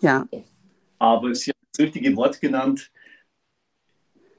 Ja. 0.00 0.26
Aber 0.98 1.34
Sie 1.34 1.50
haben 1.50 1.66
das 1.70 1.84
richtige 1.84 2.16
Wort 2.16 2.40
genannt. 2.40 2.90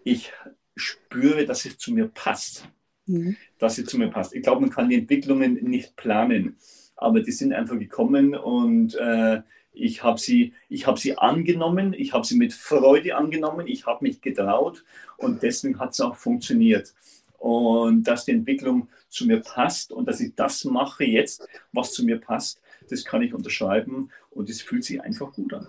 Ich 0.04 0.34
spüre, 0.76 1.46
dass 1.46 1.66
es 1.66 1.78
zu 1.78 1.94
mir 1.94 2.08
passt. 2.08 2.68
Mhm. 3.06 3.38
Dass 3.60 3.78
es 3.78 3.86
zu 3.86 4.00
mir 4.00 4.10
passt. 4.10 4.34
Ich 4.34 4.42
glaube, 4.42 4.62
man 4.62 4.72
kann 4.72 4.90
die 4.90 4.96
Entwicklungen 4.96 5.54
nicht 5.64 5.96
planen, 5.98 6.58
aber 6.96 7.22
die 7.22 7.32
sind 7.32 7.54
einfach 7.54 7.78
gekommen 7.78 8.34
und 8.34 8.96
äh, 8.96 9.44
ich 9.72 10.04
habe 10.04 10.20
sie, 10.20 10.54
hab 10.72 10.98
sie 10.98 11.16
angenommen, 11.16 11.94
ich 11.94 12.12
habe 12.12 12.26
sie 12.26 12.38
mit 12.38 12.54
Freude 12.54 13.16
angenommen, 13.16 13.68
ich 13.68 13.86
habe 13.86 14.04
mich 14.04 14.20
getraut 14.20 14.84
und 15.18 15.44
deswegen 15.44 15.80
hat 15.80 15.92
es 15.92 16.02
auch 16.02 16.16
funktioniert. 16.16 16.94
Und 17.40 18.04
dass 18.04 18.26
die 18.26 18.32
Entwicklung 18.32 18.90
zu 19.08 19.26
mir 19.26 19.40
passt 19.40 19.92
und 19.92 20.06
dass 20.06 20.20
ich 20.20 20.36
das 20.36 20.66
mache 20.66 21.06
jetzt, 21.06 21.48
was 21.72 21.94
zu 21.94 22.06
mir 22.06 22.20
passt, 22.20 22.62
das 22.90 23.06
kann 23.06 23.22
ich 23.22 23.34
unterschreiben 23.34 24.12
und 24.30 24.50
es 24.50 24.62
fühlt 24.62 24.84
sich 24.84 25.02
einfach 25.02 25.32
gut 25.32 25.54
an. 25.54 25.68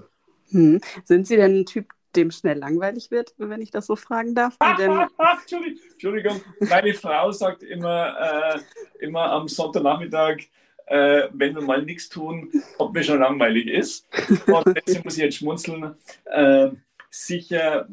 Hm. 0.51 0.81
Sind 1.05 1.27
Sie 1.27 1.37
denn 1.37 1.61
ein 1.61 1.66
Typ, 1.66 1.87
dem 2.16 2.31
schnell 2.31 2.59
langweilig 2.59 3.11
wird, 3.11 3.35
wenn 3.39 3.62
ich 3.62 3.71
das 3.71 3.87
so 3.87 3.95
fragen 3.97 4.35
darf? 4.35 4.57
Entschuldigung, 5.93 6.41
meine 6.68 6.93
Frau 6.95 7.31
sagt 7.31 7.62
immer, 7.62 8.59
äh, 8.99 9.05
immer 9.05 9.31
am 9.31 9.47
Sonntagnachmittag, 9.47 10.39
äh, 10.87 11.29
wenn 11.33 11.55
wir 11.55 11.62
mal 11.62 11.83
nichts 11.83 12.09
tun, 12.09 12.51
ob 12.79 12.95
mir 12.95 13.05
schon 13.05 13.21
langweilig 13.21 13.68
ist. 13.68 14.09
Und 14.47 14.77
deswegen 14.77 15.05
muss 15.05 15.16
ich 15.16 15.23
jetzt 15.23 15.37
schmunzeln. 15.37 15.95
Äh, 16.25 16.71
sicher 17.11 17.89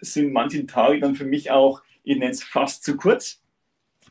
sind 0.00 0.32
manche 0.32 0.64
Tage 0.66 1.00
dann 1.00 1.16
für 1.16 1.24
mich 1.24 1.50
auch, 1.50 1.82
ich 2.08 2.18
nenne 2.18 2.30
es 2.30 2.42
fast 2.42 2.84
zu 2.84 2.96
kurz. 2.96 3.40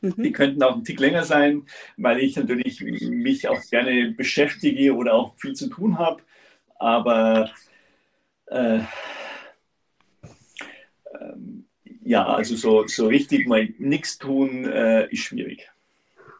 Mhm. 0.02 0.14
Die 0.18 0.32
könnten 0.32 0.62
auch 0.62 0.76
ein 0.76 0.84
Tick 0.84 1.00
länger 1.00 1.24
sein, 1.24 1.66
weil 1.98 2.20
ich 2.20 2.36
natürlich 2.36 2.82
mich 2.82 3.48
auch 3.48 3.62
gerne 3.72 4.12
beschäftige 4.12 4.96
oder 4.96 5.16
auch 5.16 5.36
viel 5.38 5.54
zu 5.54 5.68
tun 5.68 5.98
habe. 5.98 6.22
Aber 6.76 7.50
äh, 8.46 8.82
ähm, 11.20 11.66
ja, 12.04 12.26
also 12.28 12.56
so, 12.56 12.86
so 12.86 13.08
richtig 13.08 13.48
mal 13.48 13.68
nichts 13.80 14.20
tun 14.20 14.66
äh, 14.66 15.12
ist 15.12 15.24
schwierig. 15.24 15.68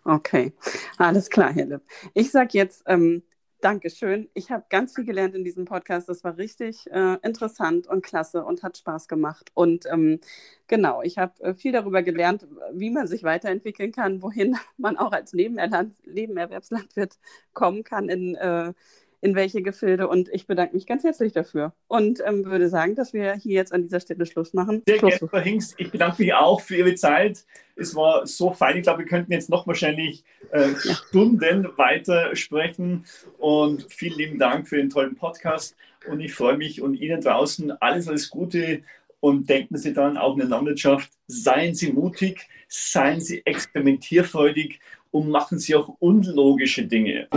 Okay, 0.04 0.54
alles 0.98 1.30
klar, 1.30 1.52
Herr 1.52 1.66
Lipp. 1.66 1.82
Ich 2.14 2.30
sage 2.30 2.52
jetzt 2.54 2.84
ähm, 2.86 3.24
Dankeschön. 3.60 4.30
Ich 4.36 4.52
habe 4.52 4.66
ganz 4.70 4.94
viel 4.94 5.04
gelernt 5.04 5.34
in 5.34 5.44
diesem 5.44 5.66
Podcast. 5.66 6.08
Das 6.10 6.24
war 6.24 6.38
richtig 6.38 6.86
äh, 6.92 7.18
interessant 7.24 7.88
und 7.88 8.06
klasse 8.06 8.46
und 8.46 8.62
hat 8.62 8.78
Spaß 8.78 9.08
gemacht. 9.08 9.50
Und 9.56 9.88
ähm, 9.92 10.20
genau, 10.68 11.02
ich 11.02 11.18
habe 11.18 11.42
äh, 11.42 11.54
viel 11.56 11.72
darüber 11.72 12.04
gelernt, 12.04 12.46
wie 12.74 12.92
man 12.92 13.08
sich 13.08 13.24
weiterentwickeln 13.24 13.92
kann, 13.92 14.22
wohin 14.22 14.56
man 14.78 14.96
auch 14.98 15.12
als 15.12 15.34
Nebenerwerbslandwirt 15.34 17.18
kommen 17.54 17.84
kann 17.84 18.10
in 18.10 18.36
äh, 18.36 18.74
in 19.22 19.36
welche 19.36 19.62
Gefilde. 19.62 20.08
Und 20.08 20.30
ich 20.30 20.48
bedanke 20.48 20.76
mich 20.76 20.86
ganz 20.86 21.04
herzlich 21.04 21.34
dafür 21.34 21.74
und 21.88 22.22
ähm, 22.26 22.46
würde 22.46 22.70
sagen, 22.70 22.96
dass 22.96 23.14
wir 23.14 23.34
hier 23.34 23.54
jetzt 23.54 23.74
an 23.74 23.84
dieser 23.84 24.00
Stelle 24.00 24.26
Schluss 24.26 24.54
machen. 24.54 24.84
Sehr 24.88 25.00
Schluss. 25.00 25.20
gerne, 25.20 25.30
Frau 25.30 25.40
Hingst. 25.40 25.76
Ich 25.78 25.92
bedanke 25.92 26.22
mich 26.22 26.34
auch 26.34 26.62
für 26.62 26.76
Ihre 26.76 26.96
Zeit. 26.96 27.46
Es 27.76 27.96
war 27.96 28.26
so 28.28 28.54
fein. 28.54 28.78
Ich 28.78 28.84
glaube, 28.84 29.00
wir 29.00 29.06
könnten 29.06 29.32
jetzt 29.32 29.50
noch 29.50 29.68
wahrscheinlich 29.68 30.24
äh, 30.52 30.70
ja. 30.70 30.94
Stunden 30.94 31.68
weiter 31.78 32.36
sprechen. 32.36 33.06
Und 33.38 33.88
vielen 33.90 34.18
lieben 34.18 34.40
Dank 34.40 34.68
für 34.68 34.78
den 34.78 34.90
tollen 34.90 35.16
Podcast. 35.16 35.76
Und 36.08 36.20
ich 36.20 36.34
freue 36.34 36.58
mich 36.58 36.82
und 36.82 36.96
Ihnen 36.96 37.22
draußen 37.22 37.72
alles, 37.82 38.08
alles 38.08 38.30
Gute. 38.30 38.84
Und 39.20 39.50
denken 39.50 39.78
Sie 39.78 39.94
dann 39.94 40.18
auch 40.18 40.34
in 40.34 40.40
der 40.40 40.48
Landwirtschaft, 40.48 41.10
seien 41.28 41.74
Sie 41.74 41.92
mutig, 41.92 42.48
seien 42.68 43.20
Sie 43.20 43.44
experimentierfreudig 43.46 44.80
und 45.12 45.30
machen 45.30 45.58
Sie 45.58 45.76
auch 45.76 45.96
unlogische 46.00 46.86
Dinge. 46.86 47.28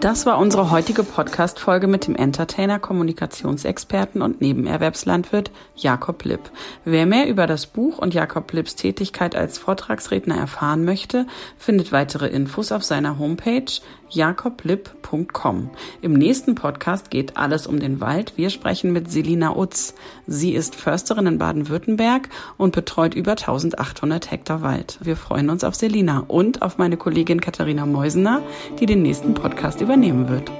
Das 0.00 0.24
war 0.24 0.38
unsere 0.38 0.70
heutige 0.70 1.02
Podcast-Folge 1.02 1.86
mit 1.86 2.06
dem 2.06 2.16
Entertainer, 2.16 2.78
Kommunikationsexperten 2.78 4.22
und 4.22 4.40
Nebenerwerbslandwirt 4.40 5.50
Jakob 5.76 6.24
Lipp. 6.24 6.50
Wer 6.86 7.04
mehr 7.04 7.28
über 7.28 7.46
das 7.46 7.66
Buch 7.66 7.98
und 7.98 8.14
Jakob 8.14 8.50
Lipps 8.54 8.76
Tätigkeit 8.76 9.36
als 9.36 9.58
Vortragsredner 9.58 10.36
erfahren 10.36 10.86
möchte, 10.86 11.26
findet 11.58 11.92
weitere 11.92 12.28
Infos 12.28 12.72
auf 12.72 12.82
seiner 12.82 13.18
Homepage 13.18 13.66
jakoblipp.com. 14.10 15.70
Im 16.02 16.12
nächsten 16.12 16.54
Podcast 16.54 17.10
geht 17.10 17.36
alles 17.36 17.66
um 17.66 17.78
den 17.80 18.00
Wald. 18.00 18.32
Wir 18.36 18.50
sprechen 18.50 18.92
mit 18.92 19.10
Selina 19.10 19.56
Utz. 19.56 19.94
Sie 20.26 20.52
ist 20.52 20.74
Försterin 20.74 21.26
in 21.26 21.38
Baden-Württemberg 21.38 22.28
und 22.56 22.74
betreut 22.74 23.14
über 23.14 23.32
1800 23.32 24.30
Hektar 24.30 24.62
Wald. 24.62 24.98
Wir 25.02 25.16
freuen 25.16 25.50
uns 25.50 25.64
auf 25.64 25.74
Selina 25.74 26.24
und 26.26 26.62
auf 26.62 26.78
meine 26.78 26.96
Kollegin 26.96 27.40
Katharina 27.40 27.86
Meusener, 27.86 28.42
die 28.78 28.86
den 28.86 29.02
nächsten 29.02 29.34
Podcast 29.34 29.80
übernehmen 29.90 30.28
wird. 30.28 30.52